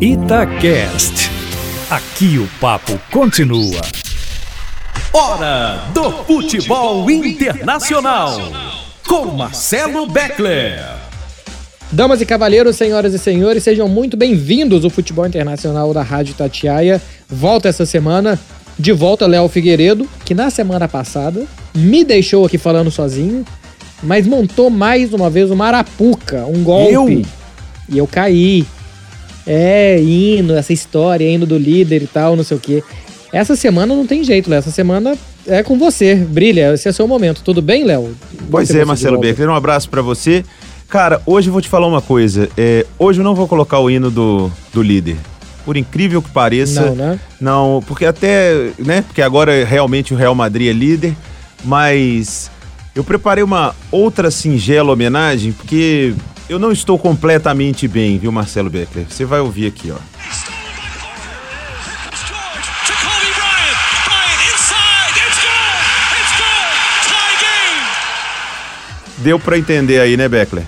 Itacast. 0.00 1.28
Aqui 1.90 2.38
o 2.38 2.46
papo 2.60 2.96
continua. 3.10 3.80
Hora 5.12 5.82
do 5.92 6.12
futebol 6.22 7.10
internacional. 7.10 8.38
Com 9.08 9.24
Marcelo 9.36 10.06
Beckler. 10.06 10.78
Damas 11.90 12.20
e 12.20 12.26
cavalheiros, 12.26 12.76
senhoras 12.76 13.12
e 13.12 13.18
senhores, 13.18 13.64
sejam 13.64 13.88
muito 13.88 14.16
bem-vindos 14.16 14.84
ao 14.84 14.90
Futebol 14.90 15.26
Internacional 15.26 15.92
da 15.92 16.02
Rádio 16.04 16.34
Tatiaia. 16.34 17.02
Volta 17.28 17.68
essa 17.68 17.84
semana, 17.84 18.38
de 18.78 18.92
volta 18.92 19.26
Léo 19.26 19.48
Figueiredo, 19.48 20.08
que 20.24 20.32
na 20.32 20.48
semana 20.48 20.86
passada 20.86 21.44
me 21.74 22.04
deixou 22.04 22.46
aqui 22.46 22.56
falando 22.56 22.92
sozinho, 22.92 23.44
mas 24.00 24.28
montou 24.28 24.70
mais 24.70 25.12
uma 25.12 25.28
vez 25.28 25.50
uma 25.50 25.66
arapuca, 25.66 26.46
um 26.46 26.62
golpe. 26.62 26.92
Eu? 26.92 27.22
E 27.88 27.98
eu 27.98 28.06
caí. 28.06 28.64
É, 29.50 29.98
hino, 29.98 30.54
essa 30.54 30.74
história, 30.74 31.24
hino 31.24 31.46
do 31.46 31.56
líder 31.56 32.02
e 32.02 32.06
tal, 32.06 32.36
não 32.36 32.44
sei 32.44 32.58
o 32.58 32.60
quê. 32.60 32.84
Essa 33.32 33.56
semana 33.56 33.94
não 33.94 34.06
tem 34.06 34.22
jeito, 34.22 34.50
Léo. 34.50 34.58
Essa 34.58 34.70
semana 34.70 35.16
é 35.46 35.62
com 35.62 35.78
você. 35.78 36.14
Brilha, 36.14 36.74
esse 36.74 36.86
é 36.86 36.90
o 36.90 36.94
seu 36.94 37.08
momento. 37.08 37.42
Tudo 37.42 37.62
bem, 37.62 37.84
Léo? 37.84 38.14
Pois 38.50 38.70
é, 38.74 38.84
Marcelo 38.84 39.16
volta. 39.16 39.28
Beckler, 39.28 39.50
um 39.50 39.54
abraço 39.54 39.88
pra 39.88 40.02
você. 40.02 40.44
Cara, 40.86 41.20
hoje 41.24 41.48
eu 41.48 41.52
vou 41.52 41.62
te 41.62 41.68
falar 41.68 41.86
uma 41.86 42.02
coisa. 42.02 42.48
É, 42.56 42.84
hoje 42.98 43.20
eu 43.20 43.24
não 43.24 43.34
vou 43.34 43.48
colocar 43.48 43.78
o 43.78 43.90
hino 43.90 44.10
do, 44.10 44.50
do 44.72 44.82
líder. 44.82 45.16
Por 45.64 45.76
incrível 45.76 46.22
que 46.22 46.30
pareça. 46.30 46.86
Não, 46.86 46.94
né? 46.94 47.20
Não, 47.40 47.84
porque 47.86 48.04
até, 48.06 48.70
né? 48.78 49.02
Porque 49.02 49.20
agora 49.22 49.64
realmente 49.64 50.14
o 50.14 50.16
Real 50.16 50.34
Madrid 50.34 50.68
é 50.68 50.72
líder, 50.72 51.14
mas 51.64 52.50
eu 52.94 53.04
preparei 53.04 53.44
uma 53.44 53.74
outra 53.92 54.30
singela 54.30 54.92
homenagem, 54.92 55.52
porque 55.52 56.14
eu 56.48 56.58
não 56.58 56.72
estou 56.72 56.98
completamente 56.98 57.86
bem, 57.86 58.18
viu, 58.18 58.32
Marcelo 58.32 58.70
Beckler? 58.70 59.06
Você 59.08 59.24
vai 59.24 59.40
ouvir 59.40 59.66
aqui, 59.66 59.90
ó. 59.90 59.98
Deu 69.18 69.38
pra 69.38 69.58
entender 69.58 70.00
aí, 70.00 70.16
né, 70.16 70.28
Beckler? 70.28 70.64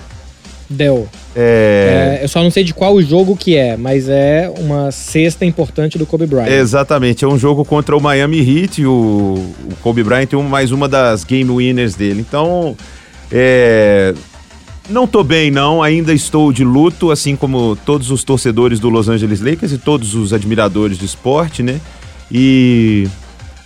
Deu. 0.69 1.07
É. 1.35 2.19
É, 2.19 2.23
eu 2.23 2.27
só 2.27 2.43
não 2.43 2.51
sei 2.51 2.63
de 2.63 2.73
qual 2.73 3.01
jogo 3.01 3.35
que 3.35 3.55
é, 3.55 3.77
mas 3.77 4.09
é 4.09 4.51
uma 4.57 4.91
cesta 4.91 5.45
importante 5.45 5.97
do 5.97 6.05
Kobe 6.05 6.25
Bryant. 6.25 6.47
Exatamente, 6.47 7.23
é 7.23 7.27
um 7.27 7.39
jogo 7.39 7.63
contra 7.63 7.95
o 7.95 8.01
Miami 8.01 8.39
Heat, 8.39 8.85
o, 8.85 8.91
o 8.91 9.75
Kobe 9.81 10.03
Bryant 10.03 10.27
tem 10.27 10.41
mais 10.43 10.71
uma 10.71 10.89
das 10.89 11.23
game 11.23 11.49
winners 11.49 11.95
dele. 11.95 12.19
Então, 12.19 12.75
é, 13.31 14.13
não 14.91 15.07
tô 15.07 15.23
bem 15.23 15.49
não, 15.49 15.81
ainda 15.81 16.13
estou 16.13 16.51
de 16.51 16.63
luto, 16.63 17.11
assim 17.11 17.35
como 17.35 17.77
todos 17.85 18.11
os 18.11 18.23
torcedores 18.23 18.79
do 18.79 18.89
Los 18.89 19.07
Angeles 19.07 19.41
Lakers 19.41 19.71
e 19.71 19.77
todos 19.77 20.13
os 20.13 20.33
admiradores 20.33 20.97
do 20.97 21.05
esporte, 21.05 21.63
né? 21.63 21.79
E 22.31 23.07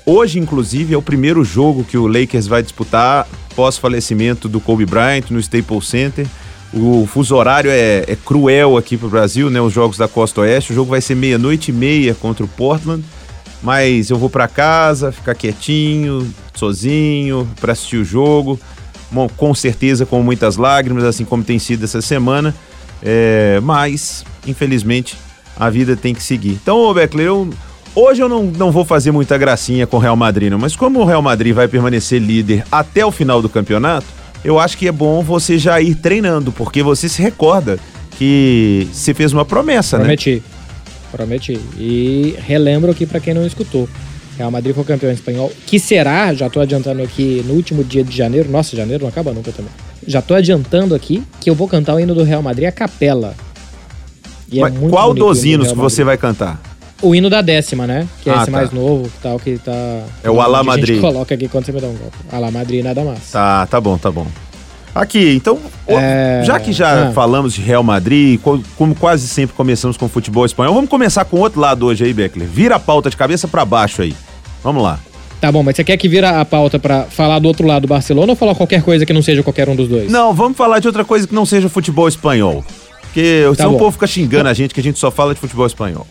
hoje, 0.05 0.39
inclusive, 0.39 0.93
é 0.93 0.97
o 0.97 1.01
primeiro 1.01 1.43
jogo 1.43 1.83
que 1.83 1.97
o 1.97 2.07
Lakers 2.07 2.47
vai 2.47 2.61
disputar 2.61 3.27
pós 3.55 3.77
falecimento 3.77 4.47
do 4.47 4.59
Kobe 4.59 4.85
Bryant 4.85 5.29
no 5.31 5.39
Staples 5.39 5.87
Center. 5.87 6.27
O 6.73 7.07
fuso 7.07 7.35
horário 7.35 7.71
é, 7.71 8.03
é 8.07 8.17
cruel 8.23 8.77
aqui 8.77 8.97
pro 8.97 9.09
Brasil, 9.09 9.49
né? 9.49 9.61
Os 9.61 9.73
jogos 9.73 9.97
da 9.97 10.07
Costa 10.07 10.41
Oeste. 10.41 10.73
O 10.73 10.75
jogo 10.75 10.91
vai 10.91 11.01
ser 11.01 11.15
meia-noite 11.15 11.71
e 11.71 11.73
meia 11.73 12.13
contra 12.13 12.43
o 12.43 12.47
Portland. 12.47 13.03
Mas 13.63 14.09
eu 14.09 14.17
vou 14.17 14.29
pra 14.29 14.47
casa, 14.47 15.11
ficar 15.11 15.33
quietinho, 15.33 16.31
sozinho, 16.53 17.47
pra 17.59 17.71
assistir 17.71 17.97
o 17.97 18.05
jogo. 18.05 18.59
Bom, 19.15 19.29
com 19.29 19.55
certeza 19.55 20.05
com 20.05 20.21
muitas 20.21 20.57
lágrimas, 20.57 21.05
assim 21.05 21.23
como 21.23 21.41
tem 21.41 21.57
sido 21.57 21.85
essa 21.85 22.01
semana. 22.01 22.53
É, 23.01 23.61
mas, 23.63 24.25
infelizmente, 24.45 25.17
a 25.57 25.69
vida 25.69 25.95
tem 25.95 26.13
que 26.13 26.21
seguir. 26.21 26.59
Então, 26.61 26.77
ô 26.79 26.93
Beckler, 26.93 27.27
eu, 27.27 27.49
hoje 27.95 28.21
eu 28.21 28.27
não, 28.27 28.43
não 28.43 28.73
vou 28.73 28.83
fazer 28.83 29.11
muita 29.11 29.37
gracinha 29.37 29.87
com 29.87 29.95
o 29.95 29.99
Real 30.01 30.17
Madrid, 30.17 30.51
não. 30.51 30.59
Mas 30.59 30.75
como 30.75 30.99
o 30.99 31.05
Real 31.05 31.21
Madrid 31.21 31.55
vai 31.55 31.69
permanecer 31.69 32.21
líder 32.21 32.65
até 32.69 33.05
o 33.05 33.11
final 33.11 33.41
do 33.41 33.47
campeonato, 33.47 34.05
eu 34.43 34.59
acho 34.59 34.77
que 34.77 34.85
é 34.85 34.91
bom 34.91 35.23
você 35.23 35.57
já 35.57 35.79
ir 35.79 35.95
treinando, 35.95 36.51
porque 36.51 36.83
você 36.83 37.07
se 37.07 37.21
recorda 37.21 37.79
que 38.17 38.85
você 38.91 39.13
fez 39.13 39.31
uma 39.31 39.45
promessa, 39.45 39.97
né? 39.97 40.03
Prometi. 40.03 40.43
Prometi. 41.09 41.59
E 41.77 42.35
relembro 42.45 42.91
aqui 42.91 43.05
pra 43.05 43.21
quem 43.21 43.33
não 43.33 43.47
escutou. 43.47 43.87
Real 44.37 44.51
Madrid 44.51 44.75
foi 44.75 44.83
campeão 44.83 45.11
espanhol, 45.11 45.51
que 45.65 45.79
será, 45.79 46.33
já 46.33 46.49
tô 46.49 46.59
adiantando 46.59 47.01
aqui, 47.01 47.43
no 47.47 47.53
último 47.53 47.83
dia 47.83 48.03
de 48.03 48.15
janeiro. 48.15 48.49
Nossa, 48.49 48.75
janeiro 48.75 49.03
não 49.03 49.09
acaba 49.09 49.31
nunca 49.31 49.51
também. 49.51 49.71
Já 50.07 50.21
tô 50.21 50.33
adiantando 50.35 50.93
aqui 50.93 51.23
que 51.39 51.49
eu 51.49 51.55
vou 51.55 51.67
cantar 51.67 51.95
o 51.95 51.99
hino 51.99 52.13
do 52.13 52.23
Real 52.23 52.41
Madrid 52.41 52.67
a 52.67 52.71
capela. 52.71 53.33
E 54.51 54.59
é 54.59 54.61
Mas 54.61 54.73
muito 54.73 54.91
qual 54.91 55.13
dos 55.13 55.43
hino 55.43 55.59
do 55.59 55.63
hinos 55.63 55.67
que 55.69 55.77
você 55.77 56.03
Madrid. 56.03 56.05
vai 56.05 56.17
cantar? 56.31 56.61
O 57.01 57.13
hino 57.15 57.29
da 57.29 57.41
décima, 57.41 57.85
né? 57.87 58.07
Que 58.21 58.29
é 58.29 58.33
Ah, 58.33 58.37
esse 58.37 58.45
tá. 58.45 58.51
mais 58.51 58.71
novo, 58.71 59.09
tal, 59.21 59.39
que 59.39 59.57
tá... 59.57 59.71
É 60.23 60.29
o 60.29 60.39
Alá 60.39 60.59
que 60.59 60.63
A 60.63 60.67
Madrid. 60.71 60.87
gente 60.95 61.01
coloca 61.01 61.33
aqui 61.35 61.47
quando 61.47 61.65
você 61.65 61.71
me 61.71 61.81
dá 61.81 61.87
um 61.87 61.93
golpe. 61.95 62.17
Alá 62.31 62.51
Madrid 62.51 62.83
nada 62.83 63.03
mais. 63.03 63.31
Tá, 63.31 63.65
tá 63.67 63.81
bom, 63.81 63.97
tá 63.97 64.11
bom. 64.11 64.27
Aqui, 64.93 65.33
então, 65.35 65.59
É, 65.87 66.41
já 66.45 66.57
que 66.57 66.71
já 66.71 67.09
ah. 67.09 67.11
falamos 67.11 67.53
de 67.53 67.61
Real 67.61 67.83
Madrid, 67.83 68.39
co- 68.39 68.61
como 68.77 68.95
quase 68.95 69.27
sempre 69.27 69.53
começamos 69.53 69.97
com 69.97 70.07
futebol 70.07 70.45
espanhol, 70.45 70.73
vamos 70.73 70.89
começar 70.89 71.25
com 71.25 71.37
outro 71.39 71.59
lado 71.59 71.85
hoje 71.85 72.05
aí, 72.05 72.13
Beckler. 72.13 72.47
Vira 72.47 72.75
a 72.75 72.79
pauta 72.79 73.09
de 73.09 73.17
cabeça 73.17 73.45
pra 73.45 73.65
baixo 73.65 74.01
aí. 74.01 74.15
Vamos 74.65 74.81
lá. 74.81 74.99
Tá 75.39 75.51
bom, 75.51 75.61
mas 75.61 75.75
você 75.75 75.83
quer 75.83 75.95
que 75.95 76.09
vira 76.09 76.41
a 76.41 76.43
pauta 76.43 76.79
pra 76.79 77.03
falar 77.03 77.37
do 77.37 77.47
outro 77.47 77.67
lado 77.67 77.83
do 77.83 77.87
Barcelona 77.87 78.31
ou 78.31 78.35
falar 78.35 78.55
qualquer 78.55 78.81
coisa 78.81 79.05
que 79.05 79.13
não 79.13 79.21
seja 79.21 79.43
qualquer 79.43 79.69
um 79.69 79.75
dos 79.75 79.87
dois? 79.87 80.11
Não, 80.11 80.33
vamos 80.33 80.57
falar 80.57 80.79
de 80.79 80.87
outra 80.87 81.05
coisa 81.05 81.27
que 81.27 81.35
não 81.35 81.45
seja 81.45 81.69
futebol 81.69 82.07
espanhol. 82.07 82.65
Porque 83.03 83.43
senão 83.55 83.69
bom. 83.69 83.75
o 83.75 83.79
povo 83.79 83.91
fica 83.91 84.07
xingando 84.07 84.49
a 84.49 84.53
gente 84.55 84.73
que 84.73 84.79
a 84.79 84.83
gente 84.83 84.97
só 84.97 85.11
fala 85.11 85.35
de 85.35 85.39
futebol 85.39 85.67
espanhol. 85.67 86.07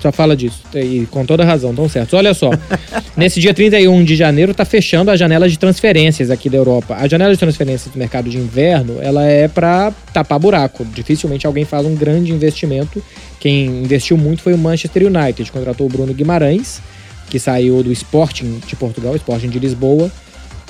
Só 0.00 0.12
fala 0.12 0.36
disso. 0.36 0.62
E 0.74 1.08
com 1.10 1.26
toda 1.26 1.44
razão, 1.44 1.74
tão 1.74 1.88
certo. 1.88 2.16
Olha 2.16 2.32
só. 2.32 2.50
nesse 3.16 3.40
dia 3.40 3.52
31 3.52 4.04
de 4.04 4.14
janeiro 4.14 4.54
tá 4.54 4.64
fechando 4.64 5.10
a 5.10 5.16
janela 5.16 5.48
de 5.48 5.58
transferências 5.58 6.30
aqui 6.30 6.48
da 6.48 6.56
Europa. 6.56 6.94
A 7.00 7.08
janela 7.08 7.32
de 7.32 7.38
transferências 7.38 7.92
do 7.92 7.98
mercado 7.98 8.30
de 8.30 8.36
inverno, 8.38 8.98
ela 9.02 9.24
é 9.24 9.48
pra 9.48 9.92
tapar 10.12 10.38
buraco. 10.38 10.84
Dificilmente 10.84 11.48
alguém 11.48 11.64
faz 11.64 11.84
um 11.84 11.96
grande 11.96 12.30
investimento. 12.30 13.02
Quem 13.40 13.66
investiu 13.66 14.16
muito 14.16 14.40
foi 14.40 14.54
o 14.54 14.58
Manchester 14.58 15.02
United. 15.04 15.50
Contratou 15.50 15.88
o 15.88 15.90
Bruno 15.90 16.14
Guimarães, 16.14 16.80
que 17.28 17.38
saiu 17.38 17.82
do 17.82 17.92
Sporting 17.92 18.60
de 18.66 18.74
Portugal, 18.76 19.14
Sporting 19.16 19.48
de 19.48 19.58
Lisboa. 19.58 20.10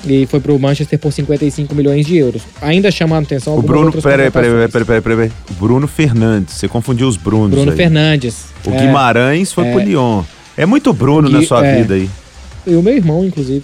E 0.07 0.25
foi 0.27 0.39
pro 0.39 0.57
Manchester 0.57 0.97
por 0.97 1.11
55 1.11 1.75
milhões 1.75 2.05
de 2.05 2.15
euros. 2.15 2.41
Ainda 2.61 2.89
chama 2.89 3.17
a 3.17 3.19
atenção 3.19 3.57
O 3.57 3.61
Bruno, 3.61 3.91
peraí, 3.91 4.31
peraí, 4.31 4.67
peraí, 4.69 5.01
peraí, 5.01 5.31
Bruno 5.59 5.87
Fernandes, 5.89 6.53
você 6.53 6.69
confundiu 6.69 7.05
os 7.05 7.17
Brunos 7.17 7.51
Bruno 7.51 7.71
aí. 7.71 7.75
Fernandes. 7.77 8.45
O 8.65 8.69
É. 8.73 8.77
Guimarães 8.79 9.51
foi 9.51 9.65
pro 9.65 9.79
Lyon. 9.79 10.23
É 10.55 10.65
muito 10.65 10.93
Bruno 10.93 11.27
Gui- 11.27 11.35
na 11.39 11.43
sua 11.45 11.65
é. 11.67 11.75
vida 11.81 11.95
aí. 11.95 12.09
E 12.65 12.75
o 12.75 12.81
meu 12.81 12.95
irmão, 12.95 13.25
inclusive. 13.25 13.63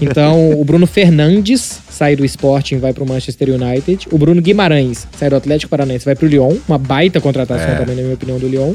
Então, 0.00 0.52
o 0.52 0.64
Bruno 0.64 0.86
Fernandes 0.86 1.80
sai 1.90 2.14
do 2.14 2.24
Sporting 2.24 2.76
e 2.76 2.78
vai 2.78 2.92
pro 2.92 3.04
Manchester 3.06 3.48
United. 3.50 4.06
O 4.12 4.18
Bruno 4.18 4.40
Guimarães 4.40 5.08
sai 5.18 5.30
do 5.30 5.36
Atlético 5.36 5.70
Paranaense 5.70 6.04
e 6.04 6.06
vai 6.06 6.14
pro 6.14 6.28
Lyon. 6.28 6.56
Uma 6.68 6.78
baita 6.78 7.20
contratação 7.20 7.66
É. 7.70 7.74
também, 7.76 7.96
na 7.96 8.02
minha 8.02 8.14
opinião, 8.14 8.38
do 8.38 8.46
Lyon. 8.46 8.74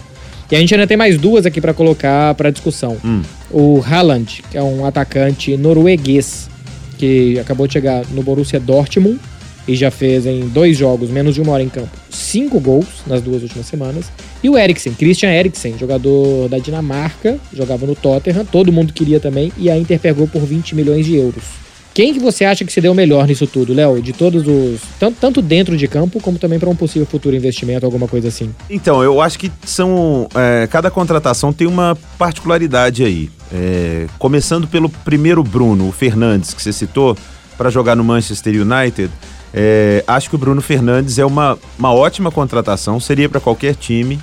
E 0.54 0.56
a 0.56 0.60
gente 0.60 0.72
ainda 0.72 0.86
tem 0.86 0.96
mais 0.96 1.18
duas 1.18 1.48
aqui 1.48 1.60
pra 1.60 1.74
colocar 1.74 2.36
pra 2.36 2.52
discussão. 2.52 2.96
Hum. 3.04 3.24
O 3.50 3.84
Haaland, 3.84 4.44
que 4.52 4.56
é 4.56 4.62
um 4.62 4.86
atacante 4.86 5.58
norueguês, 5.58 6.48
que 6.96 7.40
acabou 7.40 7.66
de 7.66 7.74
chegar 7.74 8.06
no 8.12 8.22
Borussia 8.22 8.60
Dortmund 8.60 9.20
e 9.68 9.76
já 9.76 9.90
fez 9.90 10.28
em 10.28 10.48
dois 10.50 10.78
jogos, 10.78 11.10
menos 11.10 11.34
de 11.34 11.42
uma 11.42 11.54
hora 11.54 11.64
em 11.64 11.70
campo, 11.70 11.90
cinco 12.08 12.60
gols 12.60 12.86
nas 13.08 13.20
duas 13.24 13.42
últimas 13.42 13.66
semanas. 13.66 14.12
E 14.44 14.50
o 14.50 14.56
Eriksen, 14.56 14.94
Christian 14.94 15.32
Eriksen, 15.32 15.76
jogador 15.76 16.48
da 16.48 16.60
Dinamarca, 16.60 17.40
jogava 17.52 17.88
no 17.88 17.96
Tottenham, 17.96 18.46
todo 18.46 18.72
mundo 18.72 18.94
queria 18.94 19.20
também, 19.20 19.52
e 19.58 19.72
a 19.72 19.76
Inter 19.76 20.00
pegou 20.00 20.28
por 20.28 20.46
20 20.46 20.76
milhões 20.76 21.04
de 21.04 21.16
euros. 21.16 21.63
Quem 21.94 22.12
que 22.12 22.20
você 22.20 22.44
acha 22.44 22.66
que 22.66 22.74
se 22.74 22.82
deu 22.82 22.94
melhor 22.96 23.28
nisso 23.28 23.46
tudo, 23.46 23.72
Léo? 23.72 24.02
De 24.02 24.14
todos 24.14 24.48
os. 24.48 24.82
Tanto, 25.00 25.18
tanto 25.20 25.42
dentro 25.42 25.78
de 25.78 25.88
campo, 25.88 26.20
como 26.20 26.40
também 26.40 26.58
para 26.58 26.70
um 26.70 26.76
possível 26.76 27.06
futuro 27.06 27.36
investimento, 27.36 27.86
alguma 27.86 28.08
coisa 28.08 28.30
assim. 28.30 28.54
Então, 28.68 29.04
eu 29.04 29.22
acho 29.22 29.38
que 29.38 29.52
são. 29.64 30.28
é, 30.34 30.68
cada 30.68 30.90
contratação 30.90 31.54
tem 31.54 31.68
uma 31.68 31.96
particularidade 32.18 33.04
aí. 33.04 33.30
É, 33.54 34.08
começando 34.18 34.68
pelo 34.68 34.90
primeiro 34.90 35.44
Bruno, 35.44 35.88
o 35.88 35.92
Fernandes, 35.92 36.54
que 36.54 36.62
você 36.64 36.74
citou, 36.74 37.16
para 37.58 37.70
jogar 37.70 37.96
no 37.96 38.04
Manchester 38.04 38.56
United. 38.60 39.12
é, 39.54 40.04
acho 40.08 40.30
que 40.30 40.36
o 40.36 40.40
Bruno 40.40 40.62
Fernandes 40.62 41.20
é 41.20 41.26
uma, 41.26 41.60
uma 41.78 41.94
ótima 41.94 42.32
contratação, 42.32 43.00
seria 43.00 43.30
para 43.30 43.40
qualquer 43.40 43.76
time. 43.76 44.20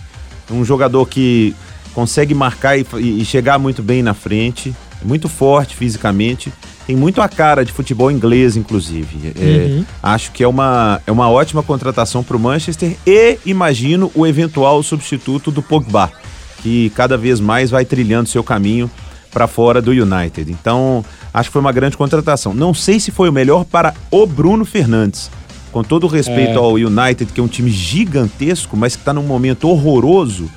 Um 0.51 0.65
jogador 0.65 1.07
que 1.07 1.55
consegue 1.95 2.35
marcar 2.35 2.77
e, 2.77 2.85
e 2.99 3.25
chegar 3.25 3.61
muito 3.61 3.81
bem 3.81 4.03
na 4.03 4.15
frente, 4.15 4.75
muito 5.05 5.29
forte 5.29 5.77
fisicamente. 5.77 6.53
Tem 6.91 6.97
muito 6.97 7.23
a 7.23 7.29
cara 7.29 7.65
de 7.65 7.71
futebol 7.71 8.11
inglês, 8.11 8.57
inclusive. 8.57 9.33
É, 9.39 9.67
Uhum. 9.71 9.85
Acho 10.03 10.33
que 10.33 10.43
é 10.43 10.49
uma, 10.49 11.01
é 11.07 11.13
uma 11.13 11.31
ótima 11.31 11.63
contratação 11.63 12.25
para 12.25 12.37
o 12.37 12.41
Manchester 12.41 12.97
e 13.07 13.39
imagino 13.47 14.11
o 14.13 14.27
eventual 14.27 14.83
substituto 14.83 15.53
do 15.53 15.63
Pogba, 15.63 16.11
que 16.61 16.91
cada 16.91 17.17
vez 17.17 17.39
mais 17.39 17.71
vai 17.71 17.85
trilhando 17.85 18.29
seu 18.29 18.43
caminho 18.43 18.91
para 19.31 19.47
fora 19.47 19.81
do 19.81 19.93
United. 19.93 20.51
Então, 20.51 21.05
acho 21.33 21.49
que 21.49 21.53
foi 21.53 21.61
uma 21.61 21.71
grande 21.71 21.97
contratação. 21.97 22.53
Não 22.53 22.75
sei 22.75 22.99
se 22.99 23.13
foi 23.13 23.29
o 23.29 23.33
melhor 23.33 23.65
para 23.65 23.95
o 24.11 24.27
Bruno 24.27 24.65
Fernandes. 24.65 25.31
Com 25.71 25.85
todo 25.85 26.03
o 26.03 26.09
respeito 26.09 26.55
É. 26.55 26.57
ao 26.57 26.73
United, 26.73 27.27
que 27.33 27.39
é 27.39 27.43
um 27.45 27.47
time 27.47 27.71
gigantesco, 27.71 28.77
mas 28.77 28.97
que 28.97 29.03
está 29.03 29.15
num 29.15 29.23
momento 29.23 29.69
horroroso, 29.69 30.51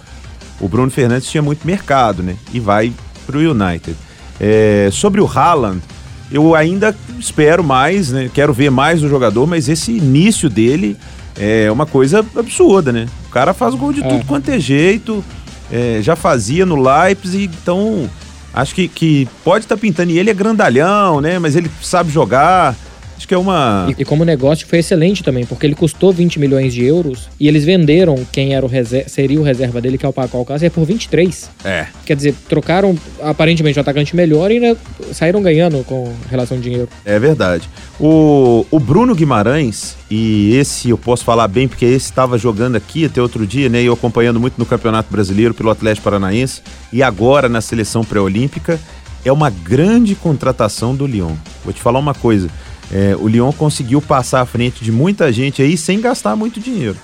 o 0.60 0.68
Bruno 0.68 0.90
Fernandes 0.90 1.30
tinha 1.30 1.44
muito 1.44 1.64
mercado, 1.68 2.24
né? 2.24 2.36
E 2.52 2.60
vai 2.60 2.92
pro 3.28 3.38
United. 3.38 3.96
É, 4.40 4.90
sobre 4.92 5.22
o 5.22 5.28
Haaland, 5.28 5.80
eu 6.34 6.56
ainda 6.56 6.96
espero 7.20 7.64
mais, 7.64 8.12
né? 8.12 8.30
Quero 8.34 8.52
ver 8.52 8.70
mais 8.72 9.00
do 9.02 9.08
jogador, 9.08 9.46
mas 9.48 9.70
esse 9.70 9.92
início 9.92 10.50
dele 10.50 10.98
é 11.38 11.72
uma 11.72 11.86
coisa 11.86 12.26
absurda, 12.36 12.92
né? 12.92 13.06
O 13.28 13.30
cara 13.30 13.54
faz 13.54 13.76
gol 13.76 13.94
de 13.94 14.04
É. 14.04 14.08
tudo 14.08 14.26
quanto 14.26 14.50
é 14.50 14.60
jeito, 14.60 15.24
é, 15.72 16.00
já 16.02 16.16
fazia 16.16 16.66
no 16.66 16.76
Leipzig, 16.76 17.50
então 17.62 18.10
acho 18.54 18.74
que, 18.76 18.88
que 18.88 19.28
pode 19.44 19.66
estar 19.66 19.78
pintando. 19.78 20.12
E 20.12 20.20
ele 20.20 20.30
é 20.30 20.34
grandalhão, 20.34 21.22
né? 21.22 21.40
Mas 21.40 21.56
ele 21.56 21.70
sabe 21.82 22.12
jogar. 22.12 22.76
Acho 23.18 23.28
que 23.28 23.34
é 23.34 23.38
uma. 23.38 23.88
E, 23.98 24.02
e 24.02 24.06
como 24.06 24.26
negócio 24.26 24.68
foi 24.68 24.80
excelente 24.80 25.24
também, 25.24 25.46
porque 25.46 25.66
ele 25.66 25.76
custou 25.76 26.12
20 26.12 26.40
milhões 26.40 26.74
de 26.74 26.84
euros 26.84 27.30
e 27.40 27.48
eles 27.48 27.64
venderam 27.64 28.16
quem 28.32 28.54
era 28.54 28.66
o 28.66 28.70
seria 29.08 29.40
o 29.40 29.44
reserva 29.44 29.80
dele, 29.80 29.98
que 29.98 30.06
é 30.06 30.10
o 30.10 30.14
Paco 30.14 30.38
Alcácer, 30.38 30.72
por 30.72 30.86
23. 30.86 31.50
É. 31.64 31.88
Quer 32.06 32.16
dizer, 32.16 32.36
trocaram 32.50 32.98
aparentemente 33.22 33.78
o 33.78 33.82
atacante 33.82 34.16
melhor 34.16 34.52
e 34.52 34.56
ainda 34.56 34.78
saíram 35.14 35.42
ganhando 35.42 35.84
com 35.86 36.12
relação 36.30 36.58
de 36.58 36.64
dinheiro. 36.64 36.90
É 37.06 37.20
verdade. 37.20 37.70
O, 38.00 38.66
o 38.70 38.80
Bruno 38.80 39.16
Guimarães, 39.16 39.96
e 40.10 40.56
esse 40.56 40.90
eu 40.90 40.98
posso 40.98 41.24
falar 41.24 41.48
bem, 41.48 41.68
porque 41.68 41.86
esse 41.86 42.06
estava 42.06 42.38
jogando 42.38 42.76
aqui 42.76 43.06
até 43.06 43.22
outro 43.22 43.46
dia, 43.46 43.70
né? 43.70 43.82
E 43.82 43.86
eu 43.86 43.94
acompanhando 43.94 44.40
muito 44.40 44.56
no 44.58 44.66
Campeonato 44.66 45.12
Brasileiro 45.12 45.54
pelo 45.54 45.70
Atlético 45.70 46.04
Paranaense 46.04 46.62
e 46.92 47.02
agora 47.02 47.48
na 47.48 47.62
seleção 47.62 48.04
pré-olímpica, 48.04 48.80
é 49.26 49.32
uma 49.32 49.50
grande 49.50 50.16
contratação 50.16 50.96
do 50.96 51.08
Lyon. 51.08 51.34
Vou 51.64 51.74
te 51.74 51.82
falar 51.82 52.00
uma 52.00 52.14
coisa. 52.14 52.50
É, 52.92 53.16
o 53.20 53.28
Lyon 53.28 53.52
conseguiu 53.52 54.02
passar 54.02 54.42
à 54.42 54.46
frente 54.46 54.84
de 54.84 54.92
muita 54.92 55.32
gente 55.32 55.62
aí 55.62 55.78
sem 55.78 56.00
gastar 56.00 56.36
muito 56.36 56.60
dinheiro. 56.60 56.98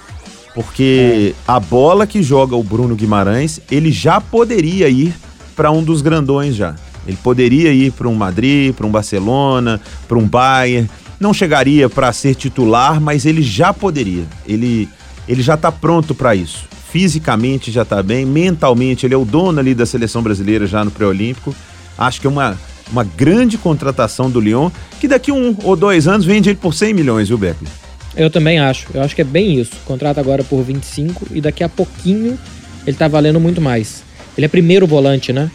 Porque 0.53 1.35
a 1.47 1.59
bola 1.59 2.05
que 2.07 2.21
joga 2.21 2.55
o 2.55 2.63
Bruno 2.63 2.95
Guimarães, 2.95 3.61
ele 3.71 3.91
já 3.91 4.19
poderia 4.19 4.89
ir 4.89 5.13
para 5.55 5.71
um 5.71 5.83
dos 5.83 6.01
grandões 6.01 6.55
já. 6.55 6.75
Ele 7.07 7.17
poderia 7.17 7.71
ir 7.71 7.91
para 7.91 8.07
um 8.07 8.15
Madrid, 8.15 8.73
para 8.73 8.85
um 8.85 8.91
Barcelona, 8.91 9.79
para 10.07 10.17
um 10.17 10.27
Bayern. 10.27 10.89
Não 11.19 11.33
chegaria 11.33 11.89
para 11.89 12.11
ser 12.13 12.35
titular, 12.35 12.99
mas 12.99 13.25
ele 13.25 13.41
já 13.41 13.73
poderia. 13.73 14.23
Ele, 14.47 14.87
ele 15.27 15.41
já 15.41 15.55
está 15.55 15.71
pronto 15.71 16.13
para 16.13 16.35
isso. 16.35 16.65
Fisicamente 16.91 17.71
já 17.71 17.83
está 17.83 18.01
bem, 18.01 18.25
mentalmente 18.25 19.05
ele 19.05 19.13
é 19.13 19.17
o 19.17 19.25
dono 19.25 19.59
ali 19.59 19.75
da 19.75 19.85
seleção 19.85 20.23
brasileira 20.23 20.65
já 20.65 20.83
no 20.83 20.91
pré-olímpico. 20.91 21.53
Acho 21.97 22.21
que 22.21 22.27
é 22.27 22.29
uma, 22.29 22.57
uma 22.91 23.03
grande 23.03 23.57
contratação 23.57 24.30
do 24.30 24.39
Lyon, 24.39 24.69
que 25.00 25.07
daqui 25.07 25.31
um 25.31 25.56
ou 25.63 25.75
dois 25.75 26.07
anos 26.07 26.25
vende 26.25 26.50
ele 26.50 26.57
por 26.57 26.74
100 26.74 26.94
milhões, 26.94 27.27
viu, 27.27 27.38
Beckley? 27.38 27.69
Eu 28.15 28.30
também 28.30 28.59
acho. 28.59 28.88
Eu 28.94 29.01
acho 29.01 29.15
que 29.15 29.21
é 29.21 29.25
bem 29.25 29.59
isso. 29.59 29.71
Contrata 29.86 30.19
agora 30.19 30.44
por 30.44 30.63
25 30.63 31.27
e 31.31 31.41
daqui 31.41 31.63
a 31.63 31.69
pouquinho 31.69 32.38
ele 32.86 32.97
tá 32.97 33.07
valendo 33.07 33.39
muito 33.39 33.62
mais. 33.62 34.03
Ele 34.38 34.45
é 34.45 34.50
primeiro 34.50 34.88
volante, 34.88 35.31
né? 35.31 35.50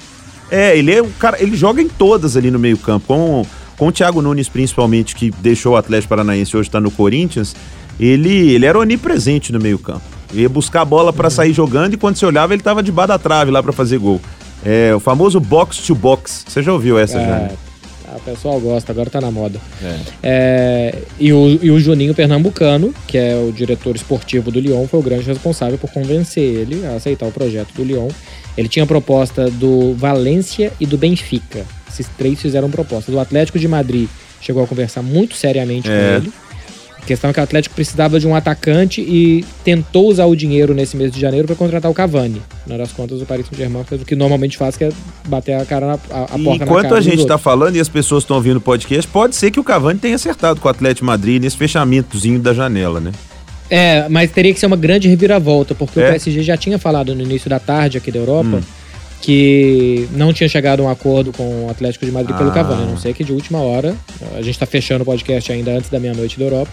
É, 0.51 0.77
ele 0.77 0.93
é 0.93 1.03
um 1.03 1.11
cara, 1.11 1.43
ele 1.43 1.57
joga 1.57 1.83
em 1.83 1.89
todas 1.89 2.37
ali 2.37 2.51
no 2.51 2.59
meio-campo, 2.59 3.07
com, 3.07 3.47
com 3.77 3.89
o 3.89 3.93
Thiago 3.93 4.23
Nunes 4.23 4.49
principalmente, 4.49 5.15
que 5.17 5.31
deixou 5.31 5.73
o 5.73 5.77
Atlético 5.77 6.11
Paranaense 6.11 6.55
e 6.55 6.57
hoje 6.59 6.69
está 6.69 6.81
no 6.81 6.91
Corinthians. 6.91 7.57
Ele, 7.99 8.53
ele 8.53 8.67
era 8.67 8.79
onipresente 8.79 9.53
no 9.53 9.61
meio-campo. 9.61 10.03
Ia 10.33 10.49
buscar 10.49 10.83
a 10.83 10.85
bola 10.85 11.13
para 11.13 11.31
sair 11.31 11.53
jogando 11.53 11.95
e 11.95 11.97
quando 11.97 12.17
você 12.17 12.27
olhava 12.27 12.55
ele 12.55 12.63
tava 12.63 12.83
debaixo 12.83 13.09
da 13.09 13.19
trave 13.19 13.51
lá 13.51 13.63
para 13.63 13.73
fazer 13.73 13.99
gol. 13.99 14.21
É, 14.65 14.95
o 14.95 15.01
famoso 15.01 15.39
box 15.41 15.79
to 15.79 15.95
box. 15.95 16.45
Você 16.47 16.63
já 16.63 16.73
ouviu 16.73 16.99
essa 16.99 17.19
já? 17.19 17.27
É, 17.27 17.41
né? 17.43 17.51
o 18.17 18.21
pessoal 18.21 18.61
gosta, 18.61 18.93
agora 18.93 19.11
tá 19.11 19.21
na 19.21 19.31
moda. 19.31 19.61
É, 20.23 20.95
e, 21.19 21.33
o, 21.33 21.59
e 21.61 21.71
o 21.71 21.81
Juninho 21.81 22.15
Pernambucano, 22.15 22.95
que 23.07 23.19
é 23.19 23.35
o 23.37 23.53
diretor 23.53 23.97
esportivo 23.97 24.51
do 24.51 24.61
Lyon, 24.61 24.87
foi 24.87 25.01
o 25.01 25.03
grande 25.03 25.27
responsável 25.27 25.77
por 25.79 25.91
convencer 25.91 26.43
ele 26.43 26.87
a 26.87 26.93
aceitar 26.95 27.27
o 27.27 27.33
projeto 27.33 27.75
do 27.75 27.83
Lyon. 27.83 28.09
Ele 28.57 28.69
tinha 28.69 28.87
proposta 28.87 29.51
do 29.51 29.95
Valência 29.95 30.73
e 30.79 30.87
do 30.87 30.97
Benfica. 30.97 31.65
Esses 31.91 32.07
três 32.17 32.41
fizeram 32.41 32.71
proposta. 32.71 33.11
Do 33.11 33.19
Atlético 33.19 33.59
de 33.59 33.67
Madrid 33.67 34.09
chegou 34.41 34.63
a 34.63 34.67
conversar 34.67 35.03
muito 35.03 35.35
seriamente 35.35 35.91
É. 35.91 35.91
com 35.91 36.17
ele. 36.25 36.33
A 37.05 37.07
questão 37.07 37.29
é 37.29 37.33
que 37.35 37.41
o 37.41 37.43
Atlético 37.43 37.75
precisava 37.75 38.19
de 38.19 38.27
um 38.27 38.35
atacante 38.35 39.03
e 39.03 39.45
tentou 39.63 40.09
usar 40.09 40.25
o 40.25 40.35
dinheiro 40.35 40.73
nesse 40.73 40.97
mês 40.97 41.13
de 41.13 41.21
janeiro 41.21 41.47
para 41.47 41.55
contratar 41.55 41.91
o 41.91 41.95
Cavani. 41.95 42.41
No 42.67 42.79
das 42.79 42.93
contas, 42.93 43.21
o 43.21 43.27
Paris 43.27 43.45
Saint-Germain 43.47 43.85
fez 43.85 44.01
o 44.01 44.07
que 44.07 44.17
normalmente 44.17 44.57
faz, 44.57 44.75
que 44.75 44.85
é 44.85 44.93
bater 45.29 45.53
a 45.61 45.67
cara 45.67 45.87
na 45.87 45.93
a, 45.93 45.97
a 45.97 45.99
porta 46.27 46.41
na 46.41 46.65
enquanto 46.65 46.83
cara 46.85 46.97
a 46.97 47.01
gente 47.03 47.17
tá 47.19 47.35
outros. 47.35 47.43
falando 47.43 47.77
e 47.77 47.81
as 47.81 47.91
pessoas 47.91 48.23
estão 48.23 48.37
ouvindo 48.39 48.57
o 48.57 48.61
podcast, 48.61 49.07
pode 49.11 49.37
ser 49.37 49.51
que 49.51 49.61
o 49.61 49.65
Cavani 49.65 49.99
tenha 50.01 50.15
acertado 50.15 50.61
com 50.61 50.67
o 50.67 50.71
Atlético 50.71 51.05
Madrid 51.05 51.43
nesse 51.43 51.59
fechamentozinho 51.59 52.41
da 52.41 52.55
janela, 52.55 53.01
né? 53.01 53.13
É, 53.69 54.09
mas 54.09 54.31
teria 54.31 54.55
que 54.55 54.59
ser 54.61 54.65
uma 54.67 54.77
grande 54.77 55.07
reviravolta, 55.07 55.75
porque 55.75 56.01
É? 56.01 56.09
o 56.09 56.11
PSG 56.13 56.43
já 56.43 56.57
tinha 56.57 56.79
falado 56.79 57.15
no 57.15 57.23
início 57.23 57.51
da 57.51 57.59
tarde 57.59 57.99
aqui 57.99 58.11
da 58.11 58.19
Europa 58.19 58.49
Hum. 58.57 58.61
Que 59.25 60.07
não 60.13 60.33
tinha 60.35 60.49
chegado 60.49 60.81
a 60.81 60.87
um 60.87 60.89
acordo 60.91 61.33
com 61.33 61.65
o 61.67 61.71
Atlético 61.71 62.05
de 62.05 62.13
Madrid 62.13 62.37
pelo 62.37 62.51
Ah. 62.51 62.53
Cavani. 62.53 62.83
A 62.83 62.87
não 62.87 62.99
sei 62.99 63.15
que 63.15 63.25
de 63.25 63.33
última 63.33 63.59
hora, 63.59 63.95
a 64.37 64.43
gente 64.43 64.59
tá 64.59 64.67
fechando 64.67 65.03
o 65.03 65.05
podcast 65.07 65.51
ainda 65.51 65.71
antes 65.73 65.89
da 65.89 65.99
meia-noite 65.99 66.39
da 66.39 66.45
Europa, 66.45 66.71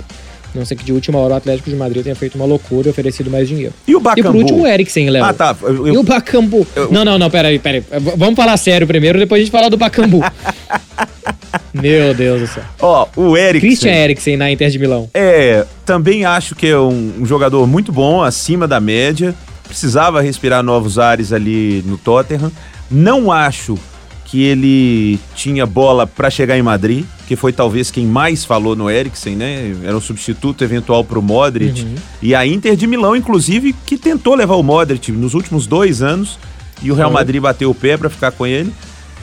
a 0.54 0.58
não 0.58 0.66
sei 0.66 0.76
que 0.76 0.84
de 0.84 0.92
última 0.92 1.18
hora 1.18 1.34
o 1.34 1.38
Atlético 1.38 1.70
de 1.70 1.76
Madrid 1.78 2.04
tenha 2.04 2.16
feito 2.16 2.36
uma 2.36 2.44
loucura 2.44 2.90
e 2.90 2.92
oferecido 2.92 3.30
mais 3.32 3.48
dinheiro. 3.48 3.74
E 3.88 3.96
o 3.96 4.00
E 4.00 4.02
Bacambu? 4.04 4.32
por 4.32 4.36
último 4.36 4.64
o 4.64 4.68
Eriksen, 4.68 5.10
Léo. 5.10 5.24
Ah, 5.24 5.32
tá. 5.34 5.56
Eu- 5.62 5.88
E 5.88 5.90
eu- 5.96 6.00
o 6.02 6.04
Bacambu? 6.04 6.68
eu- 6.76 6.92
Não, 6.92 7.06
não, 7.06 7.18
não, 7.18 7.30
peraí, 7.30 7.58
peraí. 7.58 7.82
Vamos 8.18 8.36
falar 8.36 8.58
sério 8.58 8.86
primeiro, 8.86 9.18
depois 9.18 9.40
a 9.40 9.44
gente 9.46 9.52
fala 9.52 9.70
do 9.70 9.78
Bacambu. 9.78 10.20
Meu 11.74 12.14
Deus 12.14 12.42
do 12.42 12.48
céu. 12.48 12.64
Ó, 12.82 13.08
o 13.16 13.38
Eriksen. 13.38 13.62
Christian 13.70 13.92
Eriksen 13.94 14.36
na 14.38 14.52
Inter 14.52 14.70
de 14.70 14.78
Milão. 14.78 15.10
É, 15.14 15.66
também 15.86 16.26
acho 16.26 16.54
que 16.54 16.68
é 16.68 16.78
um, 16.78 17.14
um 17.22 17.26
jogador 17.26 17.66
muito 17.66 17.92
bom, 17.94 18.22
acima 18.22 18.68
da 18.68 18.80
média. 18.82 19.34
Precisava 19.72 20.20
respirar 20.22 20.62
novos 20.62 21.00
ares 21.00 21.32
ali 21.32 21.82
no 21.88 21.98
Tottenham. 21.98 22.52
Não 22.90 23.32
acho 23.32 23.80
que 24.26 24.44
ele 24.44 25.18
tinha 25.34 25.66
bola 25.66 26.06
para 26.06 26.30
chegar 26.30 26.58
em 26.58 26.62
Madrid, 26.62 27.06
que 27.26 27.38
foi 27.38 27.54
talvez 27.54 27.90
quem 27.90 28.06
mais 28.06 28.44
falou 28.44 28.76
no 28.76 28.90
Eriksen, 28.90 29.34
né? 29.34 29.74
Era 29.82 29.96
um 29.96 30.02
substituto 30.02 30.62
eventual 30.62 31.06
para 31.06 31.18
o 31.18 31.22
Modric. 31.22 31.88
E 32.22 32.36
a 32.36 32.46
Inter 32.46 32.76
de 32.76 32.86
Milão, 32.86 33.16
inclusive, 33.16 33.72
que 33.86 33.98
tentou 33.98 34.36
levar 34.36 34.56
o 34.56 34.64
Modric 34.64 35.10
nos 35.10 35.36
últimos 35.36 35.66
dois 35.66 36.02
anos 36.02 36.38
e 36.84 36.92
o 36.92 36.96
Real. 36.96 37.10
Madrid 37.10 37.42
bateu 37.42 37.70
o 37.70 37.76
pé 37.76 37.96
para 37.96 38.10
ficar 38.10 38.32
com 38.34 38.46
ele. 38.46 38.74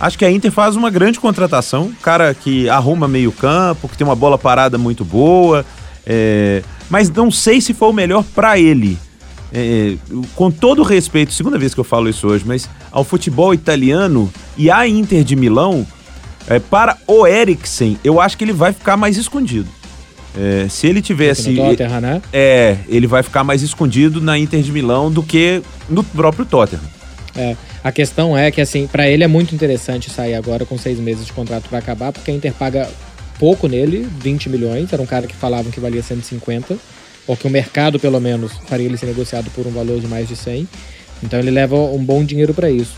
Acho 0.00 0.16
que 0.16 0.24
a 0.24 0.30
Inter 0.30 0.50
faz 0.50 0.76
uma 0.76 0.88
grande 0.88 1.20
contratação, 1.20 1.92
cara 2.00 2.32
que 2.32 2.70
arruma 2.70 3.06
meio 3.06 3.32
campo, 3.32 3.86
que 3.86 3.98
tem 3.98 4.06
uma 4.06 4.16
bola 4.16 4.38
parada 4.38 4.78
muito 4.78 5.04
boa, 5.04 5.62
é, 6.06 6.62
mas 6.88 7.10
não 7.10 7.30
sei 7.30 7.60
se 7.60 7.74
foi 7.74 7.90
o 7.90 7.92
melhor 7.92 8.24
para 8.34 8.58
ele. 8.58 8.96
É, 9.52 9.94
com 10.34 10.50
todo 10.50 10.82
respeito, 10.82 11.32
segunda 11.32 11.58
vez 11.58 11.72
que 11.72 11.80
eu 11.80 11.84
falo 11.84 12.08
isso 12.08 12.26
hoje, 12.26 12.44
mas 12.46 12.68
ao 12.90 13.02
futebol 13.02 13.54
italiano 13.54 14.30
e 14.56 14.70
à 14.70 14.86
Inter 14.86 15.24
de 15.24 15.34
Milão, 15.34 15.86
é, 16.46 16.58
para 16.58 16.96
o 17.06 17.26
Eriksen, 17.26 17.98
eu 18.04 18.20
acho 18.20 18.36
que 18.36 18.44
ele 18.44 18.52
vai 18.52 18.72
ficar 18.72 18.96
mais 18.96 19.16
escondido. 19.16 19.68
É, 20.36 20.68
se 20.68 20.86
ele 20.86 21.02
tivesse. 21.02 21.50
No 21.50 21.70
Tottenham, 21.70 22.00
né? 22.00 22.22
É, 22.32 22.76
ele 22.88 23.06
vai 23.06 23.22
ficar 23.22 23.42
mais 23.42 23.62
escondido 23.62 24.20
na 24.20 24.38
Inter 24.38 24.62
de 24.62 24.70
Milão 24.70 25.10
do 25.10 25.22
que 25.22 25.62
no 25.88 26.04
próprio 26.04 26.44
Tottenham. 26.44 26.82
É, 27.34 27.56
a 27.82 27.90
questão 27.90 28.36
é 28.36 28.50
que, 28.50 28.60
assim, 28.60 28.86
pra 28.86 29.08
ele 29.08 29.24
é 29.24 29.26
muito 29.26 29.54
interessante 29.54 30.10
sair 30.10 30.34
agora 30.34 30.64
com 30.64 30.76
seis 30.76 30.98
meses 30.98 31.26
de 31.26 31.32
contrato 31.32 31.68
pra 31.68 31.78
acabar, 31.78 32.12
porque 32.12 32.30
a 32.30 32.34
Inter 32.34 32.52
paga 32.52 32.88
pouco 33.38 33.68
nele, 33.68 34.08
20 34.20 34.48
milhões. 34.48 34.92
Era 34.92 35.00
um 35.00 35.06
cara 35.06 35.26
que 35.26 35.34
falavam 35.34 35.70
que 35.70 35.80
valia 35.80 36.02
150, 36.02 36.76
ou 37.28 37.36
que 37.36 37.46
o 37.46 37.50
mercado, 37.50 38.00
pelo 38.00 38.18
menos, 38.20 38.50
faria 38.66 38.86
ele 38.86 38.96
ser 38.96 39.06
negociado 39.06 39.48
por 39.54 39.64
um 39.66 39.70
valor 39.70 40.00
de 40.00 40.08
mais 40.08 40.26
de 40.26 40.34
100. 40.34 40.66
Então 41.22 41.38
ele 41.38 41.50
leva 41.50 41.76
um 41.76 42.02
bom 42.02 42.24
dinheiro 42.24 42.52
pra 42.54 42.68
isso. 42.70 42.96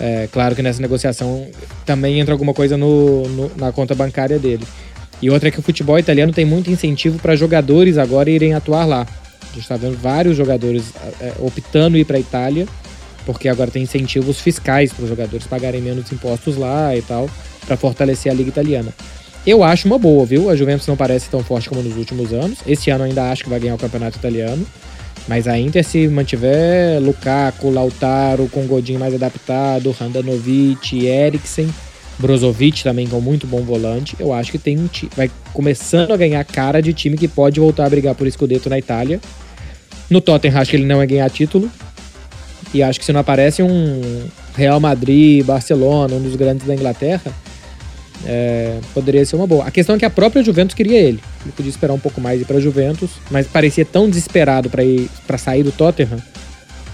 É, 0.00 0.28
claro 0.32 0.54
que 0.56 0.62
nessa 0.62 0.82
negociação 0.82 1.46
também 1.86 2.18
entra 2.20 2.34
alguma 2.34 2.52
coisa 2.52 2.76
no, 2.76 3.22
no- 3.28 3.52
na 3.56 3.70
conta 3.72 3.94
bancária 3.94 4.38
dele. 4.38 4.66
E 5.20 5.30
outra 5.30 5.48
é 5.48 5.52
que 5.52 5.60
o 5.60 5.62
futebol 5.62 5.98
italiano 5.98 6.32
tem 6.32 6.44
muito 6.44 6.70
incentivo 6.70 7.18
para 7.20 7.36
jogadores 7.36 7.96
agora 7.96 8.28
irem 8.28 8.52
atuar 8.54 8.84
lá. 8.84 9.06
A 9.42 9.46
gente 9.54 9.60
está 9.62 9.76
vendo 9.76 9.96
vários 9.96 10.36
jogadores 10.36 10.84
é, 11.20 11.32
optando 11.38 11.96
ir 11.96 12.04
para 12.04 12.16
a 12.16 12.20
Itália, 12.20 12.66
porque 13.24 13.48
agora 13.48 13.70
tem 13.70 13.82
incentivos 13.84 14.40
fiscais 14.40 14.92
para 14.92 15.04
os 15.04 15.08
jogadores 15.08 15.46
pagarem 15.46 15.80
menos 15.80 16.10
impostos 16.10 16.56
lá 16.56 16.96
e 16.96 17.02
tal, 17.02 17.30
para 17.64 17.76
fortalecer 17.76 18.32
a 18.32 18.34
liga 18.34 18.48
italiana. 18.48 18.92
Eu 19.44 19.64
acho 19.64 19.88
uma 19.88 19.98
boa, 19.98 20.24
viu? 20.24 20.48
A 20.48 20.54
Juventus 20.54 20.86
não 20.86 20.96
parece 20.96 21.28
tão 21.28 21.42
forte 21.42 21.68
como 21.68 21.82
nos 21.82 21.96
últimos 21.96 22.32
anos. 22.32 22.58
Esse 22.66 22.90
ano 22.90 23.04
ainda 23.04 23.30
acho 23.30 23.42
que 23.42 23.50
vai 23.50 23.58
ganhar 23.58 23.74
o 23.74 23.78
campeonato 23.78 24.16
italiano. 24.16 24.64
Mas 25.26 25.48
a 25.48 25.58
Inter, 25.58 25.84
se 25.84 26.06
mantiver 26.08 27.00
Lukaku, 27.00 27.70
Lautaro, 27.70 28.48
com 28.48 28.66
Godin 28.66 28.98
mais 28.98 29.14
adaptado, 29.14 29.94
Handanovic, 30.00 31.06
Eriksen, 31.06 31.72
Brozovic 32.18 32.82
também 32.82 33.06
com 33.06 33.20
muito 33.20 33.46
bom 33.46 33.62
volante, 33.62 34.16
eu 34.18 34.32
acho 34.32 34.50
que 34.50 34.58
tem 34.58 34.78
um 34.78 34.86
time. 34.86 35.10
Vai 35.16 35.30
começando 35.52 36.12
a 36.12 36.16
ganhar 36.16 36.44
cara 36.44 36.80
de 36.80 36.92
time 36.92 37.16
que 37.16 37.28
pode 37.28 37.60
voltar 37.60 37.86
a 37.86 37.90
brigar 37.90 38.14
por 38.14 38.30
Scudetto 38.30 38.68
na 38.68 38.78
Itália. 38.78 39.20
No 40.10 40.20
Tottenham, 40.20 40.60
acho 40.60 40.70
que 40.70 40.76
ele 40.76 40.86
não 40.86 40.98
vai 40.98 41.06
ganhar 41.06 41.28
título. 41.30 41.70
E 42.74 42.82
acho 42.82 42.98
que 42.98 43.04
se 43.04 43.12
não 43.12 43.20
aparece 43.20 43.62
um 43.62 44.24
Real 44.56 44.80
Madrid, 44.80 45.44
Barcelona, 45.44 46.14
um 46.14 46.22
dos 46.22 46.36
grandes 46.36 46.66
da 46.66 46.74
Inglaterra, 46.74 47.32
é, 48.26 48.78
poderia 48.94 49.24
ser 49.24 49.36
uma 49.36 49.46
boa. 49.46 49.64
A 49.64 49.70
questão 49.70 49.94
é 49.96 49.98
que 49.98 50.04
a 50.04 50.10
própria 50.10 50.42
Juventus 50.42 50.74
queria 50.74 50.98
ele. 50.98 51.20
Ele 51.44 51.52
podia 51.56 51.70
esperar 51.70 51.92
um 51.92 51.98
pouco 51.98 52.20
mais 52.20 52.38
e 52.38 52.42
ir 52.42 52.46
para 52.46 52.60
Juventus, 52.60 53.10
mas 53.30 53.46
parecia 53.46 53.84
tão 53.84 54.08
desesperado 54.08 54.68
para 54.70 54.84
ir 54.84 55.08
para 55.26 55.38
sair 55.38 55.62
do 55.62 55.72
Tottenham 55.72 56.18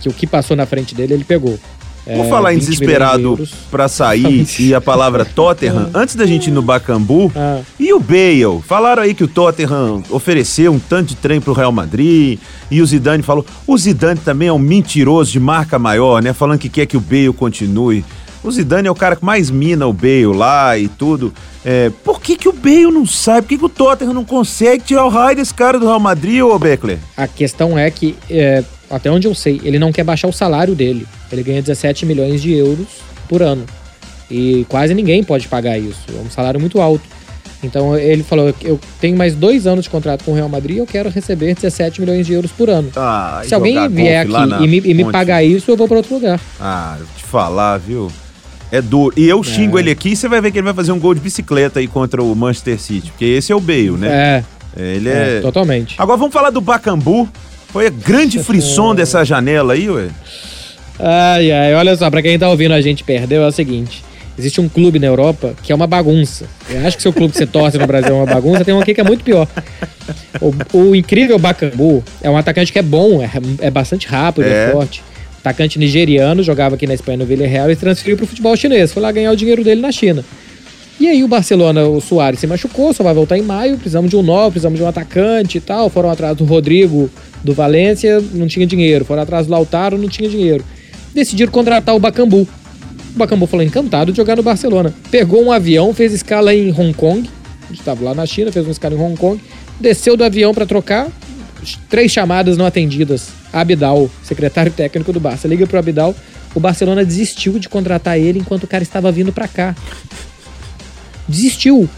que 0.01 0.09
o 0.09 0.13
que 0.13 0.27
passou 0.27 0.57
na 0.57 0.65
frente 0.65 0.95
dele, 0.95 1.15
ele 1.15 1.25
pegou. 1.25 1.59
Por 2.05 2.13
É, 2.25 2.29
falar 2.29 2.55
em 2.55 2.59
20 2.59 2.63
milhões 2.63 2.79
de 2.79 2.87
desesperado 2.87 3.49
pra 3.71 3.87
sair 3.89 4.47
e 4.61 4.73
a 4.73 4.81
palavra 4.81 5.27
Tottenham, 5.27 5.91
antes 5.93 6.15
da 6.15 6.25
gente 6.25 6.47
ir 6.49 6.53
no 6.53 6.63
Bacambu, 6.63 7.31
Ah. 7.37 7.61
e 7.79 7.93
o 7.93 8.01
Bale? 8.01 8.63
Falaram 8.67 9.03
aí 9.03 9.13
que 9.13 9.25
o 9.25 9.29
Tottenham 9.29 10.03
ofereceu 10.09 10.73
um 10.73 10.79
tanto 10.79 11.09
de 11.09 11.17
trem 11.17 11.39
pro 11.41 11.53
Real 11.53 11.71
Madrid, 11.73 12.39
e 12.71 12.81
o 12.81 12.87
Zidane 12.87 13.23
falou. 13.23 13.45
O 13.67 13.77
Zidane 13.77 14.21
também 14.21 14.49
é 14.49 14.53
um 14.53 14.59
mentiroso 14.59 15.31
de 15.33 15.41
marca 15.41 15.79
maior, 15.79 16.23
né? 16.23 16.33
Falando 16.33 16.59
que 16.61 16.69
quer 16.71 16.87
que 16.87 16.97
o 16.97 17.01
Bale 17.01 17.33
continue. 17.33 18.03
O 18.43 18.51
Zidane 18.51 18.87
é 18.89 18.91
o 18.91 18.95
cara 18.95 19.17
que 19.17 19.25
mais 19.25 19.51
mina 19.51 19.87
o 19.87 19.93
Bale 19.93 20.27
lá 20.27 20.79
e 20.79 20.89
tudo. 20.89 21.33
É, 21.65 21.91
por 22.05 22.21
que, 22.21 22.37
que 22.37 22.49
o 22.49 22.53
Bale 22.53 22.91
não 22.91 23.05
sai? 23.05 23.43
Por 23.43 23.49
que, 23.49 23.59
que 23.59 23.65
o 23.65 23.69
Tottenham 23.69 24.15
não 24.15 24.25
consegue 24.25 24.85
tirar 24.85 25.05
o 25.05 25.09
raio 25.09 25.37
desse 25.37 25.53
cara 25.53 25.79
do 25.79 25.87
Real 25.87 25.99
Madrid, 26.01 26.41
ô 26.43 26.59
Beckler? 26.59 26.99
A 27.17 27.27
questão 27.27 27.77
é 27.77 27.91
que, 27.91 28.17
é, 28.31 28.63
até 28.89 29.11
onde 29.11 29.27
eu 29.27 29.35
sei, 29.35 29.61
ele 29.65 29.79
não 29.79 29.93
quer 29.93 30.05
baixar 30.05 30.29
o 30.29 30.33
salário 30.33 30.75
dele. 30.75 31.07
Ele 31.31 31.43
ganha 31.43 31.61
17 31.61 32.07
milhões 32.07 32.41
de 32.41 32.53
euros 32.55 32.87
por 33.29 33.43
ano. 33.43 33.65
E 34.31 34.65
quase 34.69 34.95
ninguém 34.95 35.25
pode 35.25 35.49
pagar 35.49 35.79
isso. 35.79 36.01
É 36.09 36.21
um 36.21 36.31
salário 36.31 36.61
muito 36.61 36.81
alto. 36.81 37.03
Então 37.63 37.97
ele 37.97 38.23
falou: 38.23 38.55
eu 38.63 38.79
tenho 39.01 39.17
mais 39.17 39.35
dois 39.35 39.67
anos 39.67 39.85
de 39.85 39.91
contrato 39.91 40.25
com 40.25 40.31
o 40.31 40.35
Real 40.35 40.49
Madrid 40.49 40.77
e 40.77 40.79
eu 40.79 40.87
quero 40.87 41.11
receber 41.11 41.55
17 41.55 42.01
milhões 42.01 42.27
de 42.27 42.33
euros 42.33 42.53
por 42.53 42.71
ano. 42.71 42.91
Ah, 42.95 43.43
Se 43.45 43.55
alguém 43.55 43.89
vier 43.89 44.21
aqui 44.25 44.65
e 44.65 44.69
me, 44.69 44.79
e 44.79 44.95
me 44.95 45.11
pagar 45.11 45.43
isso, 45.43 45.71
eu 45.71 45.77
vou 45.77 45.89
para 45.89 45.97
outro 45.97 46.15
lugar. 46.15 46.41
Ah, 46.61 46.97
eu 47.01 47.07
te 47.17 47.25
falar, 47.25 47.79
viu? 47.79 48.09
É 48.71 48.83
duro. 48.83 49.15
E 49.17 49.29
eu 49.29 49.43
xingo 49.43 49.79
É. 49.79 49.81
ele 49.81 49.91
aqui 49.91 50.11
e 50.11 50.17
você 50.17 50.29
vai 50.29 50.41
ver 50.41 50.51
que 50.51 50.59
ele 50.59 50.65
vai 50.65 50.75
fazer 50.75 50.93
um 50.93 50.99
gol 50.99 51.15
de 51.15 51.21
bicicleta 51.21 51.81
aí 51.81 51.87
contra 51.89 52.23
o 52.23 52.35
Manchester 52.35 52.79
City. 52.79 53.11
Porque 53.11 53.25
esse 53.25 53.51
é 53.51 53.55
o 53.57 53.61
Bale, 53.61 53.93
né? 53.93 54.09
É, 54.77 54.81
É, 54.83 54.95
Ele 54.97 55.09
é, 55.09 55.37
é. 55.39 55.41
totalmente. 55.41 55.95
Agora 55.99 56.19
vamos 56.19 56.33
falar 56.33 56.51
do 56.51 56.61
Bacambu. 56.61 57.29
Foi 57.73 57.87
a 57.87 57.91
grande 57.91 58.39
frisson 58.43 58.95
dessa 58.97 59.25
janela 59.25 59.73
aí, 59.73 59.89
ué. 59.91 60.09
Ai, 60.99 61.51
ai, 61.51 61.75
olha 61.75 61.97
só, 61.97 62.11
pra 62.11 62.21
quem 62.23 62.39
tá 62.39 62.49
ouvindo 62.49 62.73
a 62.75 62.81
gente 62.81 63.03
perdeu, 63.05 63.43
é 63.43 63.47
o 63.47 63.53
seguinte. 63.53 64.05
Existe 64.39 64.61
um 64.61 64.69
clube 64.69 64.99
na 65.01 65.07
Europa 65.07 65.55
que 65.63 65.73
é 65.73 65.75
uma 65.75 65.87
bagunça. 65.87 66.47
Eu 66.71 66.87
acho 66.87 66.97
que 66.97 67.03
se 67.03 67.09
o 67.09 67.13
clube 67.13 67.33
que 67.33 67.39
você 67.39 67.47
torce 67.47 67.77
no 67.77 67.87
Brasil 67.87 68.11
é 68.11 68.17
uma 68.17 68.27
bagunça, 68.27 68.65
tem 68.65 68.73
um 68.73 68.79
aqui 68.81 68.95
que 68.95 69.01
é 69.01 69.05
muito 69.05 69.25
pior. 69.25 69.49
O, 70.41 70.79
o 70.79 70.95
incrível 70.95 71.39
Bakambu 71.39 72.05
é 72.23 72.31
um 72.31 72.37
atacante 72.37 72.73
que 72.73 72.79
é 72.79 72.83
bom, 72.83 73.21
é, 73.23 73.29
é 73.61 73.71
bastante 73.71 74.07
rápido, 74.07 74.45
é. 74.47 74.69
É. 74.69 74.71
forte. 74.71 75.03
Atacante 75.49 75.79
nigeriano, 75.79 76.43
jogava 76.43 76.75
aqui 76.75 76.87
na 76.87 76.93
Espanha 76.93 77.17
no 77.17 77.25
Villarreal 77.25 77.71
e 77.71 77.77
transferiu 77.77 78.19
pro 78.19 78.27
futebol 78.27 78.55
chinês. 78.55 78.93
Foi 78.93 79.03
lá 79.03 79.11
ganhar 79.11 79.33
o 79.33 79.37
dinheiro 79.37 79.65
dele 79.65 79.81
na 79.81 79.91
China. 79.91 80.23
E 81.01 81.09
aí 81.09 81.25
o 81.25 81.29
Barcelona, 81.29 81.87
o 81.87 82.03
Soares 82.03 82.39
se 82.39 82.47
machucou, 82.47 82.93
só 82.93 83.03
vai 83.03 83.15
voltar 83.15 83.39
em 83.39 83.43
maio, 83.43 83.79
precisamos 83.79 84.11
de 84.11 84.17
um 84.17 84.23
novo, 84.23 84.51
precisamos 84.51 84.79
de 84.79 84.85
um 84.85 84.87
atacante 84.87 85.57
e 85.57 85.61
tal. 85.61 85.89
Foram 85.89 86.11
atrás 86.11 86.37
do 86.37 86.45
Rodrigo 86.45 87.09
do 87.43 87.55
Valência, 87.55 88.23
não 88.35 88.47
tinha 88.47 88.67
dinheiro. 88.67 89.07
Foram 89.07 89.23
atrás 89.23 89.47
do 89.47 89.53
Lautaro, 89.53 89.97
não 89.97 90.07
tinha 90.07 90.29
dinheiro. 90.29 90.63
Decidiram 91.15 91.51
contratar 91.51 91.97
o 91.97 91.99
Bacambu. 91.99 92.47
O 93.15 93.19
Bacambu 93.19 93.47
falou 93.47 93.65
encantado 93.65 94.13
de 94.13 94.19
jogar 94.19 94.37
no 94.37 94.43
Barcelona. 94.43 94.93
Pegou 95.11 95.43
um 95.43 95.51
avião, 95.51 95.95
fez 95.95 96.13
escala 96.13 96.55
em 96.55 96.71
Hong 96.71 96.93
Kong. 96.93 97.27
Estava 97.71 98.05
lá 98.05 98.15
na 98.15 98.27
China, 98.27 98.53
fez 98.53 98.67
uma 98.67 98.73
escala 98.73 98.95
em 98.95 99.01
Hong 99.01 99.17
Kong. 99.17 99.41
Desceu 99.81 100.15
do 100.15 100.25
avião 100.25 100.53
para 100.53 100.67
trocar. 100.67 101.09
Três 101.89 102.13
chamadas 102.13 102.59
não 102.59 102.67
atendidas. 102.67 103.38
Abidal, 103.53 104.11
secretário 104.23 104.71
técnico 104.73 105.13
do 105.13 105.21
Barça, 105.21 105.49
liga 105.49 105.67
pro 105.67 105.79
Abidal. 105.79 106.15
O 106.55 106.61
Barcelona 106.61 107.05
desistiu 107.05 107.59
de 107.59 107.69
contratar 107.69 108.19
ele 108.19 108.39
enquanto 108.39 108.65
o 108.65 108.67
cara 108.67 108.83
estava 108.83 109.11
vindo 109.13 109.33
para 109.33 109.47
cá 109.49 109.75
desistiu. 111.29 111.89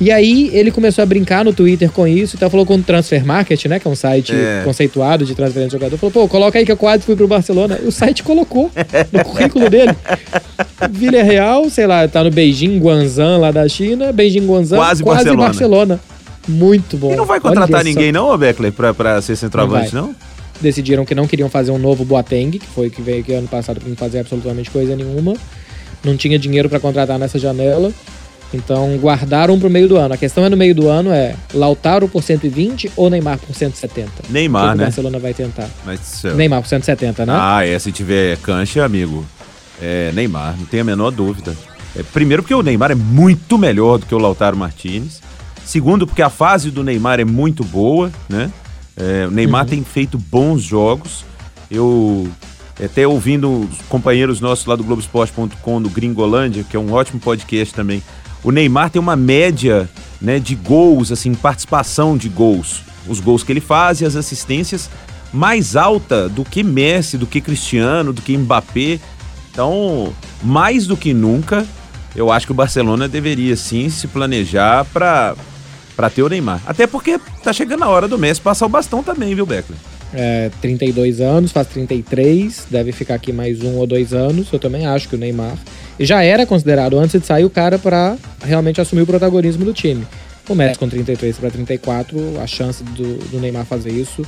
E 0.00 0.10
aí 0.10 0.50
ele 0.52 0.72
começou 0.72 1.02
a 1.02 1.06
brincar 1.06 1.44
no 1.44 1.52
Twitter 1.52 1.88
com 1.92 2.04
isso, 2.06 2.34
então 2.34 2.50
falou 2.50 2.66
com 2.66 2.74
o 2.74 2.82
Transfer 2.82 3.24
Market, 3.24 3.64
né, 3.66 3.78
que 3.78 3.86
é 3.86 3.90
um 3.90 3.94
site 3.94 4.32
É. 4.34 4.62
conceituado 4.64 5.24
de 5.24 5.36
transferência 5.36 5.68
de 5.68 5.72
jogador, 5.84 5.96
falou, 5.96 6.10
pô, 6.12 6.26
coloca 6.28 6.58
aí 6.58 6.66
que 6.66 6.72
eu 6.72 6.76
quase 6.76 7.04
fui 7.04 7.14
pro 7.14 7.28
Barcelona. 7.28 7.78
O 7.84 7.92
site 7.92 8.24
colocou 8.24 8.72
no 9.12 9.22
currículo 9.24 9.70
dele. 9.70 9.94
Villarreal, 10.90 11.70
sei 11.70 11.86
lá, 11.86 12.08
tá 12.08 12.24
no 12.24 12.30
Beijing 12.32 12.76
Guanzan 12.80 13.38
lá 13.38 13.52
da 13.52 13.68
China, 13.68 14.12
Beijing 14.12 14.44
Guanzan, 14.44 14.76
Quase 14.76 15.02
quase, 15.04 15.24
Barcelona. 15.26 15.44
Barcelona. 15.46 16.00
Muito 16.48 16.96
bom. 16.96 17.12
E 17.12 17.16
não 17.16 17.24
vai 17.24 17.38
contratar 17.38 17.78
só. 17.80 17.84
ninguém, 17.84 18.10
não, 18.10 18.36
Beckler, 18.36 18.72
pra, 18.72 18.92
pra 18.92 19.22
ser 19.22 19.36
centroavante, 19.36 19.94
não? 19.94 20.14
Decidiram 20.64 21.04
que 21.04 21.14
não 21.14 21.26
queriam 21.26 21.48
fazer 21.48 21.70
um 21.70 21.78
novo 21.78 22.04
Boateng, 22.04 22.58
que 22.58 22.66
foi 22.66 22.90
que 22.90 23.00
veio 23.00 23.20
aqui 23.20 23.32
ano 23.32 23.46
passado 23.46 23.80
não 23.86 23.94
fazer 23.94 24.18
absolutamente 24.18 24.70
coisa 24.70 24.96
nenhuma. 24.96 25.34
Não 26.02 26.16
tinha 26.16 26.38
dinheiro 26.38 26.68
pra 26.68 26.80
contratar 26.80 27.18
nessa 27.18 27.38
janela. 27.38 27.92
Então 28.52 28.96
guardaram 28.98 29.58
pro 29.58 29.68
meio 29.68 29.88
do 29.88 29.96
ano. 29.96 30.14
A 30.14 30.16
questão 30.16 30.44
é 30.44 30.48
no 30.48 30.56
meio 30.56 30.74
do 30.74 30.88
ano 30.88 31.10
é 31.10 31.34
Lautaro 31.52 32.08
por 32.08 32.22
120 32.22 32.92
ou 32.96 33.10
Neymar 33.10 33.38
por 33.38 33.54
170? 33.54 34.08
O 34.08 34.22
que 34.22 34.32
Neymar, 34.32 34.62
que 34.62 34.74
o 34.74 34.78
né? 34.78 34.84
Barcelona 34.84 35.18
vai 35.18 35.34
tentar. 35.34 35.68
Mas. 35.84 36.22
Neymar 36.36 36.62
por 36.62 36.68
170, 36.68 37.26
né? 37.26 37.32
Ah, 37.36 37.66
é, 37.66 37.78
se 37.78 37.92
tiver 37.92 38.36
cancha, 38.38 38.84
amigo. 38.84 39.24
É 39.82 40.12
Neymar, 40.12 40.56
não 40.56 40.66
tem 40.66 40.80
a 40.80 40.84
menor 40.84 41.10
dúvida. 41.10 41.54
É, 41.96 42.02
primeiro 42.02 42.42
porque 42.42 42.54
o 42.54 42.62
Neymar 42.62 42.92
é 42.92 42.94
muito 42.94 43.58
melhor 43.58 43.98
do 43.98 44.06
que 44.06 44.14
o 44.14 44.18
Lautaro 44.18 44.56
Martinez. 44.56 45.20
Segundo, 45.64 46.06
porque 46.06 46.22
a 46.22 46.30
fase 46.30 46.70
do 46.70 46.84
Neymar 46.84 47.18
é 47.18 47.24
muito 47.24 47.64
boa, 47.64 48.12
né? 48.28 48.50
É, 48.96 49.26
o 49.26 49.30
Neymar 49.30 49.66
tem 49.66 49.82
feito 49.82 50.18
bons 50.18 50.62
jogos. 50.62 51.24
Eu 51.70 52.28
até 52.82 53.06
ouvindo 53.06 53.62
os 53.62 53.78
companheiros 53.88 54.40
nossos 54.40 54.66
lá 54.66 54.76
do 54.76 54.84
Globoesporte.com, 54.84 55.82
do 55.82 55.88
Gringolândia, 55.88 56.64
que 56.64 56.76
é 56.76 56.80
um 56.80 56.92
ótimo 56.92 57.20
podcast 57.20 57.74
também. 57.74 58.02
O 58.42 58.50
Neymar 58.50 58.90
tem 58.90 59.00
uma 59.00 59.16
média 59.16 59.88
né, 60.20 60.38
de 60.38 60.54
gols, 60.54 61.12
assim, 61.12 61.34
participação 61.34 62.16
de 62.16 62.28
gols. 62.28 62.82
Os 63.06 63.20
gols 63.20 63.42
que 63.42 63.52
ele 63.52 63.60
faz 63.60 64.00
e 64.00 64.04
as 64.04 64.16
assistências 64.16 64.90
mais 65.32 65.74
alta 65.74 66.28
do 66.28 66.44
que 66.44 66.62
Messi, 66.62 67.18
do 67.18 67.26
que 67.26 67.40
Cristiano, 67.40 68.12
do 68.12 68.22
que 68.22 68.36
Mbappé. 68.36 69.00
Então, 69.50 70.12
mais 70.42 70.86
do 70.86 70.96
que 70.96 71.12
nunca, 71.12 71.66
eu 72.14 72.30
acho 72.30 72.46
que 72.46 72.52
o 72.52 72.54
Barcelona 72.54 73.08
deveria 73.08 73.56
sim 73.56 73.88
se 73.88 74.06
planejar 74.06 74.84
para 74.86 75.34
para 75.96 76.10
ter 76.10 76.22
o 76.22 76.28
Neymar. 76.28 76.62
Até 76.66 76.86
porque 76.86 77.18
tá 77.42 77.52
chegando 77.52 77.84
a 77.84 77.88
hora 77.88 78.08
do 78.08 78.18
Messi 78.18 78.40
passar 78.40 78.66
o 78.66 78.68
bastão 78.68 79.02
também, 79.02 79.34
viu, 79.34 79.46
Beckler? 79.46 79.78
É, 80.12 80.50
32 80.60 81.20
anos, 81.20 81.50
faz 81.50 81.66
33, 81.68 82.66
deve 82.70 82.92
ficar 82.92 83.14
aqui 83.14 83.32
mais 83.32 83.62
um 83.62 83.76
ou 83.76 83.86
dois 83.86 84.12
anos. 84.12 84.52
Eu 84.52 84.58
também 84.58 84.86
acho 84.86 85.08
que 85.08 85.16
o 85.16 85.18
Neymar 85.18 85.56
já 85.98 86.22
era 86.22 86.46
considerado 86.46 86.98
antes 86.98 87.20
de 87.20 87.26
sair 87.26 87.44
o 87.44 87.50
cara 87.50 87.78
para 87.78 88.16
realmente 88.42 88.80
assumir 88.80 89.02
o 89.02 89.06
protagonismo 89.06 89.64
do 89.64 89.72
time. 89.72 90.06
O 90.48 90.54
Messi 90.54 90.78
com 90.78 90.88
33 90.88 91.38
para 91.38 91.50
34, 91.50 92.40
a 92.40 92.46
chance 92.46 92.84
do, 92.84 93.16
do 93.30 93.40
Neymar 93.40 93.64
fazer 93.64 93.90
isso 93.90 94.24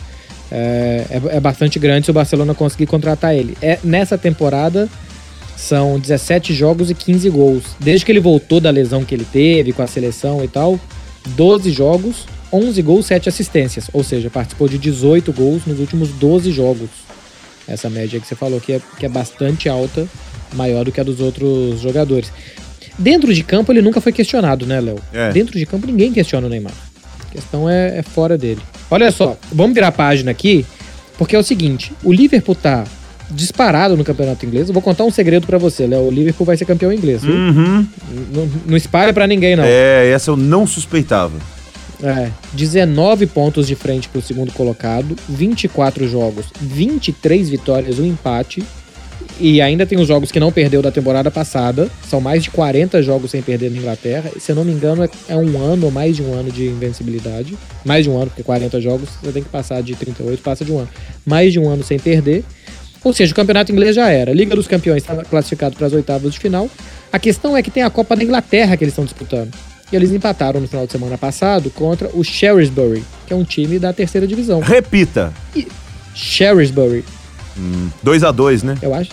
é, 0.50 1.04
é, 1.10 1.36
é 1.36 1.40
bastante 1.40 1.78
grande 1.78 2.06
se 2.06 2.10
o 2.10 2.14
Barcelona 2.14 2.54
conseguir 2.54 2.86
contratar 2.86 3.34
ele. 3.34 3.56
É 3.60 3.78
nessa 3.84 4.16
temporada 4.16 4.88
são 5.56 5.98
17 5.98 6.52
jogos 6.52 6.90
e 6.90 6.94
15 6.94 7.30
gols. 7.30 7.64
Desde 7.80 8.04
que 8.04 8.12
ele 8.12 8.20
voltou 8.20 8.60
da 8.60 8.70
lesão 8.70 9.04
que 9.04 9.14
ele 9.14 9.24
teve 9.24 9.72
com 9.72 9.82
a 9.82 9.86
seleção 9.86 10.44
e 10.44 10.48
tal, 10.48 10.78
12 11.28 11.70
jogos, 11.70 12.26
11 12.52 12.82
gols, 12.82 13.06
7 13.06 13.28
assistências. 13.28 13.90
Ou 13.92 14.04
seja, 14.04 14.30
participou 14.30 14.68
de 14.68 14.78
18 14.78 15.32
gols 15.32 15.66
nos 15.66 15.80
últimos 15.80 16.10
12 16.10 16.52
jogos. 16.52 16.88
Essa 17.66 17.90
média 17.90 18.20
que 18.20 18.26
você 18.26 18.34
falou 18.34 18.60
que 18.60 18.74
é, 18.74 18.80
que 18.98 19.06
é 19.06 19.08
bastante 19.08 19.68
alta, 19.68 20.06
maior 20.54 20.84
do 20.84 20.92
que 20.92 21.00
a 21.00 21.04
dos 21.04 21.20
outros 21.20 21.80
jogadores. 21.80 22.32
Dentro 22.98 23.34
de 23.34 23.42
campo 23.42 23.72
ele 23.72 23.82
nunca 23.82 24.00
foi 24.00 24.12
questionado, 24.12 24.64
né, 24.64 24.80
Léo? 24.80 24.98
É. 25.12 25.32
Dentro 25.32 25.58
de 25.58 25.66
campo 25.66 25.86
ninguém 25.86 26.12
questiona 26.12 26.46
o 26.46 26.50
Neymar. 26.50 26.72
A 27.20 27.32
questão 27.32 27.68
é, 27.68 27.98
é 27.98 28.02
fora 28.02 28.38
dele. 28.38 28.60
Olha 28.90 29.10
só, 29.10 29.36
vamos 29.52 29.74
virar 29.74 29.88
a 29.88 29.92
página 29.92 30.30
aqui, 30.30 30.64
porque 31.18 31.34
é 31.34 31.38
o 31.38 31.42
seguinte: 31.42 31.92
o 32.02 32.12
Liverpool 32.12 32.54
tá 32.54 32.84
disparado 33.30 33.96
no 33.96 34.04
campeonato 34.04 34.44
inglês. 34.46 34.68
Eu 34.68 34.74
vou 34.74 34.82
contar 34.82 35.04
um 35.04 35.10
segredo 35.10 35.46
pra 35.46 35.58
você, 35.58 35.86
Léo. 35.86 36.02
O 36.02 36.10
Liverpool 36.10 36.46
vai 36.46 36.56
ser 36.56 36.64
campeão 36.64 36.92
inglês, 36.92 37.22
viu? 37.22 37.34
Uhum. 37.34 37.86
Não, 38.32 38.50
não 38.66 38.76
espalha 38.76 39.12
pra 39.12 39.26
ninguém, 39.26 39.56
não. 39.56 39.64
É, 39.64 40.10
essa 40.10 40.30
eu 40.30 40.36
não 40.36 40.66
suspeitava. 40.66 41.34
É, 42.02 42.30
19 42.52 43.26
pontos 43.26 43.66
de 43.66 43.74
frente 43.74 44.08
pro 44.08 44.20
segundo 44.20 44.52
colocado, 44.52 45.16
24 45.28 46.06
jogos, 46.08 46.46
23 46.60 47.48
vitórias, 47.48 47.98
um 47.98 48.04
empate. 48.04 48.62
E 49.38 49.60
ainda 49.60 49.84
tem 49.84 49.98
os 50.00 50.08
jogos 50.08 50.32
que 50.32 50.40
não 50.40 50.50
perdeu 50.50 50.80
da 50.80 50.90
temporada 50.90 51.30
passada. 51.30 51.90
São 52.08 52.20
mais 52.20 52.42
de 52.42 52.50
40 52.50 53.02
jogos 53.02 53.30
sem 53.30 53.42
perder 53.42 53.70
na 53.70 53.76
Inglaterra. 53.78 54.30
Se 54.38 54.52
eu 54.52 54.56
não 54.56 54.64
me 54.64 54.72
engano, 54.72 55.04
é, 55.04 55.10
é 55.28 55.36
um 55.36 55.58
ano 55.58 55.86
ou 55.86 55.92
mais 55.92 56.16
de 56.16 56.22
um 56.22 56.32
ano 56.32 56.50
de 56.50 56.66
invencibilidade. 56.66 57.56
Mais 57.84 58.04
de 58.04 58.10
um 58.10 58.16
ano, 58.16 58.28
porque 58.28 58.42
40 58.42 58.80
jogos 58.80 59.10
você 59.22 59.32
tem 59.32 59.42
que 59.42 59.48
passar 59.48 59.82
de 59.82 59.94
38, 59.94 60.42
passa 60.42 60.64
de 60.64 60.72
um 60.72 60.78
ano. 60.78 60.88
Mais 61.24 61.52
de 61.52 61.58
um 61.58 61.68
ano 61.68 61.84
sem 61.84 61.98
perder. 61.98 62.44
Ou 63.06 63.12
seja, 63.12 63.30
o 63.30 63.36
campeonato 63.36 63.70
inglês 63.70 63.94
já 63.94 64.10
era. 64.10 64.32
Liga 64.32 64.56
dos 64.56 64.66
Campeões 64.66 65.00
está 65.00 65.14
classificado 65.22 65.76
para 65.76 65.86
as 65.86 65.92
oitavas 65.92 66.32
de 66.32 66.40
final. 66.40 66.68
A 67.12 67.20
questão 67.20 67.56
é 67.56 67.62
que 67.62 67.70
tem 67.70 67.84
a 67.84 67.88
Copa 67.88 68.16
da 68.16 68.24
Inglaterra 68.24 68.76
que 68.76 68.82
eles 68.82 68.90
estão 68.90 69.04
disputando. 69.04 69.54
E 69.92 69.94
eles 69.94 70.10
empataram 70.10 70.60
no 70.60 70.66
final 70.66 70.86
de 70.86 70.90
semana 70.90 71.16
passado 71.16 71.70
contra 71.70 72.10
o 72.12 72.24
Shrewsbury, 72.24 73.04
que 73.24 73.32
é 73.32 73.36
um 73.36 73.44
time 73.44 73.78
da 73.78 73.92
terceira 73.92 74.26
divisão. 74.26 74.58
Repita. 74.58 75.32
Shrewsbury, 76.16 77.04
2 78.02 78.24
a 78.24 78.32
2 78.32 78.64
né? 78.64 78.76
eu 78.82 78.92
acho. 78.92 79.12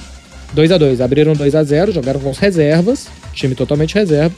2 0.54 0.72
a 0.72 0.78
2 0.80 1.00
Abriram 1.00 1.34
2 1.34 1.54
a 1.54 1.64
0 1.64 1.92
jogaram 1.92 2.20
com 2.20 2.32
as 2.32 2.40
reservas, 2.40 3.08
time 3.32 3.54
totalmente 3.54 3.94
reserva. 3.94 4.34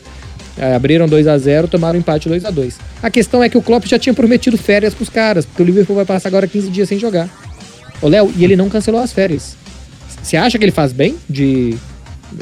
É, 0.58 0.76
abriram 0.76 1.08
2 1.08 1.28
a 1.28 1.38
0 1.38 1.70
tomaram 1.70 1.98
empate 1.98 2.28
2 2.28 2.44
a 2.46 2.50
2 2.50 2.78
A 3.04 3.10
questão 3.10 3.44
é 3.44 3.50
que 3.50 3.58
o 3.58 3.62
Klopp 3.62 3.86
já 3.86 4.00
tinha 4.00 4.14
prometido 4.14 4.58
férias 4.58 4.94
pros 4.94 5.08
caras, 5.08 5.46
porque 5.46 5.64
o 5.64 5.66
Liverpool 5.66 5.96
vai 5.96 6.06
passar 6.06 6.28
agora 6.28 6.46
15 6.46 6.70
dias 6.70 6.90
sem 6.90 7.00
jogar. 7.00 7.30
Ô, 8.02 8.08
Léo, 8.08 8.32
e 8.36 8.44
ele 8.44 8.56
não 8.56 8.70
cancelou 8.70 9.02
as 9.02 9.12
férias. 9.14 9.56
Você 10.22 10.38
acha 10.38 10.58
que 10.58 10.66
ele 10.66 10.72
faz 10.72 10.92
bem 10.92 11.16
de 11.30 11.76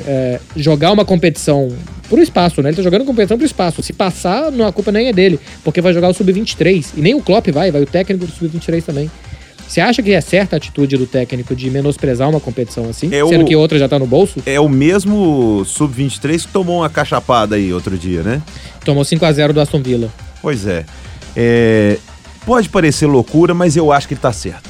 é, 0.05 0.39
jogar 0.55 0.91
uma 0.91 1.05
competição 1.05 1.69
pro 2.10 2.22
espaço, 2.22 2.62
né? 2.62 2.69
Ele 2.69 2.77
tá 2.77 2.83
jogando 2.83 3.05
competição 3.05 3.38
pro 3.38 3.45
espaço. 3.45 3.81
Se 3.83 3.93
passar, 3.93 4.51
não, 4.51 4.65
a 4.67 4.72
culpa 4.72 4.91
nem 4.91 5.07
é 5.07 5.13
dele, 5.13 5.39
porque 5.63 5.81
vai 5.81 5.93
jogar 5.93 6.10
o 6.10 6.13
Sub-23. 6.13 6.86
E 6.98 7.01
nem 7.01 7.13
o 7.13 7.22
Klopp 7.22 7.48
vai, 7.50 7.72
vai 7.72 7.81
o 7.81 7.86
técnico 7.86 8.25
do 8.25 8.31
Sub-23 8.31 8.83
também. 8.83 9.10
Você 9.67 9.81
acha 9.81 10.03
que 10.03 10.12
é 10.12 10.22
certa 10.22 10.55
a 10.55 10.57
atitude 10.57 10.98
do 10.98 11.07
técnico 11.07 11.55
de 11.55 11.69
menosprezar 11.69 12.29
uma 12.29 12.39
competição 12.39 12.88
assim, 12.89 13.10
É 13.13 13.24
o- 13.24 13.29
sendo 13.29 13.45
que 13.45 13.55
outra 13.55 13.79
já 13.79 13.88
tá 13.89 13.98
no 13.98 14.05
bolso? 14.05 14.39
É 14.45 14.60
o 14.60 14.69
mesmo 14.69 15.63
Sub-23 15.65 16.45
que 16.45 16.51
tomou 16.51 16.79
uma 16.81 16.89
cachapada 16.89 17.55
aí 17.55 17.74
outro 17.74 17.98
dia, 17.98 18.22
né? 18.24 18.41
Tomou 18.86 19.03
5 19.03 19.25
a 19.25 19.31
0 19.31 19.53
do 19.53 19.62
Aston 19.62 19.81
Villa. 19.81 20.10
Pois 20.41 20.67
é. 20.67 20.86
É, 21.36 21.98
Pode 22.45 22.67
parecer 22.67 23.05
loucura, 23.05 23.53
mas 23.53 23.77
eu 23.77 23.89
acho 23.91 24.05
que 24.07 24.13
ele 24.13 24.22
tá 24.22 24.33
certo. 24.33 24.69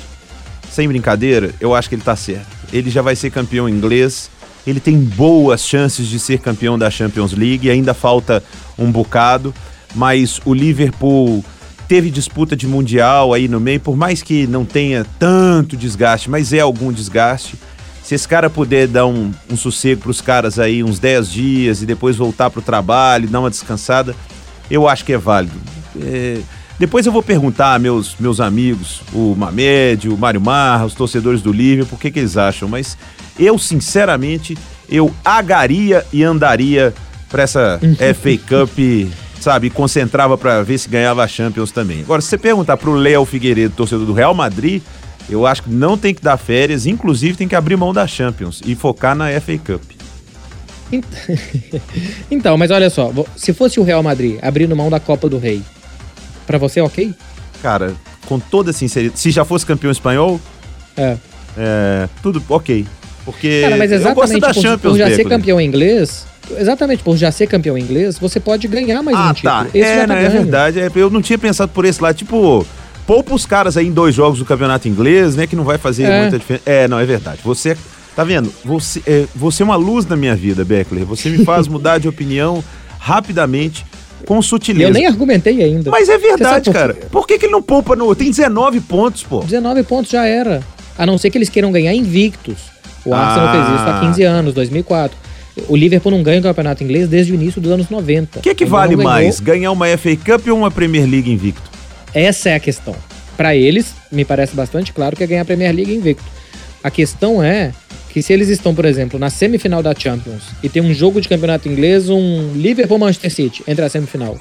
Sem 0.74 0.88
brincadeira, 0.88 1.54
eu 1.62 1.76
acho 1.76 1.88
que 1.88 1.94
ele 1.94 2.02
tá 2.02 2.16
certo. 2.16 2.48
Ele 2.74 2.90
já 2.90 3.04
vai 3.04 3.16
ser 3.16 3.30
campeão 3.30 3.70
inglês. 3.70 4.28
Ele 4.66 4.80
tem 4.80 4.98
boas 4.98 5.64
chances 5.64 6.08
de 6.08 6.18
ser 6.18 6.40
campeão 6.40 6.80
da 6.80 6.90
Champions 6.90 7.32
League. 7.32 7.70
Ainda 7.70 7.94
falta 7.94 8.44
um 8.76 8.92
bocado. 8.92 9.54
Mas 9.94 10.42
o 10.44 10.52
Liverpool 10.52 11.46
teve 11.88 12.10
disputa 12.10 12.56
de 12.56 12.66
mundial 12.66 13.36
aí 13.36 13.48
no 13.48 13.60
meio, 13.60 13.80
por 13.80 13.96
mais 13.96 14.24
que 14.24 14.48
não 14.48 14.66
tenha 14.66 15.06
tanto 15.20 15.78
desgaste, 15.78 16.28
mas 16.28 16.52
é 16.52 16.62
algum 16.62 16.92
desgaste. 16.92 17.56
Se 18.04 18.16
esse 18.16 18.28
cara 18.28 18.50
puder 18.50 18.88
dar 18.88 19.06
um, 19.06 19.32
um 19.52 19.56
sossego 19.56 20.02
pros 20.02 20.22
caras 20.22 20.58
aí, 20.58 20.84
uns 20.84 20.98
10 20.98 21.30
dias, 21.30 21.82
e 21.84 21.86
depois 21.86 22.16
voltar 22.16 22.50
pro 22.50 22.64
trabalho, 22.64 23.30
dar 23.30 23.42
uma 23.42 23.50
descansada, 23.52 24.16
eu 24.72 24.88
acho 24.88 25.06
que 25.06 25.14
é 25.14 25.20
válido. 25.20 25.56
É, 26.02 26.40
depois 26.80 27.06
eu 27.06 27.12
vou 27.12 27.24
perguntar 27.24 27.74
a 27.76 27.80
meus, 27.80 28.16
meus 28.20 28.40
amigos, 28.40 29.02
o 29.14 29.36
Mamed, 29.36 30.10
o 30.10 30.18
Mário 30.18 30.42
Marra, 30.42 30.86
os 30.86 30.94
torcedores 30.94 31.42
do 31.42 31.52
Liverpool, 31.52 31.98
o 31.98 32.02
que, 32.02 32.12
que 32.12 32.20
eles 32.20 32.36
acham. 32.38 32.68
Mas 32.68 32.98
eu, 33.40 33.58
sinceramente, 33.58 34.58
eu 34.90 35.14
agaria 35.24 36.06
e 36.12 36.24
andaria 36.24 36.94
pra 37.30 37.44
essa 37.44 37.80
FA 38.20 38.38
Cup, 38.48 38.78
sabe? 39.40 39.70
Concentrava 39.70 40.38
pra 40.38 40.62
ver 40.64 40.78
se 40.78 40.90
ganhava 40.90 41.24
a 41.24 41.28
Champions 41.28 41.72
também. 41.72 42.02
Agora, 42.02 42.22
se 42.22 42.28
você 42.30 42.38
perguntar 42.38 42.78
pro 42.78 42.94
Léo 42.94 43.24
Figueiredo, 43.26 43.74
torcedor 43.76 44.06
do 44.06 44.14
Real 44.14 44.34
Madrid, 44.34 44.82
eu 45.30 45.48
acho 45.48 45.64
que 45.64 45.70
não 45.70 45.98
tem 45.98 46.14
que 46.14 46.22
dar 46.22 46.36
férias, 46.38 46.86
inclusive 46.86 47.38
tem 47.38 47.48
que 47.48 47.56
abrir 47.56 47.78
mão 47.78 47.94
da 47.94 48.06
Champions 48.06 48.62
e 48.66 48.76
focar 48.76 49.16
na 49.16 49.30
FA 49.40 49.58
Cup. 49.58 49.82
Ent- 50.92 51.06
Então, 52.30 52.58
mas 52.58 52.72
olha 52.72 52.90
só, 52.90 53.12
se 53.36 53.54
fosse 53.54 53.80
o 53.80 53.84
Real 53.84 54.04
Madrid 54.04 54.38
abrindo 54.42 54.76
mão 54.76 54.90
da 54.90 55.00
Copa 55.00 55.30
do 55.30 55.38
Rei, 55.38 55.62
pra 56.46 56.58
você 56.58 56.80
é 56.80 56.84
ok? 56.84 57.14
Cara, 57.62 57.94
com 58.26 58.40
toda 58.40 58.72
sinceridade, 58.74 59.20
se 59.20 59.32
já 59.32 59.44
fosse 59.46 59.66
campeão 59.66 59.92
espanhol, 59.92 60.40
É. 60.98 61.18
é, 61.58 62.10
tudo 62.22 62.42
ok. 62.50 62.86
Porque 63.26 63.62
Cara, 63.62 63.78
mas 63.78 63.92
eu 63.92 64.00
gosto 64.00 64.36
exatamente 64.36 64.42
da 64.42 64.48
por, 64.54 64.62
Champions, 64.62 64.92
por 64.94 64.98
já 64.98 65.16
ser 65.16 65.24
campeão 65.26 65.62
inglês, 65.62 66.26
exatamente 66.58 67.04
por 67.04 67.16
já 67.16 67.32
ser 67.32 67.48
campeão 67.48 67.78
inglês, 67.78 68.20
você 68.20 68.38
pode 68.40 68.68
ganhar 68.68 69.02
mais 69.02 69.16
Ah, 69.18 69.30
um 69.30 69.34
título. 69.34 69.54
tá. 69.54 69.68
Esse 69.74 69.88
é, 69.88 70.02
tá 70.02 70.08
não, 70.08 70.16
é 70.16 70.28
verdade. 70.30 70.80
É, 70.82 70.92
eu 70.94 71.10
não 71.10 71.22
tinha 71.22 71.38
pensado 71.38 71.72
por 71.72 71.86
esse 71.86 72.02
lado. 72.04 72.16
Tipo, 72.18 72.66
poupa 73.08 73.34
os 73.34 73.46
caras 73.46 73.78
aí 73.78 73.88
em 73.88 73.92
dois 73.94 74.14
jogos 74.14 74.40
do 74.40 74.46
campeonato 74.46 74.90
inglês, 74.90 75.38
né? 75.38 75.48
Que 75.48 75.56
não 75.56 75.64
vai 75.64 75.78
fazer 75.78 76.04
É. 76.04 76.22
muita 76.24 76.38
diferença. 76.38 76.64
É, 76.70 76.86
não, 76.88 77.00
é 77.00 77.06
verdade. 77.06 77.40
Você. 77.46 77.78
Tá 78.14 78.24
vendo? 78.26 78.54
Você 78.64 79.02
é, 79.08 79.26
você 79.34 79.64
é 79.64 79.66
uma 79.66 79.76
luz 79.78 80.06
na 80.06 80.16
minha 80.18 80.36
vida, 80.36 80.64
Beckler. 80.66 81.04
Você 81.06 81.30
me 81.30 81.44
faz 81.46 81.68
mudar 81.68 81.98
de 81.98 82.08
opinião 82.10 82.62
rapidamente, 83.00 83.86
com 84.26 84.42
sutileza. 84.42 84.90
eu 84.90 84.94
nem 84.94 85.06
argumentei 85.08 85.62
ainda. 85.64 85.90
Mas 85.92 86.10
é 86.10 86.18
verdade, 86.18 86.66
por 86.66 86.74
cara. 86.74 86.94
quê? 86.94 87.06
Por 87.12 87.28
que, 87.28 87.38
que 87.40 87.46
ele 87.46 87.52
não 87.54 87.62
poupa 87.62 87.96
no. 87.96 88.14
Tem 88.16 88.30
19 88.30 88.80
pontos, 88.82 89.24
pô. 89.24 89.40
19 89.42 89.84
pontos 89.84 90.12
já 90.12 90.26
era. 90.26 90.62
A 90.98 91.06
não 91.06 91.18
ser 91.18 91.30
que 91.30 91.38
eles 91.38 91.50
queiram 91.50 91.72
ganhar 91.72 91.94
invictos. 91.94 92.58
O 93.06 93.14
Arsenal 93.14 93.48
Ah. 93.50 93.52
fez 93.52 93.82
isso 93.82 93.90
há 93.90 94.00
15 94.08 94.24
anos, 94.24 94.54
2004. 94.54 95.18
O 95.68 95.76
Liverpool 95.76 96.12
não 96.12 96.24
ganha 96.24 96.40
o 96.40 96.44
campeonato 96.44 96.84
inglês 96.84 97.08
desde 97.08 97.32
o 97.32 97.36
início 97.36 97.62
dos 97.62 97.72
anos 97.72 97.90
90. 97.90 98.40
O 98.40 98.42
que, 98.42 98.56
que 98.56 98.66
vale 98.66 98.96
mais? 98.96 99.40
Ganhar 99.40 99.72
uma 99.72 99.86
FA 99.98 100.16
Cup 100.16 100.48
ou 100.48 100.58
uma 100.58 100.72
Premier 100.72 101.06
League 101.08 101.32
invicto? 101.32 101.62
Essa 102.14 102.50
é 102.50 102.56
a 102.56 102.60
questão. 102.60 102.96
Pra 103.38 103.56
eles, 103.56 103.94
me 104.12 104.24
parece 104.24 104.56
bastante 104.56 104.94
claro 104.94 105.16
que 105.16 105.24
é 105.24 105.28
ganhar 105.28 105.42
a 105.42 105.46
Premier 105.46 105.74
League 105.76 105.94
invicto. 105.94 106.24
A 106.84 106.90
questão 106.92 107.42
é 107.44 107.72
que 108.14 108.22
se 108.22 108.32
eles 108.32 108.48
estão, 108.48 108.76
por 108.76 108.86
exemplo, 108.86 109.18
na 109.20 109.30
semifinal 109.30 109.82
da 109.82 109.94
Champions 109.98 110.44
e 110.62 110.70
tem 110.70 110.82
um 110.84 110.94
jogo 110.94 111.20
de 111.20 111.28
campeonato 111.28 111.68
inglês, 111.68 112.10
um 112.10 112.54
Liverpool-Manchester 112.54 113.32
City, 113.34 113.64
entre 113.68 113.84
a 113.84 113.90
semifinal. 113.90 114.38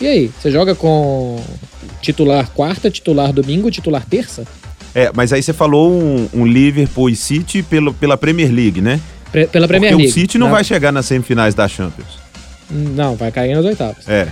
E 0.00 0.06
aí? 0.06 0.30
Você 0.40 0.50
joga 0.50 0.74
com 0.74 1.42
titular 2.00 2.48
quarta, 2.50 2.90
titular 2.90 3.32
domingo, 3.32 3.70
titular 3.70 4.04
terça? 4.08 4.44
É, 4.94 5.10
mas 5.14 5.32
aí 5.32 5.42
você 5.42 5.52
falou 5.52 5.90
um, 5.92 6.28
um 6.32 6.46
Liverpool 6.46 7.10
e 7.10 7.16
City 7.16 7.62
pelo, 7.62 7.92
pela 7.92 8.16
Premier 8.16 8.50
League, 8.52 8.80
né? 8.80 9.00
Pre- 9.30 9.46
pela 9.46 9.66
Premier 9.66 9.90
Porque 9.92 10.02
League. 10.04 10.18
o 10.18 10.20
City 10.20 10.38
não 10.38 10.46
Na- 10.48 10.52
vai 10.54 10.64
chegar 10.64 10.92
nas 10.92 11.06
semifinais 11.06 11.54
da 11.54 11.66
Champions. 11.66 12.18
Não, 12.70 13.16
vai 13.16 13.30
cair 13.32 13.54
nas 13.54 13.64
oitavas. 13.64 14.06
É. 14.08 14.28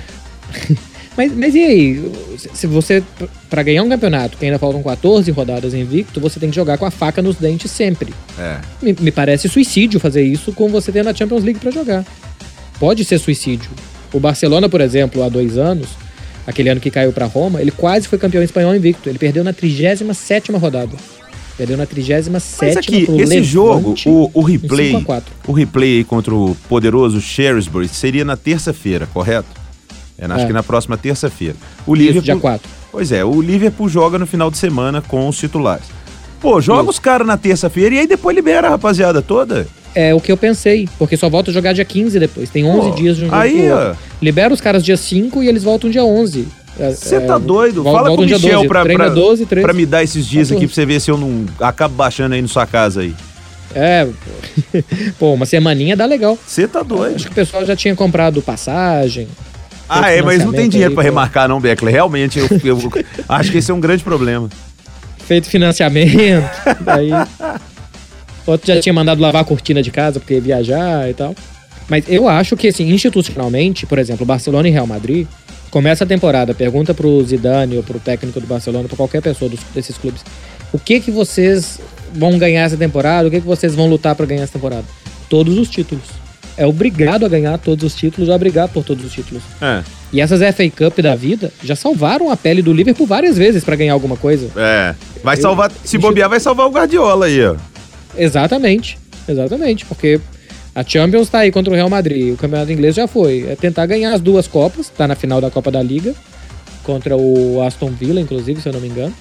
Mas, 1.16 1.34
mas 1.36 1.54
e 1.54 1.58
aí? 1.58 2.12
Se- 2.54 2.66
você, 2.66 3.02
pra 3.48 3.62
ganhar 3.62 3.82
um 3.82 3.88
campeonato 3.88 4.36
que 4.38 4.44
ainda 4.44 4.58
faltam 4.58 4.82
14 4.82 5.30
rodadas 5.30 5.74
invicto, 5.74 6.20
você 6.20 6.38
tem 6.38 6.50
que 6.50 6.56
jogar 6.56 6.78
com 6.78 6.84
a 6.86 6.90
faca 6.90 7.20
nos 7.20 7.36
dentes 7.36 7.70
sempre. 7.70 8.14
É. 8.38 8.58
Me, 8.80 8.96
me 9.00 9.10
parece 9.10 9.48
suicídio 9.48 9.98
fazer 10.00 10.22
isso 10.22 10.52
com 10.52 10.68
você 10.68 10.92
tendo 10.92 11.08
a 11.10 11.14
Champions 11.14 11.42
League 11.44 11.58
pra 11.58 11.70
jogar. 11.70 12.04
Pode 12.78 13.04
ser 13.04 13.18
suicídio. 13.18 13.70
O 14.12 14.18
Barcelona, 14.20 14.68
por 14.68 14.80
exemplo, 14.80 15.22
há 15.22 15.28
dois 15.28 15.58
anos, 15.58 15.88
aquele 16.46 16.68
ano 16.70 16.80
que 16.80 16.90
caiu 16.90 17.12
pra 17.12 17.26
Roma, 17.26 17.60
ele 17.60 17.70
quase 17.70 18.08
foi 18.08 18.18
campeão 18.18 18.42
espanhol 18.42 18.74
invicto. 18.74 19.08
Ele 19.08 19.18
perdeu 19.18 19.44
na 19.44 19.52
37 19.52 20.52
rodada. 20.52 20.96
Perdeu 21.56 21.76
na 21.76 21.84
37 21.84 22.30
Mas 22.30 22.76
aqui, 22.78 23.02
esse 23.02 23.10
Levante, 23.12 23.42
jogo, 23.42 23.94
o, 24.06 24.30
o 24.32 24.42
replay, 24.42 24.92
5 24.92 24.98
a 24.98 25.04
4. 25.04 25.34
o 25.46 25.52
replay 25.52 26.02
contra 26.04 26.34
o 26.34 26.56
poderoso 26.70 27.20
Shrewsbury 27.20 27.86
seria 27.86 28.24
na 28.24 28.34
terça-feira, 28.34 29.06
correto? 29.12 29.59
É, 30.20 30.26
acho 30.26 30.44
É. 30.44 30.46
que 30.46 30.52
na 30.52 30.62
próxima 30.62 30.96
terça-feira. 30.98 31.56
O 31.86 31.94
Isso, 31.96 32.02
Liverpool, 32.02 32.22
dia 32.22 32.36
4. 32.36 32.68
Pois 32.92 33.10
é, 33.12 33.24
o 33.24 33.40
Liverpool 33.40 33.88
joga 33.88 34.18
no 34.18 34.26
final 34.26 34.50
de 34.50 34.58
semana 34.58 35.00
com 35.00 35.26
os 35.28 35.38
titulares. 35.38 35.86
Pô, 36.40 36.60
joga 36.60 36.82
Isso. 36.82 36.90
os 36.90 36.98
caras 36.98 37.26
na 37.26 37.36
terça-feira 37.36 37.94
e 37.94 37.98
aí 38.00 38.06
depois 38.06 38.34
libera 38.36 38.66
a 38.66 38.70
rapaziada 38.70 39.20
toda. 39.22 39.66
É 39.94 40.14
o 40.14 40.20
que 40.20 40.30
eu 40.30 40.36
pensei, 40.36 40.88
porque 40.98 41.16
só 41.16 41.28
volta 41.28 41.50
a 41.50 41.54
jogar 41.54 41.72
dia 41.72 41.84
15 41.84 42.18
depois. 42.20 42.48
Tem 42.50 42.64
11 42.64 42.90
Pô, 42.90 42.94
dias 42.94 43.16
de 43.16 43.22
um 43.24 43.26
jogo 43.26 43.36
aí, 43.40 43.70
ó. 43.70 43.94
Libera 44.22 44.52
os 44.54 44.60
caras 44.60 44.84
dia 44.84 44.96
5 44.96 45.42
e 45.42 45.48
eles 45.48 45.62
voltam 45.64 45.90
dia 45.90 46.04
11. 46.04 46.46
Você 46.78 47.16
É, 47.16 47.20
tá 47.20 47.36
doido? 47.36 47.82
Fala 47.82 48.08
com 48.10 48.16
o 48.16 48.20
Michel 48.22 48.38
12. 48.38 48.68
pra, 48.68 48.84
pra, 48.86 49.08
12, 49.08 49.44
13. 49.46 49.64
pra 49.64 49.72
me 49.74 49.84
dar 49.84 50.02
esses 50.02 50.24
dias 50.26 50.48
14. 50.48 50.54
aqui 50.56 50.66
pra 50.66 50.74
você 50.74 50.86
ver 50.86 51.00
se 51.00 51.10
eu 51.10 51.18
não 51.18 51.44
acabo 51.60 51.94
baixando 51.94 52.34
aí 52.34 52.40
na 52.40 52.48
sua 52.48 52.66
casa 52.66 53.00
aí. 53.00 53.14
É, 53.74 54.06
pô, 55.18 55.34
uma 55.34 55.44
semaninha 55.46 55.96
dá 55.96 56.06
legal. 56.06 56.38
Você 56.46 56.66
tá 56.66 56.82
doido. 56.82 57.16
Acho 57.16 57.26
que 57.26 57.32
o 57.32 57.34
pessoal 57.34 57.64
já 57.66 57.76
tinha 57.76 57.94
comprado 57.94 58.40
passagem. 58.40 59.28
Ah, 59.90 60.10
é, 60.10 60.22
mas 60.22 60.44
não 60.44 60.52
tem 60.52 60.68
dinheiro 60.68 60.94
pô. 60.94 61.00
remarcar 61.00 61.48
não, 61.48 61.60
Beckler. 61.60 61.92
Realmente, 61.92 62.38
eu, 62.38 62.46
eu 62.64 62.78
acho 63.28 63.50
que 63.50 63.58
esse 63.58 63.70
é 63.70 63.74
um 63.74 63.80
grande 63.80 64.02
problema. 64.04 64.48
Feito 65.26 65.48
financiamento. 65.48 66.48
Daí. 66.80 67.10
Outro 68.46 68.66
já 68.72 68.80
tinha 68.80 68.92
mandado 68.92 69.20
lavar 69.20 69.42
a 69.42 69.44
cortina 69.44 69.82
de 69.82 69.90
casa 69.90 70.18
porque 70.18 70.34
ia 70.34 70.40
viajar 70.40 71.08
e 71.08 71.14
tal. 71.14 71.34
Mas 71.88 72.04
eu 72.08 72.28
acho 72.28 72.56
que, 72.56 72.68
assim, 72.68 72.88
institucionalmente, 72.90 73.84
por 73.86 73.98
exemplo, 73.98 74.24
Barcelona 74.24 74.68
e 74.68 74.70
Real 74.70 74.86
Madrid, 74.86 75.26
começa 75.70 76.04
a 76.04 76.06
temporada, 76.06 76.54
pergunta 76.54 76.94
pro 76.94 77.22
Zidane 77.24 77.76
ou 77.76 77.82
pro 77.82 77.98
técnico 77.98 78.40
do 78.40 78.46
Barcelona, 78.46 78.86
pra 78.88 78.96
qualquer 78.96 79.20
pessoa 79.20 79.48
dos- 79.50 79.60
desses 79.74 79.98
clubes, 79.98 80.24
o 80.72 80.78
que 80.78 81.00
que 81.00 81.10
vocês 81.10 81.80
vão 82.14 82.38
ganhar 82.38 82.62
essa 82.62 82.76
temporada? 82.76 83.26
O 83.28 83.30
que 83.30 83.40
que 83.40 83.46
vocês 83.46 83.74
vão 83.74 83.88
lutar 83.88 84.14
pra 84.14 84.24
ganhar 84.26 84.42
essa 84.42 84.52
temporada? 84.52 84.84
Todos 85.28 85.58
os 85.58 85.68
títulos. 85.68 86.04
É 86.60 86.66
obrigado 86.66 87.24
a 87.24 87.28
ganhar 87.28 87.56
todos 87.58 87.82
os 87.84 87.94
títulos 87.94 88.28
ou 88.28 88.34
a 88.34 88.38
brigar 88.38 88.68
por 88.68 88.84
todos 88.84 89.02
os 89.04 89.10
títulos. 89.12 89.42
É, 89.62 89.82
E 90.12 90.20
essas 90.20 90.40
FA 90.54 90.68
Cup 90.70 90.98
da 91.00 91.14
vida 91.16 91.50
já 91.64 91.74
salvaram 91.74 92.30
a 92.30 92.36
pele 92.36 92.60
do 92.60 92.70
Liverpool 92.72 93.06
várias 93.06 93.38
vezes 93.38 93.64
pra 93.64 93.74
ganhar 93.76 93.94
alguma 93.94 94.16
coisa. 94.16 94.50
é. 94.56 94.94
Vai 95.24 95.36
Eu- 95.36 95.42
salvar, 95.42 95.72
se 95.84 95.96
bobear, 95.98 96.28
vai 96.28 96.38
salvar 96.40 96.66
o 96.66 96.70
Guardiola 96.70 97.26
aí, 97.26 97.42
ó. 97.44 97.54
Exatamente, 98.16 98.98
exatamente, 99.28 99.84
porque 99.86 100.20
a 100.74 100.84
Champions 100.84 101.28
tá 101.30 101.38
aí 101.38 101.50
contra 101.50 101.72
o 101.72 101.76
Real 101.76 101.88
Madrid, 101.88 102.34
o 102.34 102.36
Campeonato 102.36 102.70
Inglês 102.72 102.94
já 102.94 103.06
foi. 103.06 103.46
É 103.48 103.56
tentar 103.56 103.86
ganhar 103.86 104.12
as 104.12 104.20
duas 104.20 104.46
Copas, 104.46 104.88
tá 104.90 105.08
na 105.08 105.14
final 105.14 105.40
da 105.40 105.50
Copa 105.50 105.70
da 105.70 105.82
Liga, 105.82 106.14
contra 106.82 107.16
o 107.16 107.62
Aston 107.62 107.90
Villa, 107.90 108.20
inclusive, 108.20 108.60
se 108.60 108.68
eu 108.68 108.72
não 108.72 108.80
me 108.80 108.88
engano. 108.88 109.14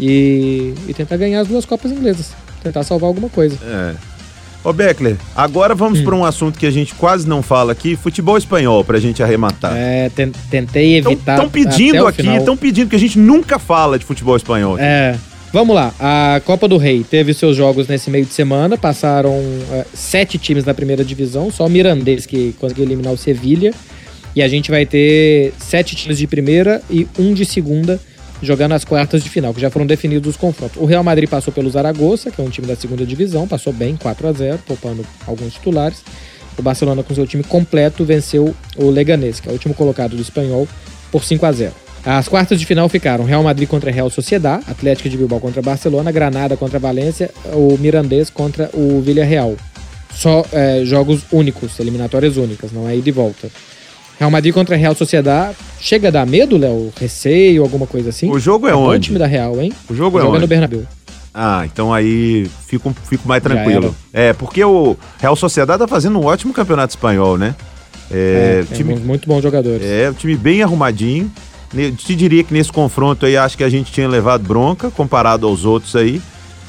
E, 0.00 0.74
e 0.88 0.94
tentar 0.94 1.16
ganhar 1.16 1.40
as 1.40 1.48
duas 1.48 1.64
Copas 1.64 1.90
inglesas. 1.92 2.32
Tentar 2.62 2.82
salvar 2.82 3.08
alguma 3.08 3.28
coisa. 3.28 3.56
É. 3.64 3.94
Ô, 4.68 4.72
Beckler, 4.72 5.16
agora 5.34 5.74
vamos 5.74 6.00
Hum. 6.00 6.04
pra 6.04 6.14
um 6.14 6.24
assunto 6.26 6.58
que 6.58 6.66
a 6.66 6.70
gente 6.70 6.94
quase 6.94 7.26
não 7.26 7.42
fala 7.42 7.72
aqui, 7.72 7.96
futebol 7.96 8.36
espanhol, 8.36 8.84
pra 8.84 8.98
gente 9.00 9.22
arrematar. 9.22 9.72
É, 9.74 10.10
ten- 10.14 10.30
tentei 10.50 10.96
evitar. 10.96 11.36
Estão 11.36 11.48
pedindo 11.48 12.06
aqui, 12.06 12.28
estão 12.28 12.54
pedindo 12.54 12.90
que 12.90 12.96
a 12.96 12.98
gente 12.98 13.18
nunca 13.18 13.58
fala 13.58 13.98
de 13.98 14.04
futebol 14.04 14.36
espanhol. 14.36 14.74
aqui. 14.74 14.84
É. 14.84 15.16
Vamos 15.54 15.74
lá, 15.74 15.94
a 15.98 16.42
Copa 16.44 16.68
do 16.68 16.76
Rei 16.76 17.02
teve 17.02 17.32
seus 17.32 17.56
jogos 17.56 17.88
nesse 17.88 18.10
meio 18.10 18.26
de 18.26 18.34
semana, 18.34 18.76
passaram 18.76 19.32
é, 19.72 19.86
sete 19.94 20.36
times 20.36 20.66
na 20.66 20.74
primeira 20.74 21.02
divisão, 21.02 21.50
só 21.50 21.64
o 21.64 21.70
Mirandês 21.70 22.26
que 22.26 22.54
conseguiu 22.60 22.84
eliminar 22.84 23.14
o 23.14 23.16
Sevilha. 23.16 23.72
E 24.36 24.42
a 24.42 24.48
gente 24.48 24.70
vai 24.70 24.84
ter 24.84 25.54
sete 25.58 25.96
times 25.96 26.18
de 26.18 26.26
primeira 26.26 26.82
e 26.90 27.08
um 27.18 27.32
de 27.32 27.46
segunda 27.46 27.98
jogando 28.42 28.72
as 28.72 28.84
quartas 28.84 29.22
de 29.22 29.30
final, 29.30 29.52
que 29.52 29.60
já 29.60 29.70
foram 29.70 29.86
definidos 29.86 30.30
os 30.30 30.36
confrontos. 30.36 30.80
O 30.80 30.84
Real 30.84 31.02
Madrid 31.02 31.28
passou 31.28 31.52
pelo 31.52 31.70
Zaragoza, 31.70 32.30
que 32.30 32.40
é 32.40 32.44
um 32.44 32.50
time 32.50 32.66
da 32.66 32.76
segunda 32.76 33.04
divisão, 33.04 33.48
passou 33.48 33.72
bem, 33.72 33.96
4 33.96 34.28
a 34.28 34.32
0 34.32 34.58
poupando 34.66 35.04
alguns 35.26 35.54
titulares. 35.54 36.02
O 36.56 36.62
Barcelona, 36.62 37.02
com 37.02 37.14
seu 37.14 37.26
time 37.26 37.44
completo, 37.44 38.04
venceu 38.04 38.54
o 38.76 38.90
Leganés, 38.90 39.38
que 39.38 39.48
é 39.48 39.50
o 39.50 39.54
último 39.54 39.74
colocado 39.74 40.16
do 40.16 40.22
espanhol, 40.22 40.66
por 41.10 41.24
5 41.24 41.46
a 41.46 41.52
0 41.52 41.72
As 42.04 42.28
quartas 42.28 42.58
de 42.58 42.66
final 42.66 42.88
ficaram 42.88 43.24
Real 43.24 43.42
Madrid 43.42 43.68
contra 43.68 43.90
Real 43.90 44.10
Sociedad, 44.10 44.60
Atlético 44.66 45.08
de 45.08 45.16
Bilbao 45.16 45.40
contra 45.40 45.62
Barcelona, 45.62 46.10
Granada 46.10 46.56
contra 46.56 46.78
Valência, 46.78 47.30
o 47.52 47.76
Mirandês 47.78 48.28
contra 48.28 48.70
o 48.74 49.00
Villarreal. 49.00 49.56
Só 50.12 50.44
é, 50.52 50.84
jogos 50.84 51.22
únicos, 51.30 51.78
eliminatórias 51.78 52.36
únicas, 52.36 52.72
não 52.72 52.88
é 52.88 52.96
ida 52.96 53.08
e 53.08 53.12
volta. 53.12 53.48
Real 54.18 54.30
Madrid 54.30 54.52
contra 54.52 54.76
Real 54.76 54.94
Sociedad. 54.94 55.54
Chega 55.80 56.08
a 56.08 56.10
dar 56.10 56.26
medo, 56.26 56.56
Léo? 56.56 56.92
Receio, 56.98 57.62
alguma 57.62 57.86
coisa 57.86 58.10
assim? 58.10 58.30
O 58.30 58.38
jogo 58.38 58.66
é, 58.66 58.72
é 58.72 58.74
onde? 58.74 59.06
time 59.06 59.18
da 59.18 59.26
Real, 59.26 59.60
hein? 59.60 59.72
O 59.88 59.94
jogo 59.94 60.18
é 60.18 60.22
Jogando 60.22 60.34
onde? 60.34 60.42
no 60.42 60.48
Bernabéu. 60.48 60.82
Ah, 61.32 61.62
então 61.64 61.94
aí 61.94 62.50
fico, 62.66 62.92
fico 63.08 63.28
mais 63.28 63.42
tranquilo. 63.42 63.94
É, 64.12 64.32
porque 64.32 64.64
o 64.64 64.96
Real 65.20 65.36
Sociedade 65.36 65.78
tá 65.78 65.86
fazendo 65.86 66.18
um 66.18 66.24
ótimo 66.24 66.52
campeonato 66.52 66.90
espanhol, 66.92 67.38
né? 67.38 67.54
É, 68.10 68.64
É, 68.70 68.74
time, 68.74 68.94
tem 68.94 69.04
muito 69.04 69.28
bons 69.28 69.42
jogadores. 69.42 69.84
é, 69.86 70.10
um 70.10 70.14
time 70.14 70.34
bem 70.36 70.62
arrumadinho. 70.62 71.30
Te 71.98 72.16
diria 72.16 72.42
que 72.42 72.52
nesse 72.52 72.72
confronto 72.72 73.26
aí 73.26 73.36
acho 73.36 73.56
que 73.56 73.62
a 73.62 73.68
gente 73.68 73.92
tinha 73.92 74.08
levado 74.08 74.42
bronca 74.42 74.90
comparado 74.90 75.46
aos 75.46 75.64
outros 75.66 75.94
aí. 75.94 76.20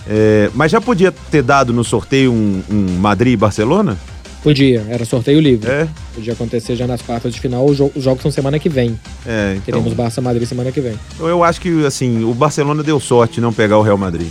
É, 0.07 0.49
mas 0.53 0.71
já 0.71 0.81
podia 0.81 1.11
ter 1.11 1.41
dado 1.41 1.71
no 1.71 1.83
sorteio 1.83 2.31
um, 2.31 2.61
um 2.69 2.97
Madrid 2.99 3.33
e 3.33 3.37
Barcelona? 3.37 3.97
Podia, 4.43 4.85
era 4.89 5.03
sorteio 5.03 5.39
livre. 5.39 5.69
É, 5.69 5.87
Podia 6.15 6.31
acontecer 6.33 6.75
já 6.75 6.87
nas 6.87 7.01
quartas 7.01 7.33
de 7.33 7.41
final. 7.41 7.65
Os 7.65 7.75
jo- 7.77 7.91
os 7.95 8.03
jogos 8.03 8.21
são 8.21 8.31
semana 8.31 8.57
que 8.57 8.69
vem. 8.69 8.97
é. 9.25 9.51
Então, 9.53 9.63
Teremos 9.65 9.93
Barça 9.93 10.21
Madrid 10.21 10.47
semana 10.47 10.71
que 10.71 10.79
vem. 10.79 10.97
eu 11.19 11.43
acho 11.43 11.59
que 11.59 11.85
assim 11.85 12.23
o 12.23 12.33
Barcelona 12.33 12.81
deu 12.81 12.99
sorte 12.99 13.35
de 13.35 13.41
não 13.41 13.51
pegar 13.51 13.77
o 13.77 13.81
Real 13.81 13.97
Madrid. 13.97 14.29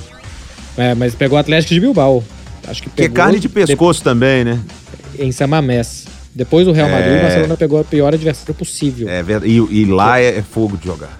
É, 0.76 0.94
mas 0.94 1.14
pegou 1.14 1.36
o 1.36 1.40
Atlético 1.40 1.74
de 1.74 1.80
Bilbao. 1.80 2.24
Acho 2.66 2.82
que 2.82 2.88
Porque 2.88 3.02
é 3.02 3.04
pegou 3.04 3.16
carne 3.16 3.38
de 3.38 3.48
pescoço 3.48 4.02
também, 4.02 4.44
né? 4.44 4.60
de- 5.14 5.24
em 5.24 5.32
Samamés. 5.32 6.04
Depois 6.34 6.64
do 6.66 6.72
Real 6.72 6.88
Madrid, 6.88 7.12
É. 7.14 7.18
o 7.18 7.22
Barcelona 7.22 7.56
pegou 7.56 7.80
a 7.80 7.84
pior 7.84 8.14
adversário 8.14 8.54
possível. 8.54 9.08
É 9.08 9.22
verdade. 9.22 9.50
E, 9.52 9.80
e 9.82 9.84
lá 9.86 10.20
é, 10.20 10.38
é 10.38 10.42
fogo 10.42 10.76
de 10.76 10.86
jogar. 10.86 11.18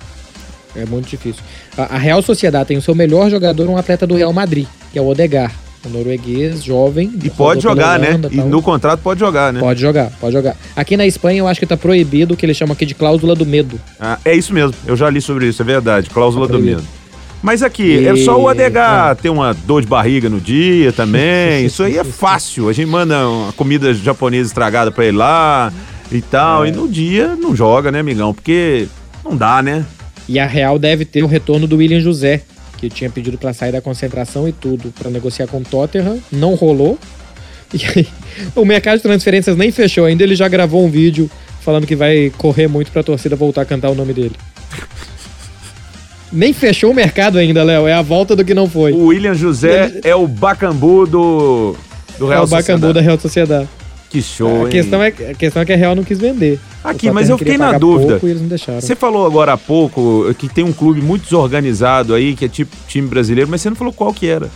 É 0.77 0.85
muito 0.87 1.09
difícil. 1.09 1.43
A, 1.77 1.97
a 1.97 1.99
Real 1.99 2.23
Sociedade 2.23 2.69
tem 2.69 2.77
o 2.77 2.83
seu 2.83 2.95
melhor 2.95 3.29
jogador, 3.31 3.69
um 3.69 3.77
atleta 3.77 4.07
do 4.07 4.15
Real 4.15 4.33
Madrid, 4.33 4.67
que 4.93 4.99
é 4.99 5.03
o 5.03 5.09
Odegar. 5.09 5.53
Um 5.87 5.91
norueguês, 5.91 6.63
jovem. 6.65 7.13
E 7.23 7.31
pode 7.31 7.63
jogar, 7.63 7.99
né? 7.99 8.09
Holanda, 8.11 8.29
E 8.33 8.37
tal. 8.37 8.47
no 8.49 8.61
contrato 8.63 9.01
pode 9.01 9.21
jogar, 9.21 9.53
né? 9.53 9.61
Pode 9.61 9.81
jogar, 9.81 10.11
pode 10.21 10.33
jogar. 10.33 10.57
Aqui 10.75 10.97
na 10.97 11.07
Espanha 11.07 11.39
eu 11.39 11.47
acho 11.49 11.61
que 11.61 11.67
tá 11.67 11.77
proibido 11.77 12.35
o 12.35 12.37
que 12.37 12.45
eles 12.45 12.57
chamam 12.57 12.73
aqui 12.73 12.85
de 12.85 12.95
cláusula 12.95 13.35
do 13.35 13.47
medo. 13.47 13.81
Ah, 14.01 14.19
é 14.25 14.35
isso 14.35 14.53
mesmo, 14.53 14.75
eu 14.87 14.97
já 14.97 15.09
li 15.09 15.21
sobre 15.21 15.47
isso, 15.47 15.63
é 15.63 15.65
verdade, 15.65 16.11
cláusula 16.11 16.47
Tá 16.47 16.55
do 16.55 16.59
medo. 16.61 16.83
Mas 17.41 17.63
aqui, 17.63 18.05
é 18.05 18.13
E- 18.13 18.25
só 18.25 18.37
o 18.41 18.49
ADH 18.49 19.15
ter 19.23 19.31
uma 19.31 19.55
dor 19.55 19.81
de 19.81 19.87
barriga 19.87 20.29
no 20.29 20.41
dia 20.41 20.93
também, 20.93 21.65
isso 21.67 21.85
aí 21.85 21.97
é 21.97 22.03
fácil. 22.03 22.69
A 22.69 22.73
gente 22.73 22.89
manda 22.89 23.29
uma 23.29 23.53
comida 23.53 23.95
japonesa 23.95 24.49
estragada 24.49 24.91
pra 24.91 25.05
ele 25.07 25.17
lá 25.17 25.73
e 26.11 26.21
tal, 26.21 26.65
É. 26.65 26.69
e 26.69 26.73
no 26.73 26.89
dia 26.89 27.37
não 27.41 27.55
joga, 27.55 27.93
né, 27.93 28.01
amigão? 28.01 28.35
Porque 28.35 28.89
não 29.25 29.37
dá, 29.37 29.63
né? 29.63 29.87
E 30.29 30.39
a 30.41 30.47
Real 30.47 30.79
deve 30.79 31.05
ter 31.05 31.23
o 31.23 31.27
retorno 31.29 31.67
do 31.69 31.77
William 31.77 32.01
José, 32.01 32.43
que 32.79 32.89
tinha 32.89 33.11
pedido 33.11 33.37
pra 33.37 33.53
sair 33.53 33.73
da 33.73 33.81
concentração 33.81 34.49
e 34.49 34.53
tudo, 34.53 34.93
pra 34.99 35.11
negociar 35.11 35.47
com 35.47 35.59
o 35.59 35.63
Tottenham. 35.63 36.19
Não 36.33 36.55
rolou. 36.55 36.99
E 37.71 37.85
aí, 37.85 38.09
o 38.57 38.65
mercado 38.65 38.97
de 38.97 39.03
transferências 39.03 39.55
nem 39.55 39.71
fechou 39.71 40.07
ainda, 40.07 40.23
ele 40.23 40.35
já 40.35 40.49
gravou 40.49 40.83
um 40.83 40.89
vídeo 40.91 41.31
falando 41.61 41.87
que 41.87 41.95
vai 41.95 42.33
correr 42.39 42.67
muito 42.67 42.91
pra 42.91 43.03
torcida 43.03 43.37
voltar 43.37 43.61
a 43.61 43.65
cantar 43.67 43.91
o 43.91 43.95
nome 43.95 44.15
dele. 44.15 44.33
Nem 46.33 46.55
fechou 46.55 46.91
o 46.91 46.95
mercado 46.95 47.37
ainda, 47.37 47.63
Léo. 47.63 47.87
É 47.87 47.93
a 47.93 48.01
volta 48.01 48.35
do 48.35 48.43
que 48.43 48.55
não 48.55 48.67
foi. 48.71 48.93
O 48.93 49.09
William 49.09 49.35
José 49.35 50.01
é 50.03 50.15
o 50.15 50.27
bacambu 50.27 51.07
do, 51.07 51.77
do 52.19 52.27
É 52.27 52.37
Real 52.37 52.45
o 52.45 52.47
Bacambu 52.47 52.93
da 52.93 53.03
Sociedade. 53.03 53.05
Real 53.05 53.19
Sociedade. 53.19 53.69
Que 54.11 54.23
show, 54.23 54.63
A 54.63 54.65
hein? 54.65 54.69
questão, 54.71 55.03
é, 55.03 55.09
a 55.09 55.35
questão 55.35 55.61
é 55.61 55.65
que 55.67 55.73
a 55.73 55.77
Real 55.77 55.95
não 55.95 56.03
quis 56.03 56.19
vender. 56.19 56.59
Aqui, 56.83 57.11
mas 57.11 57.29
eu 57.29 57.37
fiquei 57.37 57.59
na 57.59 57.77
dúvida. 57.79 58.19
Você 58.81 58.97
falou 58.97 59.27
agora 59.27 59.53
há 59.53 59.59
pouco 59.59 60.35
que 60.39 60.49
tem 60.49 60.65
um 60.65 60.73
clube 60.73 61.03
muito 61.03 61.25
desorganizado 61.25 62.15
aí, 62.15 62.35
que 62.35 62.47
é 62.47 62.49
tipo 62.49 62.75
time 62.89 63.07
brasileiro, 63.07 63.51
mas 63.51 63.61
você 63.61 63.69
não 63.69 63.77
falou 63.77 63.93
qual 63.93 64.13
que 64.15 64.27
era. 64.27 64.49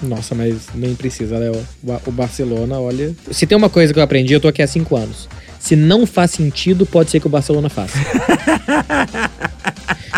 Nossa, 0.00 0.32
mas 0.32 0.68
nem 0.76 0.94
precisa, 0.94 1.36
Léo. 1.38 1.56
O 1.82 1.86
Ba- 1.86 2.00
O 2.06 2.12
Barcelona, 2.12 2.78
olha. 2.78 3.12
Se 3.32 3.48
tem 3.48 3.58
uma 3.58 3.68
coisa 3.68 3.92
que 3.92 3.98
eu 3.98 4.02
aprendi, 4.04 4.32
eu 4.32 4.38
tô 4.40 4.46
aqui 4.46 4.62
há 4.62 4.66
cinco 4.68 4.94
anos. 4.96 5.28
Se 5.58 5.74
não 5.74 6.06
faz 6.06 6.30
sentido, 6.30 6.86
pode 6.86 7.10
ser 7.10 7.18
que 7.18 7.26
o 7.26 7.30
Barcelona 7.30 7.68
faça. 7.68 7.98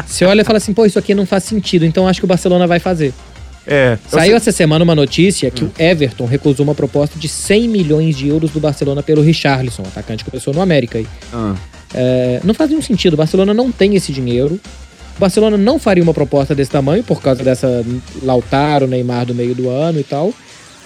Você 0.07 0.25
olha 0.25 0.43
e 0.43 0.45
fala 0.45 0.59
assim, 0.59 0.75
pô, 0.75 0.85
isso 0.85 0.99
aqui 0.99 1.15
não 1.15 1.25
faz 1.25 1.45
sentido, 1.45 1.87
então 1.87 2.07
acho 2.07 2.21
que 2.21 2.25
o 2.25 2.29
Barcelona 2.29 2.67
vai 2.67 2.79
fazer. 2.79 3.15
É. 3.71 3.97
Saiu 4.09 4.37
essa 4.37 4.51
semana 4.51 4.83
uma 4.83 4.97
notícia 4.97 5.49
que 5.51 5.63
o 5.65 5.71
Everton 5.79 6.27
recusou 6.27 6.65
uma 6.65 6.75
proposta 6.75 7.17
de 7.19 7.29
100 7.29 7.69
milhões 7.69 8.17
de 8.17 8.27
euros 8.29 8.51
do 8.51 8.59
Barcelona 8.59 9.01
pelo 9.03 9.23
Richarlison, 9.23 9.83
atacante 9.85 10.25
que 10.25 10.31
começou 10.31 10.53
no 10.53 10.61
América 10.61 10.99
aí. 10.99 11.07
Ah. 11.33 11.55
É, 11.95 12.41
não 12.45 12.53
faz 12.53 12.69
nenhum 12.71 12.83
sentido. 12.83 13.15
O 13.15 13.17
Barcelona 13.17 13.55
não 13.55 13.71
tem 13.71 13.95
esse 13.95 14.13
dinheiro. 14.13 14.61
O 15.17 15.21
Barcelona 15.21 15.57
não 15.57 15.79
faria 15.79 16.03
uma 16.03 16.13
proposta 16.15 16.55
desse 16.55 16.71
tamanho 16.71 17.05
por 17.05 17.23
causa 17.23 17.45
dessa 17.45 17.85
Lautaro, 18.23 18.87
Neymar 18.89 19.27
do 19.27 19.35
meio 19.35 19.55
do 19.55 19.69
ano 19.69 20.01
e 20.01 20.05
tal. 20.05 20.33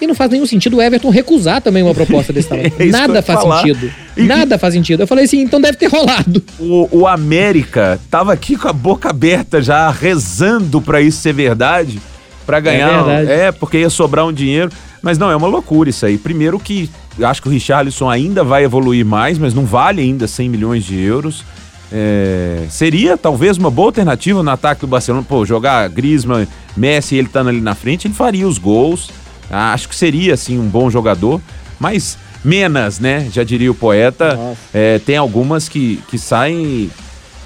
E 0.01 0.07
não 0.07 0.14
faz 0.14 0.31
nenhum 0.31 0.44
sentido 0.44 0.77
o 0.77 0.83
Everton 0.83 1.09
recusar 1.09 1.62
também 1.62 1.83
uma 1.83 1.94
proposta 1.94 2.33
desse 2.33 2.49
tamanho. 2.49 2.70
É 2.79 2.87
Nada 2.87 3.23
faz 3.23 3.40
falar. 3.40 3.62
sentido. 3.62 3.90
E- 4.16 4.23
Nada 4.25 4.59
faz 4.59 4.75
sentido. 4.75 5.03
Eu 5.03 5.07
falei 5.07 5.25
assim, 5.25 5.40
então 5.40 5.61
deve 5.61 5.79
ter 5.79 5.87
rolado. 5.87 6.42
O, 6.59 6.88
o 7.01 7.07
América 7.07 7.99
tava 8.11 8.33
aqui 8.33 8.57
com 8.57 8.68
a 8.68 8.73
boca 8.73 9.09
aberta 9.11 9.62
já, 9.62 9.88
rezando 9.90 10.83
pra 10.83 11.01
isso 11.01 11.18
ser 11.23 11.33
verdade, 11.33 12.01
pra 12.44 12.61
ganhar. 12.61 13.02
verdade. 13.02 13.30
É, 13.30 13.52
porque 13.52 13.78
ia 13.78 13.90
sobrar 13.90 14.26
um 14.26 14.33
dinheiro. 14.33 14.70
Mas 15.02 15.18
não, 15.18 15.30
é 15.30 15.37
uma 15.37 15.46
loucura 15.46 15.90
isso 15.90 16.07
aí. 16.07 16.16
Primeiro 16.16 16.59
que 16.59 16.90
acho 17.22 17.42
que 17.42 17.48
o 17.48 17.50
Richarlison 17.50 18.09
ainda 18.09 18.42
vai 18.42 18.64
evoluir 18.64 19.04
mais, 19.04 19.38
mas 19.38 19.52
não 19.52 19.64
vale 19.66 20.00
ainda 20.00 20.26
100 20.26 20.48
milhões 20.48 20.85
de 20.85 20.98
euros. 20.98 21.44
É, 21.92 22.66
seria 22.70 23.16
talvez 23.16 23.57
uma 23.57 23.70
boa 23.70 23.88
alternativa 23.88 24.42
no 24.42 24.50
ataque 24.50 24.80
do 24.80 24.87
Barcelona. 24.87 25.24
Pô, 25.28 25.44
jogar 25.44 25.88
Griezmann, 25.88 26.46
Messi, 26.76 27.16
ele 27.16 27.28
estando 27.28 27.48
ali 27.50 27.61
na 27.61 27.74
frente, 27.74 28.07
ele 28.07 28.14
faria 28.14 28.48
os 28.48 28.59
gols. 28.59 29.11
Ah, 29.50 29.72
acho 29.72 29.88
que 29.88 29.94
seria, 29.94 30.35
assim, 30.35 30.59
um 30.59 30.66
bom 30.66 30.90
jogador. 30.90 31.40
Mas 31.78 32.18
menos, 32.44 32.98
né? 32.98 33.28
Já 33.33 33.44
diria 33.44 33.70
o 33.70 33.74
poeta. 33.74 34.38
É, 34.72 34.98
tem 34.98 35.16
algumas 35.16 35.68
que, 35.68 36.00
que 36.09 36.18
saem. 36.18 36.90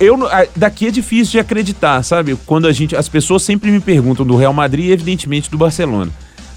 Eu, 0.00 0.16
daqui 0.54 0.86
é 0.86 0.90
difícil 0.90 1.32
de 1.32 1.38
acreditar, 1.40 2.02
sabe? 2.04 2.36
Quando 2.46 2.66
a 2.66 2.72
gente. 2.72 2.94
As 2.94 3.08
pessoas 3.08 3.42
sempre 3.42 3.70
me 3.70 3.80
perguntam 3.80 4.24
do 4.24 4.36
Real 4.36 4.52
Madrid 4.52 4.86
e, 4.86 4.92
evidentemente, 4.92 5.50
do 5.50 5.58
Barcelona. 5.58 6.10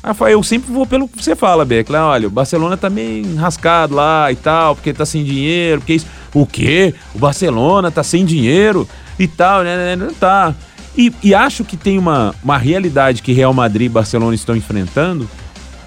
Rafael, 0.03 0.33
eu 0.33 0.43
sempre 0.43 0.71
vou 0.71 0.85
pelo 0.85 1.07
que 1.07 1.23
você 1.23 1.35
fala, 1.35 1.63
Beck. 1.63 1.91
Lá, 1.91 2.07
olha, 2.07 2.27
o 2.27 2.31
Barcelona 2.31 2.75
tá 2.75 2.89
meio 2.89 3.25
enrascado 3.25 3.95
lá 3.95 4.31
e 4.31 4.35
tal, 4.35 4.75
porque 4.75 4.93
tá 4.93 5.05
sem 5.05 5.23
dinheiro, 5.23 5.81
porque 5.81 5.93
isso. 5.93 6.07
O 6.33 6.45
quê? 6.45 6.93
O 7.13 7.19
Barcelona 7.19 7.91
tá 7.91 8.03
sem 8.03 8.25
dinheiro 8.25 8.87
e 9.19 9.27
tal, 9.27 9.63
né? 9.63 9.75
né, 9.75 9.95
né, 9.95 10.05
Não 10.05 10.13
tá. 10.13 10.55
E, 10.97 11.13
e 11.23 11.33
acho 11.33 11.63
que 11.63 11.77
tem 11.77 11.97
uma, 11.97 12.35
uma 12.43 12.57
realidade 12.57 13.21
que 13.21 13.31
Real 13.31 13.53
Madrid 13.53 13.85
e 13.85 13.89
Barcelona 13.89 14.35
estão 14.35 14.55
enfrentando, 14.55 15.29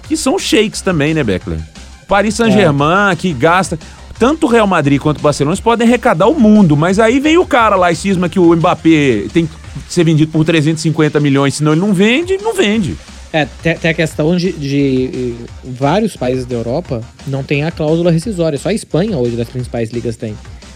que 0.07 0.17
são 0.17 0.37
shakes 0.39 0.81
também, 0.81 1.13
né, 1.13 1.23
Beckler? 1.23 1.59
Paris 2.07 2.35
Saint-Germain, 2.35 3.15
que 3.17 3.33
gasta. 3.33 3.77
Tanto 4.17 4.47
o 4.47 4.49
Real 4.49 4.67
Madrid 4.67 4.99
quanto 4.99 5.19
o 5.19 5.21
Barcelona 5.21 5.57
podem 5.57 5.87
arrecadar 5.87 6.27
o 6.27 6.39
mundo, 6.39 6.77
mas 6.77 6.99
aí 6.99 7.19
vem 7.19 7.37
o 7.37 7.45
cara 7.45 7.75
lá 7.75 7.91
e 7.91 7.95
cisma 7.95 8.29
que 8.29 8.39
o 8.39 8.55
Mbappé 8.55 9.25
tem 9.33 9.45
que 9.45 9.53
ser 9.89 10.05
vendido 10.05 10.31
por 10.31 10.45
350 10.45 11.19
milhões, 11.19 11.55
senão 11.55 11.73
ele 11.73 11.81
não 11.81 11.93
vende, 11.93 12.37
não 12.37 12.53
vende. 12.53 12.95
É, 13.33 13.45
tem, 13.45 13.91
a 13.91 13.93
questão 13.93 14.37
de, 14.37 14.53
de, 14.53 15.09
eh, 15.13 15.45
vários 15.65 16.15
países 16.15 16.45
da 16.45 16.55
Europa 16.55 17.01
não 17.27 17.43
tem 17.43 17.65
a 17.65 17.71
cláusula 17.71 18.09
rescisória. 18.09 18.57
Só 18.57 18.69
a 18.69 18.73
Espanha 18.73 19.17
hoje 19.17 19.35
das 19.35 19.49
principais 19.49 19.91
ligas 19.91 20.15
tem. 20.15 20.33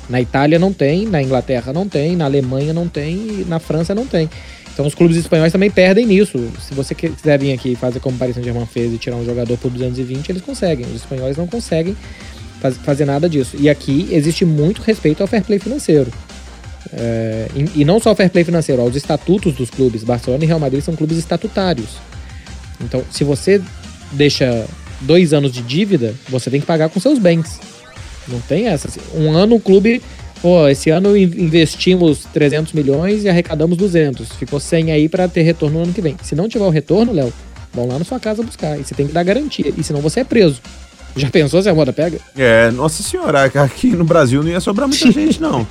Na 0.09 0.19
Itália 0.19 0.59
não 0.59 0.73
tem, 0.73 1.05
na 1.05 1.23
Inglaterra 1.23 1.71
não 1.71 1.87
tem, 1.87 2.17
na 2.17 2.25
Alemanha 2.25 2.73
não 2.73 2.85
tem 2.85 3.15
e 3.15 3.45
na 3.47 3.59
França 3.59 3.95
não 3.95 4.05
tem. 4.05 4.29
Então 4.73 4.85
os 4.85 4.93
clubes 4.93 5.15
espanhóis 5.15 5.53
também 5.53 5.71
perdem 5.71 6.05
nisso. 6.05 6.37
Se 6.59 6.73
você 6.73 6.93
quiser 6.93 7.39
vir 7.39 7.53
aqui 7.53 7.75
fazer 7.75 8.01
como 8.01 8.17
o 8.17 8.19
Paris 8.19 8.35
Saint-Germain 8.35 8.65
fez 8.65 8.93
e 8.93 8.97
tirar 8.97 9.15
um 9.15 9.23
jogador 9.23 9.57
por 9.57 9.71
220, 9.71 10.29
eles 10.29 10.41
conseguem. 10.41 10.85
Os 10.87 10.95
espanhóis 10.95 11.37
não 11.37 11.47
conseguem 11.47 11.95
faz- 12.61 12.77
fazer 12.77 13.05
nada 13.05 13.27
disso. 13.29 13.55
E 13.59 13.69
aqui 13.69 14.07
existe 14.11 14.45
muito 14.45 14.81
respeito 14.81 15.21
ao 15.21 15.27
fair 15.27 15.43
play 15.43 15.59
financeiro. 15.59 16.11
É, 16.93 17.47
e, 17.55 17.81
e 17.81 17.85
não 17.85 17.99
só 17.99 18.09
ao 18.09 18.15
fair 18.15 18.29
play 18.29 18.43
financeiro, 18.43 18.81
aos 18.81 18.95
estatutos 18.95 19.53
dos 19.55 19.69
clubes. 19.69 20.03
Barcelona 20.03 20.43
e 20.43 20.47
Real 20.47 20.59
Madrid 20.59 20.81
são 20.83 20.95
clubes 20.95 21.17
estatutários. 21.17 21.89
Então, 22.81 23.03
se 23.11 23.23
você 23.23 23.61
deixa 24.13 24.65
dois 25.01 25.33
anos 25.33 25.51
de 25.51 25.61
dívida, 25.61 26.13
você 26.27 26.49
tem 26.49 26.59
que 26.59 26.65
pagar 26.65 26.89
com 26.89 26.99
seus 26.99 27.19
bens. 27.19 27.59
Não 28.27 28.39
tem 28.41 28.67
essa. 28.67 28.87
Um 29.13 29.31
ano 29.31 29.55
o 29.55 29.59
clube, 29.59 30.01
pô, 30.41 30.67
esse 30.67 30.89
ano 30.89 31.15
in- 31.17 31.23
investimos 31.23 32.25
300 32.33 32.73
milhões 32.73 33.23
e 33.23 33.29
arrecadamos 33.29 33.77
200. 33.77 34.29
Ficou 34.33 34.59
100 34.59 34.91
aí 34.91 35.09
pra 35.09 35.27
ter 35.27 35.41
retorno 35.41 35.77
no 35.79 35.83
ano 35.85 35.93
que 35.93 36.01
vem. 36.01 36.15
Se 36.23 36.35
não 36.35 36.47
tiver 36.47 36.65
o 36.65 36.69
retorno, 36.69 37.11
Léo, 37.11 37.33
vão 37.73 37.87
lá 37.87 37.99
na 37.99 38.05
sua 38.05 38.19
casa 38.19 38.41
buscar. 38.43 38.79
E 38.79 38.83
você 38.83 38.95
tem 38.95 39.05
que 39.07 39.13
dar 39.13 39.23
garantia. 39.23 39.71
E 39.77 39.83
senão 39.83 39.99
você 40.01 40.21
é 40.21 40.23
preso. 40.23 40.61
Já 41.15 41.29
pensou 41.29 41.61
se 41.61 41.69
a 41.69 41.73
moda 41.73 41.91
pega? 41.91 42.17
É, 42.37 42.71
nossa 42.71 43.01
senhora, 43.03 43.43
aqui 43.45 43.87
no 43.87 44.03
Brasil 44.05 44.41
não 44.43 44.49
ia 44.49 44.59
sobrar 44.59 44.87
muita 44.87 45.11
gente, 45.11 45.41
não. 45.41 45.67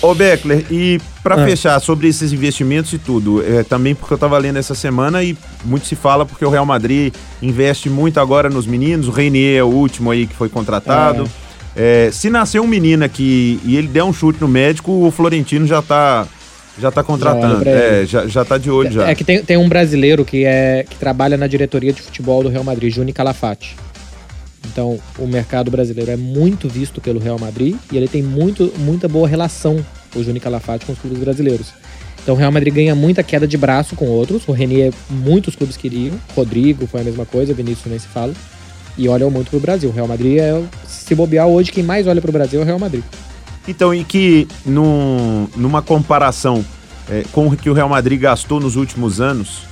Ô, 0.00 0.14
Beckler, 0.14 0.64
e 0.70 0.98
pra 1.22 1.34
Ah. 1.34 1.44
fechar 1.44 1.78
sobre 1.80 2.08
esses 2.08 2.32
investimentos 2.32 2.90
e 2.94 2.98
tudo, 2.98 3.44
é, 3.44 3.62
também 3.62 3.94
porque 3.94 4.14
eu 4.14 4.18
tava 4.18 4.38
lendo 4.38 4.56
essa 4.58 4.74
semana 4.74 5.22
e 5.22 5.36
muito 5.62 5.86
se 5.86 5.94
fala 5.94 6.24
porque 6.24 6.42
o 6.44 6.48
Real 6.48 6.64
Madrid 6.64 7.12
investe 7.42 7.90
muito 7.90 8.18
agora 8.18 8.48
nos 8.48 8.66
meninos, 8.66 9.08
o 9.08 9.10
Reinier 9.10 9.58
é 9.58 9.62
o 9.62 9.66
último 9.66 10.10
aí 10.10 10.26
que 10.26 10.34
foi 10.34 10.48
contratado. 10.48 11.28
É, 11.76 12.08
se 12.10 12.30
nascer 12.30 12.60
um 12.60 12.66
menino 12.66 13.04
aqui 13.04 13.60
e 13.62 13.76
ele 13.76 13.88
der 13.88 14.02
um 14.04 14.12
chute 14.12 14.40
no 14.40 14.48
médico, 14.48 14.90
o 15.06 15.10
Florentino 15.10 15.66
já 15.66 15.82
tá, 15.82 16.26
já 16.80 16.90
tá 16.90 17.04
contratando. 17.04 17.60
pra 17.60 17.70
é, 17.70 18.06
já, 18.06 18.26
já 18.26 18.44
tá 18.46 18.56
de 18.56 18.70
olho 18.70 18.90
já. 18.90 19.06
É 19.06 19.14
que 19.14 19.22
tem, 19.22 19.44
tem 19.44 19.56
um 19.58 19.68
brasileiro 19.68 20.24
que, 20.24 20.44
é, 20.46 20.84
que 20.88 20.96
trabalha 20.96 21.36
na 21.36 21.46
diretoria 21.46 21.92
de 21.92 22.00
futebol 22.00 22.42
do 22.42 22.48
Real 22.48 22.64
Madrid, 22.64 22.92
Juni 22.92 23.12
Calafate. 23.12 23.76
Então, 24.70 24.98
o 25.18 25.26
mercado 25.26 25.70
brasileiro 25.70 26.10
é 26.10 26.16
muito 26.16 26.68
visto 26.68 27.00
pelo 27.00 27.18
Real 27.18 27.38
Madrid 27.38 27.76
e 27.90 27.96
ele 27.96 28.08
tem 28.08 28.22
muito, 28.22 28.72
muita 28.78 29.08
boa 29.08 29.26
relação, 29.26 29.84
o 30.14 30.22
Juni 30.22 30.40
Calafate, 30.40 30.86
com 30.86 30.92
os 30.92 30.98
clubes 30.98 31.18
brasileiros. 31.18 31.72
Então, 32.22 32.34
o 32.34 32.38
Real 32.38 32.52
Madrid 32.52 32.74
ganha 32.74 32.94
muita 32.94 33.22
queda 33.22 33.46
de 33.46 33.56
braço 33.56 33.96
com 33.96 34.06
outros. 34.06 34.46
O 34.46 34.52
Renier, 34.52 34.92
muitos 35.08 35.56
clubes 35.56 35.76
queriam. 35.76 36.14
Rodrigo 36.36 36.86
foi 36.86 37.00
a 37.00 37.04
mesma 37.04 37.24
coisa, 37.24 37.54
Vinícius 37.54 37.86
nem 37.86 37.98
se 37.98 38.08
fala. 38.08 38.34
E 38.96 39.08
olham 39.08 39.30
muito 39.30 39.50
pro 39.50 39.60
Brasil. 39.60 39.88
O 39.88 39.92
Real 39.92 40.08
Madrid 40.08 40.38
é, 40.38 40.62
se 40.86 41.14
bobear 41.14 41.46
hoje, 41.46 41.72
quem 41.72 41.82
mais 41.82 42.06
olha 42.06 42.20
pro 42.20 42.32
Brasil 42.32 42.60
é 42.60 42.62
o 42.62 42.66
Real 42.66 42.78
Madrid. 42.78 43.04
Então, 43.66 43.94
e 43.94 44.04
que 44.04 44.46
num, 44.66 45.48
numa 45.56 45.80
comparação 45.80 46.64
é, 47.08 47.24
com 47.32 47.46
o 47.46 47.56
que 47.56 47.70
o 47.70 47.72
Real 47.72 47.88
Madrid 47.88 48.20
gastou 48.20 48.60
nos 48.60 48.76
últimos 48.76 49.20
anos, 49.20 49.62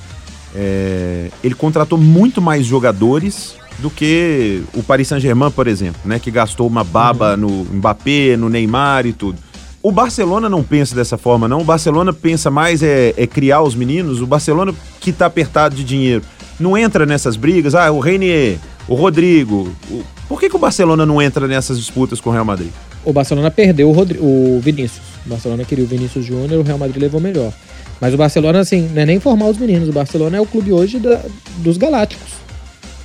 é, 0.55 1.29
ele 1.43 1.53
contratou 1.53 1.97
muito 1.97 2.41
mais 2.41 2.65
jogadores 2.65 3.55
do 3.79 3.89
que 3.89 4.63
o 4.73 4.81
Paris 4.81 5.07
Saint-Germain, 5.07 5.51
por 5.51 5.67
exemplo, 5.67 6.01
né? 6.05 6.19
Que 6.19 6.31
gastou 6.31 6.65
uma 6.67 6.83
baba 6.83 7.37
no 7.37 7.49
Mbappé, 7.65 8.35
no 8.37 8.49
Neymar 8.49 9.05
e 9.05 9.13
tudo. 9.13 9.37
O 9.83 9.91
Barcelona 9.91 10.49
não 10.49 10.63
pensa 10.63 10.95
dessa 10.95 11.17
forma, 11.17 11.47
não. 11.47 11.61
O 11.61 11.63
Barcelona 11.63 12.11
pensa 12.11 12.49
mais 12.49 12.81
é, 12.83 13.13
é 13.15 13.27
criar 13.27 13.61
os 13.61 13.75
meninos. 13.75 14.19
O 14.21 14.25
Barcelona, 14.27 14.73
que 14.99 15.11
tá 15.11 15.27
apertado 15.27 15.75
de 15.75 15.83
dinheiro, 15.83 16.23
não 16.59 16.77
entra 16.77 17.05
nessas 17.05 17.35
brigas. 17.35 17.75
Ah, 17.75 17.91
o 17.91 17.99
Reinier, 17.99 18.57
o 18.87 18.95
Rodrigo. 18.95 19.71
o- 19.89 20.03
Por 20.27 20.39
que, 20.39 20.49
que 20.49 20.55
o 20.55 20.59
Barcelona 20.59 21.05
não 21.05 21.21
entra 21.21 21.47
nessas 21.47 21.77
disputas 21.77 22.19
com 22.19 22.29
o 22.31 22.33
Real 22.33 22.43
Madrid? 22.43 22.69
O 23.05 23.13
Barcelona 23.13 23.49
perdeu 23.49 23.87
o, 23.89 23.93
Rodri- 23.93 24.17
o 24.19 24.59
Vinícius. 24.61 25.05
O 25.25 25.29
Barcelona 25.29 25.63
queria 25.63 25.85
o 25.85 25.87
Vinícius 25.87 26.25
Júnior, 26.25 26.59
o 26.59 26.63
Real 26.63 26.77
Madrid 26.79 27.01
levou 27.01 27.21
melhor. 27.21 27.53
Mas 28.01 28.13
o 28.13 28.17
Barcelona, 28.17 28.59
assim, 28.59 28.89
não 28.93 29.01
é 29.03 29.05
nem 29.05 29.19
formar 29.19 29.45
os 29.45 29.57
meninos. 29.57 29.87
O 29.87 29.93
Barcelona 29.93 30.35
é 30.37 30.41
o 30.41 30.45
clube 30.45 30.73
hoje 30.73 30.99
da- 30.99 31.21
dos 31.59 31.77
Galácticos. 31.77 32.33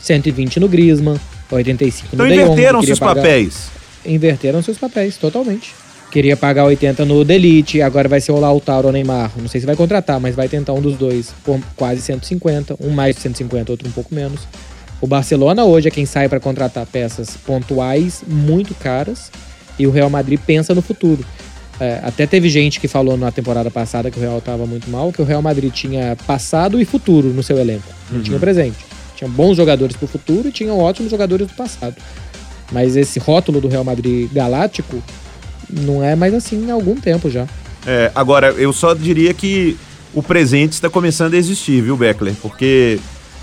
120 0.02 0.60
no 0.60 0.68
Griezmann, 0.68 1.18
85 1.50 2.08
Então 2.14 2.26
no 2.26 2.32
De 2.32 2.38
Jong, 2.38 2.52
inverteram 2.52 2.82
seus 2.82 2.98
pagar- 2.98 3.14
papéis. 3.14 3.54
Inverteram 4.04 4.62
seus 4.62 4.78
papéis, 4.78 5.16
totalmente. 5.16 5.72
Queria 6.10 6.36
pagar 6.36 6.64
80 6.66 7.04
no 7.06 7.24
Delite, 7.24 7.80
agora 7.80 8.06
vai 8.08 8.20
ser 8.20 8.32
o 8.32 8.38
Lautaro 8.40 8.88
ou 8.88 8.92
Neymar. 8.92 9.30
Não 9.38 9.48
sei 9.48 9.60
se 9.60 9.66
vai 9.66 9.74
contratar, 9.76 10.20
mas 10.20 10.34
vai 10.34 10.46
tentar 10.48 10.72
um 10.74 10.80
dos 10.82 10.96
dois 10.96 11.32
por 11.42 11.58
quase 11.76 12.02
150. 12.02 12.76
Um 12.80 12.90
mais 12.90 13.16
de 13.16 13.22
150, 13.22 13.72
outro 13.72 13.88
um 13.88 13.92
pouco 13.92 14.14
menos. 14.14 14.40
O 15.00 15.06
Barcelona 15.06 15.64
hoje 15.64 15.88
é 15.88 15.90
quem 15.90 16.04
sai 16.04 16.28
para 16.28 16.38
contratar 16.38 16.84
peças 16.86 17.30
pontuais 17.46 18.22
muito 18.26 18.74
caras 18.74 19.30
e 19.78 19.86
o 19.86 19.90
Real 19.90 20.10
Madrid 20.10 20.38
pensa 20.46 20.74
no 20.74 20.82
futuro. 20.82 21.24
É, 21.80 22.00
até 22.04 22.26
teve 22.26 22.48
gente 22.50 22.78
que 22.78 22.86
falou 22.86 23.16
na 23.16 23.32
temporada 23.32 23.70
passada 23.70 24.10
que 24.10 24.18
o 24.18 24.20
Real 24.20 24.38
estava 24.38 24.66
muito 24.66 24.90
mal, 24.90 25.10
que 25.12 25.22
o 25.22 25.24
Real 25.24 25.40
Madrid 25.42 25.72
tinha 25.72 26.14
passado 26.26 26.78
e 26.80 26.84
futuro 26.84 27.28
no 27.28 27.42
seu 27.42 27.58
elenco, 27.58 27.88
não 28.10 28.20
tinha 28.22 28.38
presente. 28.38 28.76
Tinha 29.22 29.30
bons 29.30 29.56
jogadores 29.56 29.94
pro 29.96 30.08
futuro 30.08 30.48
e 30.48 30.52
tinha 30.52 30.74
ótimos 30.74 31.08
jogadores 31.08 31.46
do 31.46 31.54
passado. 31.54 31.94
Mas 32.72 32.96
esse 32.96 33.20
rótulo 33.20 33.61
do 33.61 33.68
Real 33.68 33.85
Madrid 33.85 34.28
galáctico 34.32 35.00
não 35.70 36.02
é 36.02 36.16
mais 36.16 36.35
assim 36.35 36.68
há 36.68 36.74
algum 36.74 36.96
tempo 36.96 37.30
já. 37.30 37.46
É, 37.87 38.11
agora, 38.16 38.48
eu 38.50 38.72
só 38.72 38.94
diria 38.94 39.32
que 39.32 39.76
o 40.12 40.22
presente 40.24 40.72
está 40.72 40.90
começando 40.90 41.35
a 41.35 41.37
existir, 41.37 41.80
viu, 41.82 41.96
Beckler? 41.96 42.35
Porque 42.42 42.98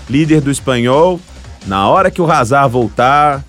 líder 0.08 0.42
do 0.42 0.50
espanhol, 0.50 1.18
na 1.66 1.88
hora 1.88 2.10
que 2.10 2.20
o 2.20 2.30
Hazard 2.30 2.70
voltar, 2.70 3.42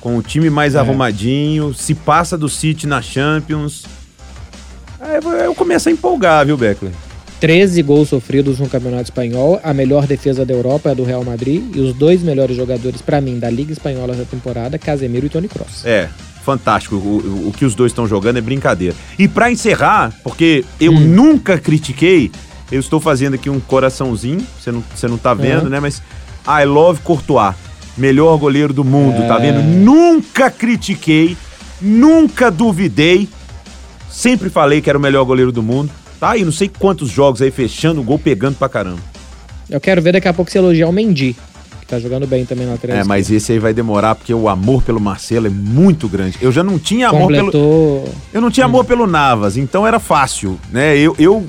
com 0.00 0.16
o 0.16 0.22
time 0.22 0.50
mais 0.50 0.74
É. 0.74 0.80
arrumadinho, 0.80 1.72
se 1.72 1.94
passa 1.94 2.36
do 2.36 2.48
City 2.48 2.86
na 2.86 3.00
Champions. 3.00 3.84
Aí 5.00 5.20
eu 5.44 5.54
começo 5.54 5.88
a 5.88 5.92
empolgar, 5.92 6.46
viu, 6.46 6.56
Beckler? 6.56 6.92
13 7.40 7.82
gols 7.82 8.08
sofridos 8.08 8.58
no 8.58 8.68
Campeonato 8.68 9.04
Espanhol, 9.04 9.60
a 9.62 9.74
melhor 9.74 10.06
defesa 10.06 10.44
da 10.46 10.54
Europa 10.54 10.88
é 10.88 10.92
a 10.92 10.94
do 10.94 11.04
Real 11.04 11.22
Madrid 11.22 11.62
e 11.74 11.80
os 11.80 11.92
dois 11.94 12.22
melhores 12.22 12.56
jogadores 12.56 13.02
pra 13.02 13.20
mim 13.20 13.38
da 13.38 13.50
Liga 13.50 13.72
Espanhola 13.72 14.14
da 14.14 14.24
temporada, 14.24 14.78
Casemiro 14.78 15.26
e 15.26 15.28
Toni 15.28 15.46
Kroos. 15.46 15.84
É, 15.84 16.08
fantástico. 16.44 16.96
O, 16.96 17.48
o- 17.48 17.52
que 17.56 17.64
os 17.66 17.74
dois 17.74 17.92
estão 17.92 18.06
jogando 18.08 18.38
é 18.38 18.40
brincadeira. 18.40 18.94
E 19.18 19.28
pra 19.28 19.50
encerrar, 19.50 20.14
porque 20.24 20.64
eu 20.80 20.92
Hum. 20.92 20.98
nunca 21.00 21.58
critiquei, 21.58 22.30
eu 22.72 22.80
estou 22.80 23.00
fazendo 23.00 23.34
aqui 23.34 23.50
um 23.50 23.60
coraçãozinho, 23.60 24.40
você 24.58 24.72
não, 24.72 24.82
você 24.94 25.06
não 25.06 25.18
tá 25.18 25.34
vendo, 25.34 25.68
né? 25.68 25.78
Mas 25.78 26.02
I 26.48 26.64
love 26.64 27.00
Courtois, 27.02 27.54
melhor 27.98 28.38
goleiro 28.38 28.72
do 28.72 28.82
mundo, 28.82 29.26
tá 29.28 29.36
É. 29.38 29.40
vendo? 29.52 29.62
Nunca 29.62 30.50
critiquei, 30.50 31.36
nunca 31.82 32.50
duvidei, 32.50 33.28
sempre 34.10 34.48
falei 34.48 34.80
que 34.80 34.88
era 34.88 34.98
o 34.98 35.02
melhor 35.02 35.24
goleiro 35.24 35.52
do 35.52 35.62
mundo. 35.62 35.90
Tá 36.18 36.30
aí, 36.30 36.44
não 36.44 36.52
sei 36.52 36.68
quantos 36.78 37.10
jogos 37.10 37.42
aí 37.42 37.50
fechando 37.50 38.00
o 38.00 38.04
gol, 38.04 38.18
pegando 38.18 38.56
pra 38.56 38.68
caramba. 38.68 39.00
Eu 39.68 39.80
quero 39.80 40.00
ver 40.00 40.12
daqui 40.12 40.28
a 40.28 40.32
pouco 40.32 40.50
se 40.50 40.56
elogiar 40.58 40.88
o 40.88 40.92
Mendy, 40.92 41.36
que 41.80 41.86
tá 41.86 41.98
jogando 41.98 42.26
bem 42.26 42.44
também 42.46 42.66
na 42.66 42.72
lateral 42.72 42.96
É, 42.98 43.04
mas 43.04 43.30
esse 43.30 43.52
aí 43.52 43.58
vai 43.58 43.74
demorar 43.74 44.14
porque 44.14 44.32
o 44.32 44.48
amor 44.48 44.82
pelo 44.82 45.00
Marcelo 45.00 45.46
é 45.46 45.50
muito 45.50 46.08
grande. 46.08 46.38
Eu 46.40 46.50
já 46.52 46.62
não 46.62 46.78
tinha 46.78 47.08
amor 47.08 47.28
pelo. 47.28 47.44
Completou... 47.52 48.14
Eu 48.32 48.40
não 48.40 48.50
tinha 48.50 48.64
amor 48.66 48.84
pelo 48.84 49.06
Navas, 49.06 49.56
então 49.56 49.86
era 49.86 49.98
fácil, 49.98 50.58
né? 50.70 50.96
Eu, 50.96 51.14
eu 51.18 51.44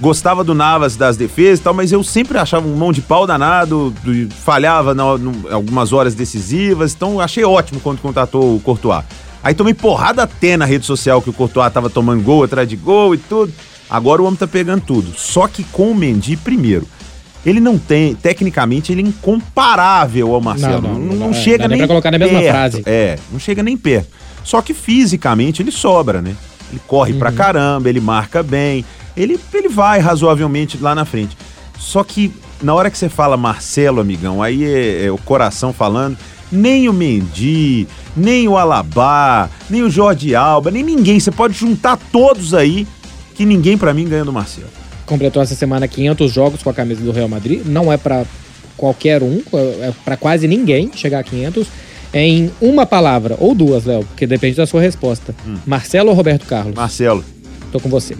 gostava 0.00 0.42
do 0.42 0.54
Navas 0.54 0.96
das 0.96 1.16
defesas 1.16 1.60
e 1.60 1.62
tal, 1.62 1.74
mas 1.74 1.92
eu 1.92 2.02
sempre 2.02 2.36
achava 2.38 2.66
um 2.66 2.74
mão 2.74 2.90
de 2.92 3.00
pau 3.02 3.26
danado, 3.26 3.94
do- 4.02 4.34
falhava 4.34 4.94
na, 4.94 5.16
no- 5.16 5.46
algumas 5.50 5.92
horas 5.92 6.14
decisivas, 6.14 6.92
então 6.94 7.20
achei 7.20 7.44
ótimo 7.44 7.80
quando 7.80 8.00
contratou 8.00 8.56
o 8.56 8.60
Courtois. 8.60 9.04
Aí 9.42 9.54
tomei 9.54 9.72
porrada 9.74 10.22
até 10.24 10.56
na 10.56 10.64
rede 10.66 10.84
social 10.84 11.22
que 11.22 11.30
o 11.30 11.32
Courtois 11.32 11.72
tava 11.72 11.88
tomando 11.88 12.22
gol 12.22 12.42
atrás 12.44 12.68
de 12.68 12.76
gol 12.76 13.14
e 13.14 13.18
tudo. 13.18 13.52
Agora 13.90 14.22
o 14.22 14.24
homem 14.24 14.36
tá 14.38 14.46
pegando 14.46 14.82
tudo. 14.82 15.12
Só 15.16 15.48
que 15.48 15.64
com 15.64 15.90
o 15.90 15.94
Mendy, 15.94 16.36
primeiro, 16.36 16.86
ele 17.44 17.58
não 17.60 17.76
tem, 17.78 18.14
tecnicamente, 18.14 18.92
ele 18.92 19.02
é 19.02 19.04
incomparável 19.06 20.34
ao 20.34 20.40
Marcelo. 20.40 20.82
Não, 20.82 20.94
Não, 20.94 21.00
não, 21.00 21.06
não 21.16 21.26
não, 21.28 21.34
chega 21.34 21.66
nem 21.68 21.78
pra 21.78 21.88
colocar 21.88 22.10
na 22.10 22.18
mesma 22.18 22.38
perto. 22.38 22.50
frase. 22.52 22.82
É, 22.86 23.18
não 23.32 23.38
chega 23.40 23.62
nem 23.62 23.76
perto. 23.76 24.08
Só 24.44 24.62
que 24.62 24.72
fisicamente 24.72 25.60
ele 25.62 25.70
sobra, 25.72 26.22
né? 26.22 26.34
Ele 26.70 26.80
corre 26.86 27.12
Uhum. 27.12 27.18
pra 27.18 27.32
caramba, 27.32 27.88
ele 27.88 28.00
marca 28.00 28.42
bem, 28.42 28.84
ele, 29.16 29.38
ele 29.52 29.68
vai 29.68 29.98
razoavelmente 29.98 30.78
lá 30.80 30.94
na 30.94 31.04
frente. 31.04 31.36
Só 31.78 32.04
que 32.04 32.32
na 32.62 32.74
hora 32.74 32.90
que 32.90 32.96
você 32.98 33.08
fala 33.08 33.36
Marcelo, 33.36 34.00
amigão, 34.00 34.42
aí 34.42 34.64
é, 34.64 35.06
é 35.06 35.10
o 35.10 35.18
coração 35.18 35.72
falando, 35.72 36.16
nem 36.52 36.88
o 36.88 36.92
Mendy, 36.92 37.88
nem 38.16 38.46
o 38.48 38.56
Alabá, 38.56 39.48
nem 39.68 39.82
o 39.82 39.90
Jorge 39.90 40.34
Alba, 40.34 40.70
nem 40.70 40.82
ninguém. 40.84 41.18
Você 41.18 41.30
pode 41.30 41.54
juntar 41.58 41.98
todos 42.12 42.54
aí, 42.54 42.86
que 43.34 43.44
ninguém 43.44 43.76
pra 43.78 43.92
mim 43.94 44.06
ganha 44.08 44.24
do 44.24 44.32
Marcelo. 44.32 44.68
completou 45.06 45.42
essa 45.42 45.54
semana 45.54 45.88
500 45.88 46.32
jogos 46.32 46.62
com 46.62 46.70
a 46.70 46.74
camisa 46.74 47.00
do 47.02 47.10
Real 47.10 47.28
Madrid. 47.28 47.62
Não 47.64 47.92
é 47.92 47.96
pra 47.96 48.24
qualquer 48.76 49.22
um, 49.22 49.42
é 49.80 49.92
pra 50.04 50.16
quase 50.16 50.46
ninguém 50.46 50.90
chegar 50.94 51.18
a 51.18 51.22
500. 51.22 51.66
É 52.12 52.22
em 52.22 52.50
uma 52.60 52.84
palavra, 52.84 53.36
ou 53.38 53.54
duas, 53.54 53.84
Léo, 53.84 54.04
porque 54.04 54.26
depende 54.26 54.56
da 54.56 54.66
sua 54.66 54.80
resposta. 54.80 55.34
Hum. 55.46 55.56
Marcelo 55.64 56.10
ou 56.10 56.14
Roberto 56.14 56.44
Carlos? 56.46 56.74
Marcelo, 56.74 57.24
Tô 57.70 57.78
com 57.78 57.88
você. 57.88 58.16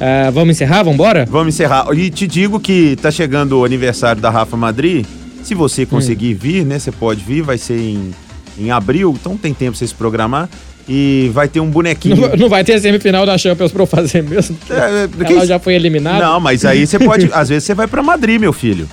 Ah, 0.00 0.30
vamos 0.30 0.50
encerrar? 0.54 0.84
Vambora? 0.84 1.26
vamos 1.28 1.54
encerrar. 1.54 1.86
E 1.92 2.10
te 2.10 2.26
digo 2.28 2.60
que 2.60 2.96
tá 2.96 3.10
chegando 3.10 3.58
o 3.58 3.64
aniversário 3.64 4.22
da 4.22 4.30
Rafa 4.30 4.56
Madrid. 4.56 5.04
Se 5.42 5.54
você 5.54 5.84
conseguir 5.84 6.34
vir, 6.34 6.64
né? 6.64 6.78
Você 6.78 6.92
pode 6.92 7.24
vir, 7.24 7.42
vai 7.42 7.58
ser 7.58 7.78
em, 7.78 8.14
em 8.56 8.70
abril, 8.70 9.16
então 9.20 9.36
tem 9.36 9.52
tempo 9.52 9.72
pra 9.72 9.78
você 9.78 9.86
se 9.88 9.94
programar. 9.94 10.48
E 10.88 11.30
vai 11.34 11.46
ter 11.48 11.60
um 11.60 11.68
bonequinho. 11.68 12.16
Não, 12.16 12.36
não 12.36 12.48
vai 12.48 12.64
ter 12.64 12.80
semifinal 12.80 13.26
da 13.26 13.36
Champions 13.36 13.70
pra 13.70 13.82
eu 13.82 13.86
fazer 13.86 14.22
mesmo. 14.22 14.56
porque 14.56 14.72
É, 14.72 14.76
é, 14.76 15.02
Ela 15.02 15.24
quem- 15.40 15.46
já 15.46 15.58
foi 15.58 15.74
eliminada. 15.74 16.18
Não, 16.24 16.40
mas 16.40 16.64
aí 16.64 16.86
você 16.86 16.98
pode. 16.98 17.28
às 17.34 17.48
vezes 17.50 17.64
você 17.64 17.74
vai 17.74 17.86
pra 17.86 18.02
Madrid, 18.02 18.40
meu 18.40 18.52
filho. 18.52 18.88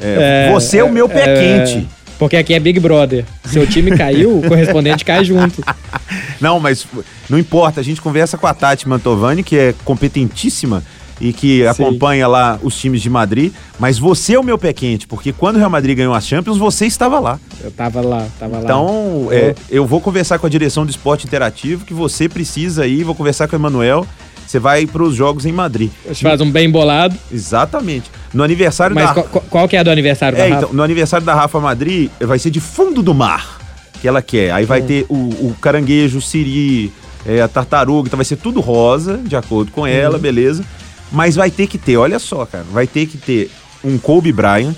É, 0.00 0.50
você 0.52 0.78
é 0.78 0.84
o 0.84 0.92
meu 0.92 1.08
pé 1.08 1.24
é, 1.24 1.64
quente. 1.64 1.88
Porque 2.18 2.36
aqui 2.36 2.52
é 2.52 2.60
Big 2.60 2.78
Brother. 2.80 3.24
Seu 3.44 3.66
time 3.66 3.96
caiu, 3.96 4.38
o 4.38 4.42
correspondente 4.42 5.04
cai 5.04 5.24
junto. 5.24 5.62
Não, 6.40 6.60
mas 6.60 6.86
não 7.28 7.38
importa. 7.38 7.80
A 7.80 7.82
gente 7.84 8.00
conversa 8.00 8.36
com 8.36 8.46
a 8.46 8.54
Tati 8.54 8.88
Mantovani, 8.88 9.42
que 9.42 9.56
é 9.56 9.74
competentíssima 9.84 10.82
e 11.20 11.32
que 11.32 11.66
acompanha 11.66 12.26
lá 12.28 12.58
os 12.62 12.76
times 12.78 13.00
de 13.02 13.10
Madrid. 13.10 13.52
Mas 13.78 13.98
você 13.98 14.34
é 14.34 14.38
o 14.38 14.42
meu 14.44 14.56
pé 14.58 14.72
quente, 14.72 15.06
porque 15.06 15.32
quando 15.32 15.56
o 15.56 15.58
Real 15.58 15.70
Madrid 15.70 15.96
ganhou 15.96 16.14
a 16.14 16.20
Champions, 16.20 16.56
você 16.58 16.86
estava 16.86 17.18
lá. 17.18 17.38
Eu 17.62 17.70
tava 17.70 18.00
lá, 18.00 18.26
tava 18.38 18.56
lá. 18.58 18.62
Então, 18.62 19.28
é, 19.30 19.54
eu 19.70 19.84
vou 19.86 20.00
conversar 20.00 20.38
com 20.38 20.46
a 20.46 20.50
direção 20.50 20.84
do 20.84 20.90
esporte 20.90 21.26
interativo, 21.26 21.84
que 21.84 21.94
você 21.94 22.28
precisa 22.28 22.86
ir. 22.86 23.04
Vou 23.04 23.14
conversar 23.14 23.48
com 23.48 23.56
o 23.56 23.58
Emanuel. 23.58 24.06
Você 24.46 24.58
vai 24.58 24.86
para 24.86 25.02
os 25.02 25.14
jogos 25.14 25.44
em 25.44 25.52
Madrid. 25.52 25.90
Faz 26.22 26.40
um 26.40 26.50
bem 26.50 26.70
bolado. 26.70 27.14
Exatamente. 27.30 28.10
No 28.32 28.42
aniversário 28.42 28.94
Mas 28.94 29.08
da. 29.08 29.14
qual, 29.14 29.26
qual- 29.26 29.44
qual 29.50 29.68
que 29.68 29.76
é 29.76 29.80
a 29.80 29.82
do 29.82 29.90
aniversário 29.90 30.38
da 30.38 30.44
É, 30.44 30.48
Rafa? 30.48 30.62
então, 30.64 30.74
no 30.74 30.82
aniversário 30.82 31.26
da 31.26 31.34
Rafa 31.34 31.60
Madrid 31.60 32.10
vai 32.20 32.38
ser 32.38 32.50
de 32.50 32.58
fundo 32.60 33.02
do 33.02 33.12
mar 33.12 33.58
que 34.00 34.08
ela 34.08 34.22
quer. 34.22 34.52
Aí 34.52 34.64
Hum. 34.64 34.66
vai 34.66 34.80
ter 34.80 35.04
o, 35.08 35.14
o 35.48 35.56
caranguejo, 35.60 36.16
o 36.18 36.22
siri, 36.22 36.90
é, 37.26 37.42
a 37.42 37.48
tartaruga, 37.48 38.06
então 38.08 38.16
vai 38.16 38.24
ser 38.24 38.36
tudo 38.36 38.60
rosa, 38.60 39.18
de 39.18 39.36
acordo 39.36 39.70
com 39.70 39.86
ela, 39.86 40.14
Uhum. 40.14 40.20
beleza. 40.22 40.64
Mas 41.10 41.36
vai 41.36 41.50
ter 41.50 41.66
que 41.66 41.78
ter, 41.78 41.96
olha 41.96 42.18
só, 42.18 42.44
cara, 42.46 42.64
vai 42.70 42.86
ter 42.86 43.06
que 43.06 43.16
ter 43.16 43.50
um 43.82 43.96
Kobe 43.98 44.32
Bryant, 44.32 44.74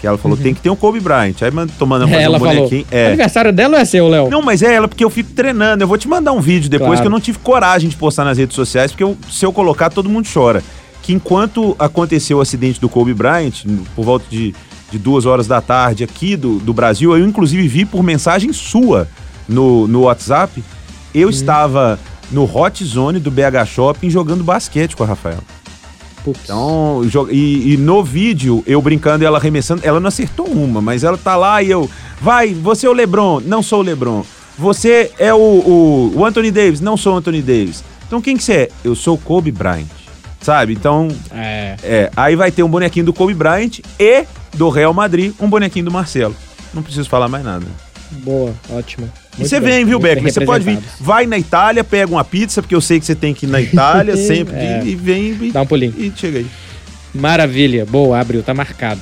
que 0.00 0.06
ela 0.06 0.16
falou, 0.18 0.36
tem 0.36 0.54
que 0.54 0.60
ter 0.60 0.70
um 0.70 0.76
Kobe 0.76 1.00
Bryant. 1.00 1.34
Aí 1.42 1.50
mandando 1.50 2.14
É, 2.14 2.22
ela 2.22 2.36
um 2.36 2.40
falou. 2.40 2.54
bonequinho. 2.56 2.86
É. 2.90 3.08
Aniversário 3.08 3.52
dela 3.52 3.74
ou 3.76 3.80
é 3.80 3.84
seu, 3.84 4.08
Léo? 4.08 4.30
Não, 4.30 4.40
mas 4.42 4.62
é 4.62 4.74
ela, 4.74 4.86
porque 4.88 5.04
eu 5.04 5.10
fico 5.10 5.32
treinando. 5.32 5.82
Eu 5.82 5.88
vou 5.88 5.98
te 5.98 6.08
mandar 6.08 6.32
um 6.32 6.40
vídeo 6.40 6.68
depois 6.70 6.88
Claro. 6.90 7.00
que 7.02 7.06
eu 7.06 7.10
não 7.10 7.20
tive 7.20 7.38
coragem 7.38 7.88
de 7.88 7.96
postar 7.96 8.24
nas 8.24 8.38
redes 8.38 8.54
sociais, 8.54 8.90
porque 8.90 9.02
eu- 9.04 9.16
se 9.30 9.44
eu 9.44 9.52
colocar, 9.52 9.90
todo 9.90 10.08
mundo 10.08 10.26
chora. 10.32 10.62
Que 11.02 11.12
enquanto 11.12 11.76
aconteceu 11.78 12.38
o 12.38 12.40
acidente 12.40 12.80
do 12.80 12.88
Kobe 12.88 13.12
Bryant, 13.12 13.64
por 13.94 14.04
volta 14.04 14.24
de, 14.30 14.54
de 14.90 14.98
duas 14.98 15.26
horas 15.26 15.46
da 15.46 15.60
tarde 15.60 16.02
aqui 16.04 16.36
do, 16.36 16.58
do 16.58 16.72
Brasil, 16.72 17.14
eu 17.16 17.26
inclusive 17.26 17.66
vi 17.68 17.84
por 17.84 18.02
mensagem 18.02 18.52
sua 18.52 19.06
no, 19.48 19.86
no 19.86 20.02
WhatsApp, 20.02 20.62
eu 21.14 21.28
estava 21.28 21.98
no 22.30 22.44
Hot 22.44 22.84
Zone 22.84 23.18
do 23.18 23.30
BH 23.30 23.66
Shopping 23.66 24.10
jogando 24.10 24.42
basquete 24.44 24.96
com 24.96 25.04
a 25.04 25.06
Rafaela. 25.06 25.42
Putz. 26.24 26.40
Então, 26.44 27.02
e, 27.30 27.74
e 27.74 27.76
no 27.76 28.02
vídeo, 28.02 28.62
eu 28.66 28.80
brincando 28.80 29.22
e 29.24 29.26
ela 29.26 29.36
arremessando, 29.38 29.82
ela 29.84 30.00
não 30.00 30.08
acertou 30.08 30.46
uma, 30.46 30.80
mas 30.80 31.04
ela 31.04 31.18
tá 31.18 31.36
lá 31.36 31.62
e 31.62 31.70
eu. 31.70 31.88
Vai, 32.20 32.54
você 32.54 32.86
é 32.86 32.90
o 32.90 32.94
Lebron, 32.94 33.40
não 33.40 33.62
sou 33.62 33.80
o 33.80 33.82
Lebron. 33.82 34.24
Você 34.58 35.10
é 35.18 35.34
o, 35.34 35.36
o, 35.38 36.12
o 36.16 36.24
Anthony 36.24 36.50
Davis, 36.50 36.80
não 36.80 36.96
sou 36.96 37.14
o 37.14 37.16
Anthony 37.18 37.42
Davis. 37.42 37.84
Então 38.06 38.20
quem 38.20 38.36
que 38.36 38.44
você 38.44 38.52
é? 38.54 38.68
Eu 38.82 38.94
sou 38.94 39.16
o 39.16 39.18
Kobe 39.18 39.50
Bryant. 39.52 39.86
Sabe? 40.40 40.72
Então, 40.74 41.08
É. 41.30 41.76
é, 41.82 42.10
aí 42.16 42.36
vai 42.36 42.50
ter 42.50 42.62
um 42.62 42.68
bonequinho 42.68 43.06
do 43.06 43.12
Kobe 43.12 43.34
Bryant 43.34 43.80
e 43.98 44.24
do 44.54 44.68
Real 44.68 44.92
Madrid, 44.94 45.32
um 45.40 45.48
bonequinho 45.48 45.86
do 45.86 45.90
Marcelo. 45.90 46.36
Não 46.72 46.82
preciso 46.82 47.08
falar 47.08 47.28
mais 47.28 47.44
nada. 47.44 47.66
Boa, 48.22 48.54
ótimo. 48.70 49.10
E 49.34 49.40
Muito 49.40 49.48
você 49.48 49.60
bem, 49.60 49.70
vem, 49.70 49.84
viu, 49.84 49.98
Beckman? 49.98 50.32
Você 50.32 50.44
pode 50.44 50.64
vir. 50.64 50.78
Vai 51.00 51.26
na 51.26 51.36
Itália, 51.38 51.82
pega 51.82 52.10
uma 52.12 52.24
pizza, 52.24 52.62
porque 52.62 52.74
eu 52.74 52.80
sei 52.80 53.00
que 53.00 53.06
você 53.06 53.14
tem 53.14 53.34
que 53.34 53.46
ir 53.46 53.48
na 53.48 53.60
Itália 53.60 54.16
sempre. 54.16 54.54
É. 54.56 54.82
E, 54.84 54.90
e 54.90 54.94
vem 54.94 55.32
e, 55.40 55.50
Dá 55.52 55.62
um 55.62 55.66
pulinho. 55.66 55.94
e 55.96 56.12
chega 56.14 56.38
aí. 56.38 56.46
Maravilha. 57.14 57.84
Boa, 57.84 58.18
abriu, 58.18 58.42
tá 58.42 58.54
marcado. 58.54 59.00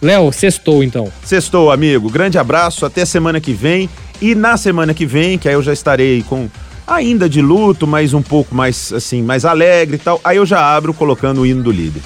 Léo, 0.00 0.32
sextou 0.32 0.82
então. 0.82 1.10
Sextou, 1.24 1.70
amigo. 1.70 2.10
Grande 2.10 2.38
abraço, 2.38 2.86
até 2.86 3.04
semana 3.04 3.40
que 3.40 3.52
vem. 3.52 3.88
E 4.20 4.34
na 4.34 4.56
semana 4.56 4.94
que 4.94 5.06
vem, 5.06 5.38
que 5.38 5.48
aí 5.48 5.54
eu 5.54 5.62
já 5.62 5.72
estarei 5.72 6.22
com 6.22 6.48
ainda 6.86 7.28
de 7.28 7.42
luto, 7.42 7.86
mas 7.86 8.14
um 8.14 8.22
pouco 8.22 8.54
mais 8.54 8.92
assim, 8.92 9.22
mais 9.22 9.44
alegre 9.44 9.96
e 9.96 9.98
tal. 9.98 10.20
Aí 10.24 10.36
eu 10.36 10.46
já 10.46 10.60
abro 10.74 10.94
colocando 10.94 11.42
o 11.42 11.46
hino 11.46 11.62
do 11.62 11.70
líder. 11.70 12.02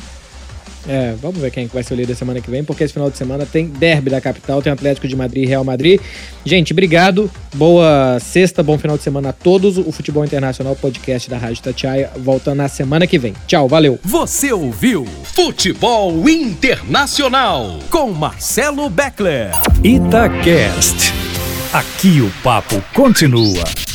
É, 0.88 1.14
vamos 1.20 1.40
ver 1.40 1.50
quem 1.50 1.68
que 1.68 1.74
vai 1.74 1.82
ser 1.82 1.94
o 1.94 1.96
líder 1.96 2.14
semana 2.16 2.40
que 2.40 2.50
vem, 2.50 2.64
porque 2.64 2.84
esse 2.84 2.92
final 2.92 3.10
de 3.10 3.16
semana 3.16 3.46
tem 3.46 3.66
derby 3.66 4.10
da 4.10 4.20
capital, 4.20 4.60
tem 4.60 4.72
Atlético 4.72 5.06
de 5.06 5.14
Madrid 5.14 5.44
e 5.44 5.46
Real 5.46 5.64
Madrid. 5.64 6.00
Gente, 6.44 6.72
obrigado. 6.72 7.30
Boa 7.54 8.18
sexta, 8.20 8.62
bom 8.62 8.78
final 8.78 8.96
de 8.96 9.02
semana 9.02 9.28
a 9.28 9.32
todos. 9.32 9.78
O 9.78 9.92
Futebol 9.92 10.24
Internacional 10.24 10.74
Podcast 10.74 11.30
da 11.30 11.38
Rádio 11.38 11.62
Tatiaia 11.62 12.10
volta 12.16 12.54
na 12.54 12.68
semana 12.68 13.06
que 13.06 13.18
vem. 13.18 13.34
Tchau, 13.46 13.68
valeu. 13.68 13.98
Você 14.02 14.52
ouviu 14.52 15.06
Futebol 15.24 16.28
Internacional 16.28 17.78
com 17.90 18.10
Marcelo 18.12 18.90
Beckler. 18.90 19.50
Itacast. 19.84 21.12
Aqui 21.72 22.20
o 22.20 22.30
papo 22.42 22.82
continua. 22.94 23.91